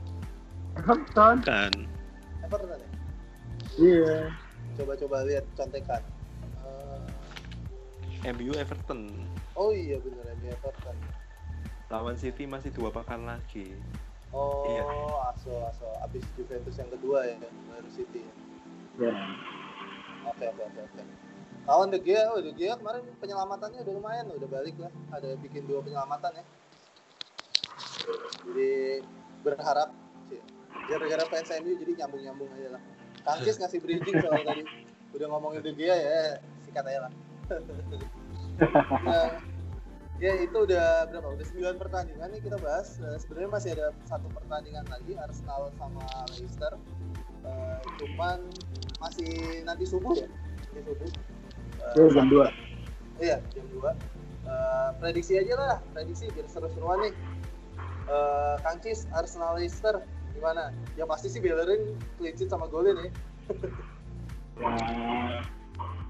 Everton. 0.77 1.41
kan 1.41 1.73
Everton 2.45 2.77
ya? 2.77 2.89
Iya. 3.77 4.17
Coba-coba 4.77 5.25
lihat 5.25 5.45
contekan. 5.57 6.01
Uh, 6.61 7.01
MU 8.33 8.53
Everton 8.53 9.09
oh 9.57 9.73
iya 9.73 9.97
bener 9.97 10.25
MU 10.37 10.47
Everton. 10.51 10.97
lawan 11.87 12.13
City 12.19 12.43
masih 12.45 12.69
dua 12.69 12.91
pekan 12.91 13.23
lagi 13.23 13.73
Oh, 14.35 14.67
Iya. 14.67 14.83
aso 15.31 15.51
aso. 15.65 15.87
Abis 16.03 16.19
Juventus 16.35 16.75
yang 16.75 16.91
kedua 16.91 17.23
ya, 17.23 17.39
baru 17.39 17.87
City. 17.89 18.27
ya. 18.99 19.07
Ya. 19.07 19.15
Oke 20.27 20.43
oke 20.51 20.63
oke 20.67 20.79
oke. 20.83 21.01
Lawan 21.67 21.91
De 21.91 21.99
Gea, 21.99 22.31
oh 22.31 22.39
De 22.39 22.55
Gea 22.55 22.79
kemarin 22.79 23.03
penyelamatannya 23.19 23.83
udah 23.83 23.93
lumayan, 23.93 24.25
udah 24.31 24.47
balik 24.47 24.79
lah. 24.79 24.87
Ada 25.11 25.35
bikin 25.43 25.67
dua 25.67 25.83
penyelamatan 25.83 26.39
ya. 26.39 26.43
Jadi 28.47 29.03
berharap 29.43 29.91
sih, 30.31 30.39
gara-gara 30.87 31.27
fans 31.27 31.51
MU 31.59 31.75
jadi 31.75 31.91
nyambung-nyambung 32.03 32.47
aja 32.55 32.79
lah. 32.79 32.81
Kangkis 33.27 33.55
ngasih 33.61 33.83
bridging 33.83 34.15
soalnya 34.23 34.55
tadi 34.55 34.63
udah 35.11 35.27
ngomongin 35.27 35.59
De 35.59 35.75
Gea 35.75 35.95
ya, 35.99 36.39
sikat 36.63 36.87
aja 36.87 37.11
lah. 37.11 37.13
nah, 39.07 39.29
ya 40.23 40.33
itu 40.39 40.57
udah 40.63 41.03
berapa? 41.11 41.35
Udah 41.35 41.47
9 41.51 41.83
pertandingan 41.83 42.31
nih 42.31 42.41
kita 42.47 42.57
bahas. 42.63 42.95
Eh, 42.95 43.19
Sebenarnya 43.19 43.51
masih 43.51 43.69
ada 43.75 43.91
satu 44.07 44.31
pertandingan 44.31 44.87
lagi 44.87 45.19
Arsenal 45.19 45.67
sama 45.75 46.07
Leicester. 46.31 46.79
Eh, 47.43 47.79
cuman 47.99 48.39
masih 49.03 49.61
nanti 49.67 49.83
subuh 49.83 50.15
ya 50.15 50.31
nanti 50.77 50.79
subuh 50.83 51.09
Uh, 51.87 51.95
Oh, 51.97 52.09
jam 52.09 52.27
2. 52.27 52.43
Iya, 53.19 53.37
jam 53.51 53.65
2. 53.71 53.79
Uh, 53.79 53.93
prediksi 54.97 55.35
aja 55.35 55.53
lah, 55.55 55.75
prediksi 55.91 56.27
biar 56.29 56.47
seru-seruan 56.47 56.99
nih. 57.01 57.13
Uh, 58.07 58.55
Kang 58.61 58.79
Cis, 58.79 59.03
Arsenal 59.11 59.55
Leicester 59.55 59.99
gimana? 60.31 60.71
Ya 60.95 61.03
pasti 61.03 61.27
sih 61.27 61.39
Bellerin 61.39 61.97
clean 62.15 62.33
sheet 62.33 62.47
sama 62.47 62.67
golin 62.67 62.95
ya. 62.95 63.09
Ya, 64.57 64.71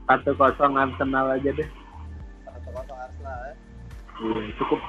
satu 0.07 0.32
kosong 0.36 0.73
Arsenal 0.75 1.32
aja 1.32 1.49
deh. 1.49 1.69
Satu 2.43 2.69
kosong 2.71 2.97
Arsenal 2.97 3.38
ya. 3.43 3.55
Iya, 4.17 4.41
cukup. 4.55 4.80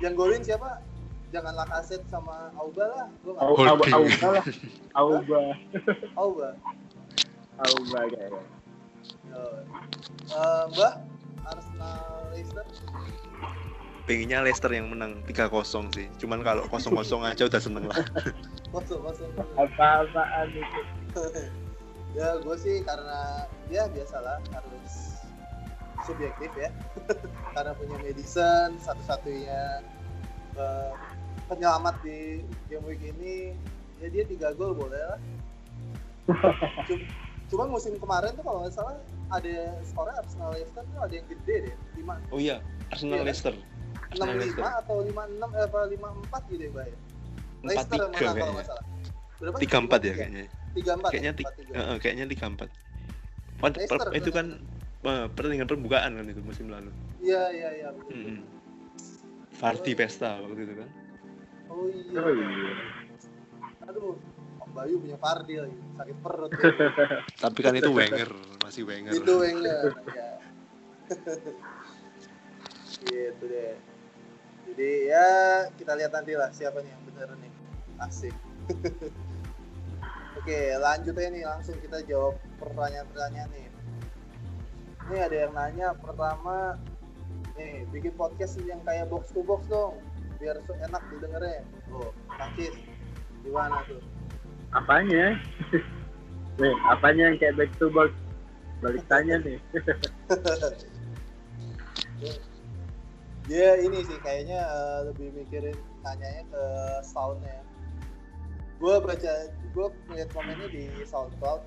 Yang 0.00 0.14
golin 0.14 0.42
siapa? 0.42 0.70
Jangan 1.30 1.54
Lacazette 1.54 2.06
sama 2.06 2.50
Auba 2.54 2.84
lah. 2.86 3.06
Gua 3.22 3.32
nggak 3.32 3.42
Au- 3.42 3.54
tahu. 3.54 3.62
au- 3.62 3.78
Holding. 3.78 3.92
Auba 3.94 4.28
lah. 4.30 4.44
Auba. 5.00 5.40
Auba. 6.16 6.48
Auba 7.60 7.98
kayaknya. 8.08 8.42
Uh, 9.30 10.64
Mbah, 10.70 10.94
Arsenal 11.46 12.00
Leicester. 12.30 12.64
pengennya 14.04 14.42
Leicester 14.42 14.70
yang 14.70 14.90
menang 14.90 15.22
3-0 15.22 15.94
sih 15.94 16.06
cuman 16.18 16.42
kalau 16.42 16.66
0-0 16.66 16.98
aja 17.22 17.46
udah 17.46 17.60
seneng 17.62 17.86
lah 17.86 17.98
Kosong 18.74 19.02
kosong. 19.02 19.30
Apa-apaan 19.58 20.46
itu? 20.50 20.80
ya 22.18 22.38
gue 22.38 22.56
sih 22.58 22.82
karena 22.82 23.46
ya 23.66 23.86
biasalah 23.86 24.42
harus 24.50 25.22
subjektif 26.02 26.50
ya 26.58 26.70
karena 27.54 27.70
punya 27.74 27.96
Madison 27.98 28.74
satu-satunya 28.78 29.82
eh, 30.54 30.90
penyelamat 31.46 31.94
di 32.02 32.42
game 32.66 32.86
week 32.86 33.02
ini 33.04 33.54
ya 33.98 34.10
dia 34.10 34.26
tiga 34.26 34.50
gol 34.54 34.74
boleh 34.74 35.02
lah 35.06 35.20
Cum- 36.86 37.06
cuman 37.50 37.66
musim 37.68 37.92
kemarin 37.96 38.30
tuh 38.32 38.42
kalau 38.42 38.62
nggak 38.62 38.72
salah 38.72 38.94
ada 39.28 39.54
skornya 39.82 40.14
Arsenal 40.16 40.48
Leicester 40.50 40.82
tuh 40.84 40.98
ada 41.02 41.10
yang 41.12 41.26
gede 41.26 41.54
deh 41.60 41.74
lima. 41.94 42.14
Oh 42.30 42.38
iya 42.38 42.62
Arsenal 42.88 43.18
Iya. 43.18 43.26
Leicester. 43.26 43.54
Enam 44.10 44.26
lima 44.36 44.68
atau 44.76 44.96
lima 45.00 45.22
enam 45.24 45.50
eh, 45.52 45.64
apa 45.64 45.80
lima 45.86 46.08
empat 46.16 46.42
gitu 46.48 46.62
ya 46.62 46.70
mbak 46.70 46.86
ya? 46.86 46.96
Leicester 47.60 47.98
yang 47.98 48.10
4-3 48.10 48.10
menang 48.10 48.16
kalau 48.16 48.30
kayaknya. 48.32 48.52
nggak 48.52 48.66
salah. 48.66 48.84
Berapa? 49.36 49.56
3-4 49.58 50.00
ya 50.00 50.12
kayaknya. 50.14 50.44
Tiga 50.70 50.92
empat 50.94 51.10
kayaknya 51.10 51.30
empat 51.32 51.42
ti- 51.50 51.58
tiga. 51.60 51.72
eh, 51.76 51.96
kayaknya 51.98 52.24
3-4 52.26 52.70
Wan- 53.60 53.76
Leicester 53.76 53.98
per- 54.00 54.14
itu 54.16 54.30
kan 54.30 54.46
eh, 55.02 55.26
pertandingan 55.28 55.66
permukaan 55.66 56.10
kan 56.12 56.26
itu 56.26 56.40
musim 56.40 56.66
lalu. 56.68 56.90
Iya 57.18 57.42
iya 57.50 57.68
iya 57.76 57.88
betul. 57.90 58.14
Mm-mm. 58.14 58.38
Vardy 59.52 59.92
pesta 59.92 60.38
waktu 60.38 60.60
itu 60.60 60.74
kan. 60.76 60.88
Oh 61.68 61.84
iya. 61.86 62.14
Oh 62.16 62.30
iya. 62.30 62.48
aduh 63.82 64.14
Bayu 64.70 65.02
punya 65.02 65.18
Fardi 65.18 65.58
lagi 65.58 65.76
sakit 65.98 66.16
perut. 66.22 66.50
Tapi 67.44 67.58
kan 67.60 67.74
itu 67.74 67.90
Wenger 67.90 68.30
masih 68.62 68.82
Wenger. 68.86 69.12
Itu 69.12 69.32
Wenger 69.42 69.90
ya 70.14 70.30
gitu 73.10 73.44
deh. 73.50 73.74
Jadi 74.70 74.90
ya 75.10 75.26
kita 75.74 75.98
lihat 75.98 76.14
nanti 76.14 76.38
lah 76.38 76.54
siapa 76.54 76.78
nih 76.84 76.94
yang 76.94 77.02
bener 77.10 77.28
nih. 77.42 77.52
Asik. 77.98 78.34
Oke 80.38 80.58
lanjut 80.78 81.14
aja 81.18 81.28
nih 81.34 81.42
langsung 81.42 81.74
kita 81.82 82.06
jawab 82.06 82.38
pertanyaan-pertanyaan 82.62 83.50
nih. 83.50 83.66
Ini 85.10 85.18
ada 85.26 85.36
yang 85.36 85.52
nanya 85.58 85.88
pertama 85.98 86.78
nih 87.58 87.82
bikin 87.90 88.14
podcast 88.14 88.54
yang 88.62 88.78
kayak 88.86 89.10
box 89.10 89.34
to 89.34 89.42
box 89.42 89.66
dong 89.66 89.98
biar 90.38 90.62
enak 90.62 91.02
didengarnya. 91.10 91.66
Oh 91.90 92.14
Kangkis 92.30 92.78
gimana 93.42 93.82
tuh 93.90 93.98
Apanya? 94.70 95.38
Nih, 96.60 96.74
apanya 96.86 97.32
yang 97.32 97.38
kayak 97.40 97.56
back 97.56 97.70
to 97.80 97.90
back? 97.90 98.12
Balik 98.84 99.04
tanya 99.08 99.40
nih. 99.42 99.58
dia 103.50 103.82
ini 103.82 104.06
sih 104.06 104.14
kayaknya 104.22 104.62
eh, 104.62 105.00
lebih 105.10 105.34
mikirin 105.34 105.74
tanyanya 106.06 106.46
ke 106.54 106.64
soundnya 107.02 107.58
gue 108.78 108.94
baca 109.02 109.32
gue 109.50 109.86
ngeliat 110.06 110.30
komennya 110.30 110.68
di 110.70 110.86
SoundCloud 111.02 111.66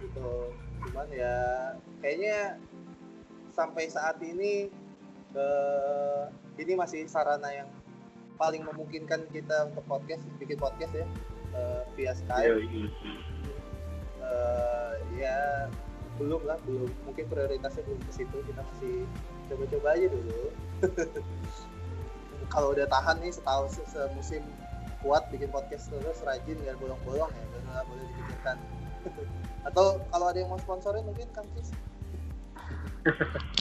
gitu 0.00 0.30
cuman 0.88 1.06
ya 1.12 1.36
kayaknya 2.00 2.56
sampai 3.52 3.92
saat 3.92 4.16
ini 4.24 4.72
eh, 5.36 6.22
ini 6.56 6.72
masih 6.80 7.04
sarana 7.12 7.52
yang 7.52 7.68
paling 8.40 8.64
memungkinkan 8.64 9.28
kita 9.36 9.68
untuk 9.68 9.84
podcast 9.84 10.24
bikin 10.40 10.56
podcast 10.56 10.96
ya 10.96 11.06
via 11.94 12.12
Skype 12.14 12.48
Yoi. 12.50 12.90
eh, 14.22 14.92
ya 15.18 15.68
belum 16.18 16.42
lah 16.46 16.58
belum 16.62 16.90
mungkin 17.02 17.26
prioritasnya 17.26 17.82
belum 17.86 18.00
ke 18.06 18.12
situ 18.14 18.38
kita 18.46 18.62
masih 18.62 19.02
coba-coba 19.50 19.88
aja 19.98 20.06
dulu 20.10 20.42
kalau 22.54 22.70
udah 22.70 22.86
tahan 22.86 23.18
nih 23.18 23.34
setahun 23.34 23.74
se- 23.74 23.88
semusim 23.90 24.42
kuat 25.02 25.26
bikin 25.28 25.50
podcast 25.50 25.90
terus 25.90 26.22
rajin 26.22 26.56
nggak 26.62 26.78
bolong-bolong 26.78 27.28
ya 27.28 27.44
lah 27.74 27.82
boleh 27.84 28.04
dipikirkan 28.14 28.56
atau 29.68 29.98
kalau 30.14 30.26
ada 30.30 30.38
yang 30.38 30.50
mau 30.52 30.60
sponsorin 30.60 31.02
mungkin 31.02 31.26
Cis 31.58 31.68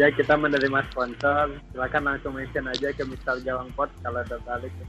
Ya 0.00 0.08
kita 0.08 0.40
menerima 0.40 0.88
sponsor, 0.88 1.60
silakan 1.68 2.02
langsung 2.08 2.32
mention 2.32 2.64
aja 2.64 2.96
ke 2.96 3.04
Mr. 3.04 3.44
Gawang 3.44 3.68
Pot 3.76 3.92
kalau 4.00 4.24
tertarik. 4.24 4.72
Ah, 4.72 4.88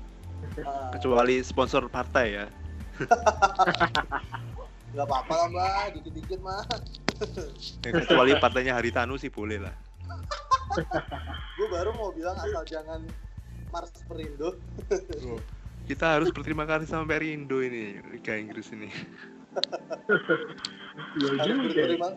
kecuali 0.94 1.42
sponsor 1.42 1.90
partai 1.90 2.28
ya. 2.34 2.46
Nggak 4.94 5.06
apa-apa 5.10 5.34
lah 5.34 5.48
mbak. 5.50 5.86
Dikit-dikit 5.98 6.40
mah 6.42 6.62
Ya, 7.84 7.92
kecuali 8.04 8.36
partainya 8.36 8.76
Haritanu 8.76 9.16
sih 9.16 9.30
boleh 9.30 9.62
lah. 9.62 9.76
Gue 11.58 11.68
baru 11.70 11.94
mau 11.96 12.10
bilang 12.12 12.36
asal 12.42 12.66
jangan 12.66 13.06
Mars 13.70 13.94
Perindo. 14.10 14.58
Kita 15.84 16.20
harus 16.20 16.32
berterima 16.32 16.64
kasih 16.64 16.88
sama 16.90 17.06
Perindo 17.06 17.62
ini 17.62 18.02
Liga 18.12 18.34
Inggris 18.36 18.72
ini. 18.74 18.90
Iya 21.22 21.28
harus 21.38 21.46
juga. 21.46 21.64
berterima 21.70 22.10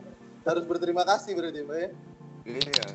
harus 0.46 0.64
berterima 0.64 1.02
kasih 1.04 1.30
berarti 1.36 1.60
mbak 1.66 1.78
ya? 1.78 1.90
Iya 2.46 2.88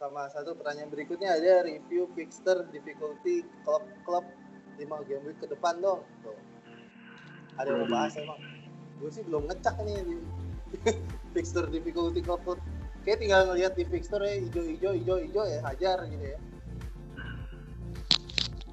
sama 0.00 0.32
satu 0.32 0.56
pertanyaan 0.56 0.88
berikutnya 0.88 1.36
ada 1.36 1.60
review 1.60 2.08
fixture 2.16 2.64
difficulty 2.72 3.44
klub-klub 3.68 4.24
5 4.80 4.88
game 5.04 5.20
week 5.28 5.36
ke 5.36 5.46
depan 5.52 5.76
dong. 5.76 6.00
Tuh. 6.24 6.32
ada 7.60 7.68
yang 7.68 7.84
mau 7.84 8.00
bahas 8.00 8.16
emang? 8.16 8.40
Gue 8.96 9.12
sih 9.12 9.20
belum 9.28 9.44
ngecek 9.52 9.76
nih. 9.84 10.00
Di 10.08 10.16
fixture 11.36 11.68
difficulty 11.68 12.24
klub 12.24 12.40
kayak 13.04 13.20
tinggal 13.20 13.52
ngeliat 13.52 13.76
di 13.76 13.84
fixture 13.84 14.24
ya 14.24 14.40
hijau 14.40 14.64
hijau 14.64 14.92
hijau 14.96 15.16
hijau 15.20 15.44
ya 15.44 15.60
hajar 15.68 15.98
gitu 16.08 16.24
ya. 16.32 16.38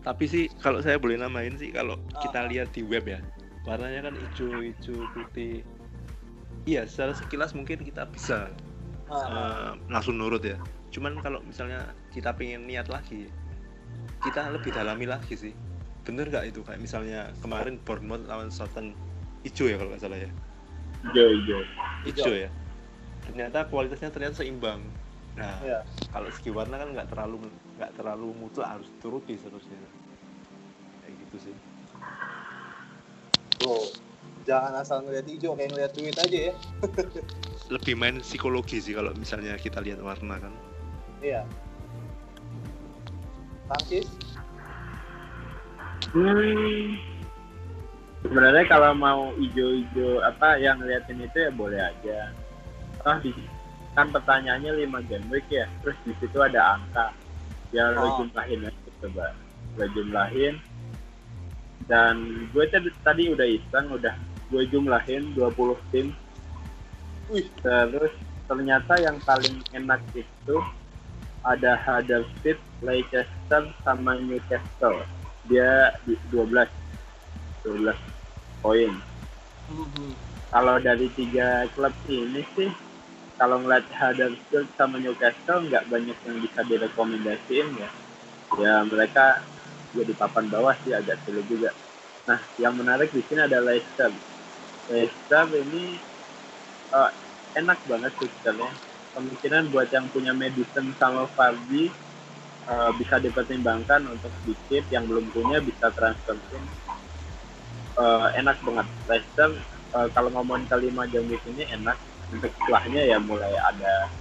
Tapi 0.07 0.23
sih 0.32 0.47
kalau 0.63 0.80
saya 0.80 0.95
boleh 0.95 1.19
namain 1.19 1.59
sih 1.59 1.75
kalau 1.75 1.99
kita 2.23 2.39
Ah. 2.39 2.47
lihat 2.47 2.71
di 2.71 2.88
web 2.88 3.03
ya 3.03 3.19
warnanya 3.67 4.07
kan 4.07 4.13
hijau 4.15 4.63
hijau 4.63 4.95
putih. 5.11 5.59
Iya 6.63 6.88
secara 6.88 7.11
sekilas 7.19 7.51
mungkin 7.51 7.84
kita 7.84 8.07
bisa 8.07 8.47
Ah, 9.07 9.23
eh, 9.23 9.71
langsung 9.88 10.19
nurut 10.19 10.43
ya 10.43 10.59
cuman 10.94 11.20
kalau 11.20 11.44
misalnya 11.44 11.92
kita 12.16 12.32
pengen 12.34 12.64
niat 12.64 12.88
lagi 12.88 13.28
kita 14.24 14.50
lebih 14.50 14.72
dalami 14.74 15.06
lagi 15.06 15.36
sih. 15.38 15.54
Bener 16.04 16.32
nggak 16.32 16.46
itu? 16.50 16.60
Kayak 16.66 16.82
misalnya 16.82 17.20
kemarin 17.44 17.78
Bournemouth 17.84 18.26
lawan 18.26 18.50
Southampton. 18.50 18.96
Hijau 19.46 19.70
ya 19.70 19.76
kalau 19.78 19.90
nggak 19.94 20.04
salah 20.04 20.20
ya? 20.20 20.30
Hijau, 21.08 21.28
hijau. 21.38 21.62
hijau 22.10 22.34
ya? 22.34 22.50
Ternyata 23.30 23.68
kualitasnya 23.70 24.10
ternyata 24.10 24.42
seimbang. 24.42 24.82
Nah 25.38 25.62
ya. 25.62 25.80
kalau 26.10 26.28
segi 26.34 26.50
warna 26.50 26.82
kan 26.82 26.90
nggak 26.98 27.08
terlalu 27.14 27.46
nggak 27.78 27.92
terlalu 27.94 28.28
mutlak 28.34 28.68
harus 28.80 28.90
turuti 29.04 29.38
seterusnya. 29.38 29.78
Kayak 31.06 31.14
gitu 31.28 31.38
sih. 31.52 31.56
Tuh. 33.62 33.86
jangan 34.48 34.80
asal 34.80 35.04
ngeliat 35.04 35.28
hijau 35.28 35.60
kayak 35.60 35.76
ngeliat 35.76 35.92
duit 35.92 36.16
aja 36.16 36.40
ya. 36.52 36.54
Lebih 37.76 38.00
main 38.00 38.24
psikologi 38.24 38.80
sih 38.80 38.96
kalau 38.96 39.12
misalnya 39.12 39.60
kita 39.60 39.84
lihat 39.84 40.00
warna 40.00 40.40
kan 40.40 40.56
iya 41.28 41.41
Tangkis 43.67 44.07
Hmm. 46.15 46.95
Sebenarnya 48.23 48.63
kalau 48.71 48.95
mau 48.95 49.36
hijau-hijau 49.36 50.23
apa 50.23 50.55
yang 50.55 50.80
ngeliatin 50.80 51.19
itu 51.19 51.38
ya 51.38 51.51
boleh 51.51 51.80
aja. 51.84 52.32
Oh, 53.03 53.17
di, 53.19 53.36
kan 53.91 54.07
pertanyaannya 54.09 54.88
5 54.88 55.03
game 55.11 55.28
week 55.28 55.47
ya, 55.51 55.67
terus 55.84 55.99
di 56.07 56.15
situ 56.23 56.39
ada 56.39 56.80
angka. 56.80 57.11
Ya 57.75 57.91
lo 57.91 58.07
Oh. 58.07 58.23
jumlahin 58.23 58.71
aja 58.71 58.89
coba. 59.03 59.36
Lo 59.75 59.86
jumlahin. 59.91 60.55
Dan 61.91 62.47
gue 62.55 62.65
tadi, 62.71 62.89
tadi 63.03 63.23
udah 63.32 63.47
iseng, 63.47 63.88
udah 63.91 64.15
gue 64.47 64.63
jumlahin 64.71 65.36
20 65.36 65.75
tim. 65.91 66.15
Wih. 67.28 67.47
Terus 67.59 68.15
ternyata 68.47 68.95
yang 69.03 69.19
paling 69.28 69.59
enak 69.75 69.99
itu 70.15 70.55
ada 71.48 71.80
Huddersfield, 71.80 72.60
Leicester, 72.84 73.72
sama 73.88 74.20
Newcastle. 74.20 75.00
Dia 75.48 75.95
di 76.04 76.20
12 76.30 76.68
12 77.64 77.95
poin. 78.60 78.91
kalau 80.48 80.80
dari 80.80 81.12
tiga 81.12 81.68
klub 81.76 81.91
ini 82.08 82.39
sih 82.56 82.72
kalau 83.36 83.60
ngeliat 83.60 83.84
Huddersfield 83.91 84.68
sama 84.80 85.00
Newcastle 85.00 85.68
nggak 85.68 85.88
banyak 85.88 86.18
yang 86.28 86.38
bisa 86.43 86.60
direkomendasiin 86.68 87.68
ya. 87.80 87.89
Ya 88.60 88.76
mereka 88.88 89.43
jadi 89.91 90.12
papan 90.16 90.48
bawah 90.52 90.76
sih 90.84 90.95
agak 90.95 91.20
sulit 91.24 91.48
juga. 91.48 91.72
Nah 92.28 92.39
yang 92.60 92.76
menarik 92.76 93.12
di 93.12 93.24
sini 93.28 93.43
ada 93.43 93.60
Leicester. 93.60 94.12
Leicester 94.88 95.48
ini 95.52 96.00
uh, 96.95 97.12
enak 97.56 97.80
banget 97.88 98.12
fixturnya 98.20 98.72
kemungkinan 99.18 99.74
buat 99.74 99.89
yang 99.89 100.05
punya 100.13 100.30
Madison 100.38 100.93
sama 101.01 101.26
Fardi 101.34 101.89
uh, 102.70 102.93
bisa 103.01 103.18
dipertimbangkan 103.18 104.05
untuk 104.05 104.30
sedikit 104.45 104.86
yang 104.93 105.09
belum 105.09 105.34
punya 105.34 105.57
bisa 105.57 105.89
transfer. 105.89 106.38
Pun 106.38 106.61
uh, 107.97 108.30
enak 108.38 108.61
banget. 108.61 108.88
Leicester 109.09 109.49
uh, 109.97 110.07
kalau 110.13 110.30
ngomongin 110.30 110.70
kelima 110.70 111.09
jam 111.09 111.26
ini 111.26 111.65
enak. 111.74 111.97
Untuk 112.28 112.51
setelahnya 112.59 113.07
ya 113.07 113.18
mulai 113.24 113.55
ada 113.55 114.11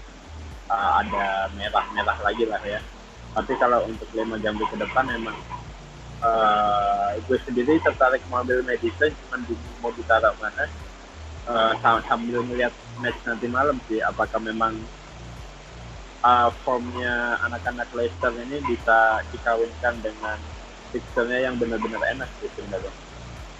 uh, 0.72 0.90
ada 1.04 1.52
merah-merah 1.58 2.16
lagi 2.24 2.48
lah 2.48 2.62
ya. 2.64 2.80
Tapi 3.36 3.52
kalau 3.60 3.84
untuk 3.84 4.08
lima 4.16 4.40
jam 4.40 4.56
ke 4.56 4.76
depan 4.80 5.04
memang 5.12 5.36
uh, 6.24 7.12
gue 7.20 7.38
sendiri 7.44 7.76
tertarik 7.84 8.24
mobil 8.32 8.64
medicine 8.64 9.12
cuman 9.12 9.40
mau 9.84 9.92
ditaruh 9.92 10.32
mana 10.40 10.64
uh, 11.46 11.74
sambil 12.06 12.42
melihat 12.46 12.74
match 12.98 13.18
nanti 13.24 13.46
malam 13.46 13.78
sih 13.86 14.02
apakah 14.02 14.38
memang 14.42 14.76
uh, 16.26 16.50
formnya 16.66 17.38
anak-anak 17.46 17.88
Leicester 17.94 18.34
ini 18.34 18.58
bisa 18.66 19.22
dikawinkan 19.30 20.02
dengan 20.02 20.38
fixturnya 20.90 21.50
yang 21.50 21.54
benar-benar 21.58 22.02
enak 22.14 22.30
sih 22.42 22.50
sebenarnya. 22.54 22.92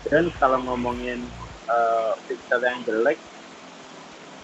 Dan 0.07 0.31
kalau 0.39 0.63
ngomongin 0.63 1.27
uh, 1.67 2.15
fixture 2.31 2.63
yang 2.63 2.83
jelek 2.87 3.19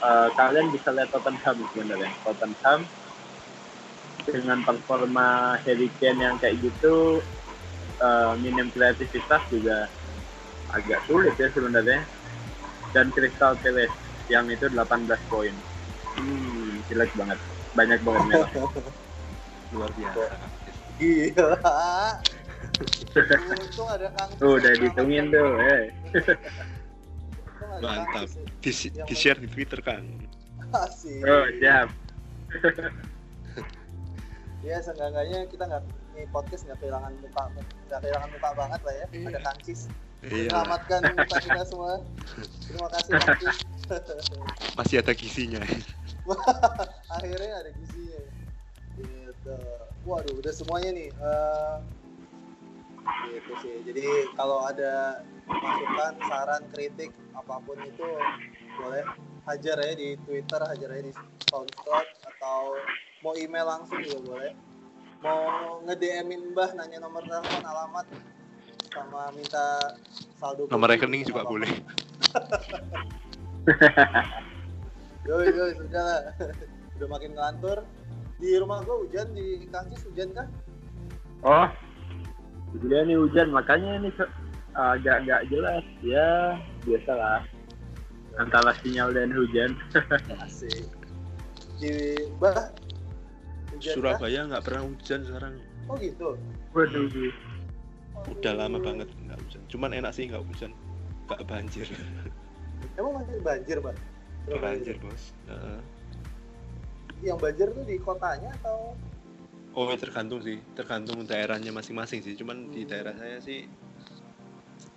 uh, 0.03 0.29
kalian 0.35 0.71
bisa 0.75 0.91
lihat 0.91 1.11
Tottenham 1.15 1.63
sebenarnya. 1.71 2.11
Tottenham 2.27 2.81
dengan 4.23 4.63
performa 4.63 5.59
Harry 5.67 5.91
Kane 5.99 6.23
yang 6.23 6.37
kayak 6.39 6.63
gitu 6.63 7.19
uh, 7.99 8.35
minim 8.39 8.71
kreativitas 8.71 9.43
juga 9.51 9.91
agak 10.71 11.03
sulit 11.11 11.35
ya 11.37 11.51
sebenarnya 11.51 12.07
dan 12.93 13.09
Crystal 13.13 13.57
Palace 13.61 13.93
yang 14.29 14.49
itu 14.49 14.69
18 14.71 15.09
poin. 15.29 15.53
Hmm, 16.17 16.81
jelek 16.89 17.11
banget. 17.17 17.39
Banyak 17.73 18.01
banget 18.05 18.23
merah. 18.29 18.51
Luar 19.73 19.91
biasa. 19.97 20.23
Gila. 21.01 21.57
Untung 23.63 23.89
ada 23.91 24.09
kang 24.17 24.31
tuh 24.39 24.57
udah 24.61 24.73
dihitungin 24.79 25.35
tuh 25.35 25.51
eh. 25.61 25.83
Mantap. 27.83 28.29
Di, 28.63 28.71
di 28.89 29.15
share 29.17 29.41
di 29.43 29.49
Twitter 29.51 29.83
kan 29.83 30.05
Asik. 30.73 31.21
oh 31.27 31.47
siap. 31.59 31.89
Ya 34.63 34.79
seenggaknya 34.79 35.43
kita 35.51 35.67
nggak 35.67 35.83
ini 36.15 36.23
podcast 36.31 36.63
nggak 36.71 36.79
kehilangan 36.79 37.19
muka 37.19 37.51
nggak 37.91 37.99
kehilangan 37.99 38.31
muka 38.31 38.49
banget 38.55 38.81
lah 38.87 38.95
ya. 38.95 39.07
Ada 39.11 39.41
kancis 39.43 39.91
iya 39.91 40.12
selamatkan 40.31 41.01
muka 41.19 41.37
kita 41.43 41.63
semua. 41.67 41.99
Terima 42.67 42.89
kasih 42.95 43.13
masih 44.79 44.97
ada 45.05 45.13
gizinya 45.13 45.61
akhirnya 47.19 47.55
ada 47.61 47.71
gizinya 47.75 48.21
gitu. 48.97 49.57
Waduh 50.07 50.35
udah 50.39 50.53
semuanya 50.55 50.91
nih 50.95 51.09
uh, 51.19 51.83
gitu 53.31 53.53
sih. 53.63 53.75
Jadi 53.83 54.07
kalau 54.39 54.63
ada 54.63 55.27
masukan 55.51 56.15
saran 56.31 56.63
kritik 56.71 57.11
apa 57.35 57.59
pun 57.67 57.77
itu 57.83 58.09
boleh 58.79 59.03
hajar 59.51 59.77
ya 59.83 59.93
di 59.99 60.15
Twitter 60.23 60.61
hajar 60.63 60.91
ya 60.95 61.03
di 61.03 61.13
SoundCloud 61.51 62.09
atau 62.31 62.79
mau 63.27 63.35
email 63.35 63.67
langsung 63.67 63.99
juga 64.07 64.19
boleh. 64.23 64.53
Mau 65.23 65.43
nge 65.87 65.95
DM-in 65.99 66.51
Mbah 66.55 66.75
nanya 66.75 66.99
nomor 67.03 67.23
telepon 67.27 67.63
alamat 67.63 68.07
sama 68.93 69.33
minta 69.33 69.97
saldo 70.37 70.69
nomor 70.69 70.93
rekening 70.93 71.25
juga 71.25 71.49
boleh. 71.49 71.69
Yoi 75.23 75.55
yoi 75.55 75.73
sudah 75.79 76.03
lah. 76.03 76.23
Udah 76.99 77.09
makin 77.09 77.31
ngelantur. 77.33 77.87
Di 78.43 78.59
rumah 78.59 78.83
gua 78.83 79.07
hujan 79.07 79.31
di 79.39 79.71
Kancis 79.71 80.03
hujan 80.11 80.35
kah 80.35 80.51
oh 81.47 81.71
Iya 82.83 83.05
nih 83.05 83.21
hujan 83.21 83.53
makanya 83.53 84.01
ini 84.01 84.09
agak 84.73 85.23
agak 85.23 85.41
jelas. 85.53 85.85
Ya 86.01 86.57
biasalah. 86.89 87.45
Antara 88.41 88.73
sinyal 88.81 89.13
dan 89.13 89.29
hujan. 89.29 89.77
Asik. 90.45 90.89
Di 91.77 92.17
bah 92.41 92.73
hujan 93.71 93.95
Surabaya 93.95 94.49
nggak 94.49 94.65
pernah 94.65 94.89
hujan 94.89 95.21
sekarang. 95.29 95.55
Oh 95.87 96.01
gitu? 96.01 96.41
Waduh 96.73 97.07
udah 98.31 98.53
lama 98.55 98.79
banget 98.79 99.09
nggak 99.27 99.39
hujan. 99.43 99.63
Cuman 99.71 99.91
enak 99.97 100.13
sih 100.15 100.31
nggak 100.31 100.45
hujan. 100.47 100.71
Nggak 101.27 101.43
banjir. 101.47 101.87
Emang 102.99 103.13
masih 103.19 103.39
banjir 103.43 103.77
mbak 103.79 103.97
banjir 104.59 104.99
bos. 104.99 105.31
Uh, 105.47 105.79
yang 107.23 107.39
banjir 107.39 107.71
tuh 107.71 107.85
di 107.87 107.95
kotanya 108.03 108.51
atau? 108.63 108.99
Oh 109.73 109.87
ya 109.87 109.95
tergantung 109.95 110.43
sih. 110.43 110.59
Tergantung 110.75 111.23
daerahnya 111.23 111.71
masing-masing 111.71 112.27
sih. 112.27 112.35
Cuman 112.35 112.75
di 112.75 112.83
daerah 112.83 113.15
saya 113.15 113.39
sih 113.39 113.71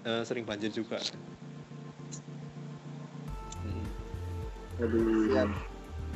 uh, 0.10 0.26
sering 0.26 0.50
banjir 0.50 0.74
juga. 0.74 0.98
Hmm. 3.62 3.86
Aduh. 4.82 5.30
siap. 5.30 5.50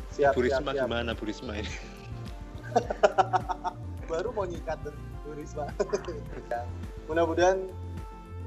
Siap 0.09 0.33
Bu 0.33 0.49
siap, 0.49 0.65
siap. 0.65 0.89
gimana 0.89 1.13
Bu 1.13 1.29
Risma 1.29 1.53
ini 1.53 1.69
baru 4.09 4.33
mau 4.33 4.49
nyikat 4.49 4.81
tuh 4.81 4.95
Bu 5.23 5.37
Risma. 5.37 5.69
Ya, 6.49 6.65
mudah-mudahan 7.05 7.61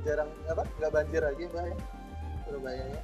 jarang 0.03 0.27
apa 0.51 0.67
nggak 0.83 0.91
banjir 0.91 1.23
lagi 1.23 1.47
mbak 1.55 1.71
ya 1.71 1.77
Surabaya 2.43 2.85
ya 2.91 3.01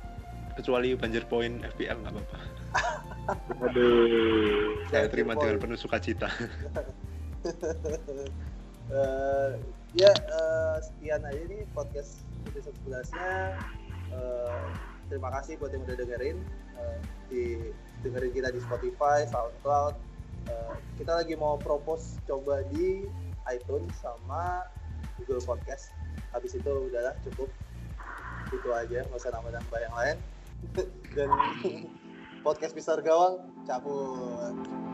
kecuali 0.59 0.99
banjir 0.99 1.23
poin 1.31 1.63
FPL 1.63 2.03
nggak 2.03 2.13
apa-apa. 2.19 2.39
Aduh. 3.71 4.83
saya 4.91 5.07
terima 5.07 5.39
dengan 5.39 5.63
penuh 5.63 5.79
sukacita. 5.79 6.27
Eh, 8.89 9.53
ya 10.01 10.09
eh, 10.09 10.77
sekian 10.81 11.21
aja 11.21 11.45
nih 11.45 11.61
podcast 11.77 12.25
episode 12.49 12.73
11 12.89 13.13
nya 13.21 13.53
terima 15.13 15.29
kasih 15.29 15.61
buat 15.61 15.77
yang 15.77 15.85
udah 15.85 15.97
dengerin. 16.01 16.41
Eh, 16.81 16.99
di 17.29 17.43
dengerin 18.01 18.33
kita 18.33 18.49
di 18.49 18.65
Spotify, 18.65 19.29
SoundCloud. 19.29 19.93
Eh, 20.49 20.75
kita 20.97 21.13
lagi 21.21 21.37
mau 21.37 21.61
propose 21.61 22.17
coba 22.25 22.65
di 22.73 23.05
iTunes 23.53 23.93
sama 24.01 24.65
Google 25.21 25.45
Podcast. 25.45 25.93
Habis 26.33 26.57
itu 26.57 26.73
udahlah 26.89 27.13
cukup 27.25 27.53
itu 28.49 28.69
aja, 28.73 29.05
nggak 29.05 29.21
usah 29.21 29.33
nambah-nambah 29.33 29.79
yang 29.79 29.95
lain. 29.95 30.17
Dan 31.17 31.29
podcast 32.47 32.73
Mister 32.73 32.99
Gawang 33.05 33.45
cabut. 33.69 34.88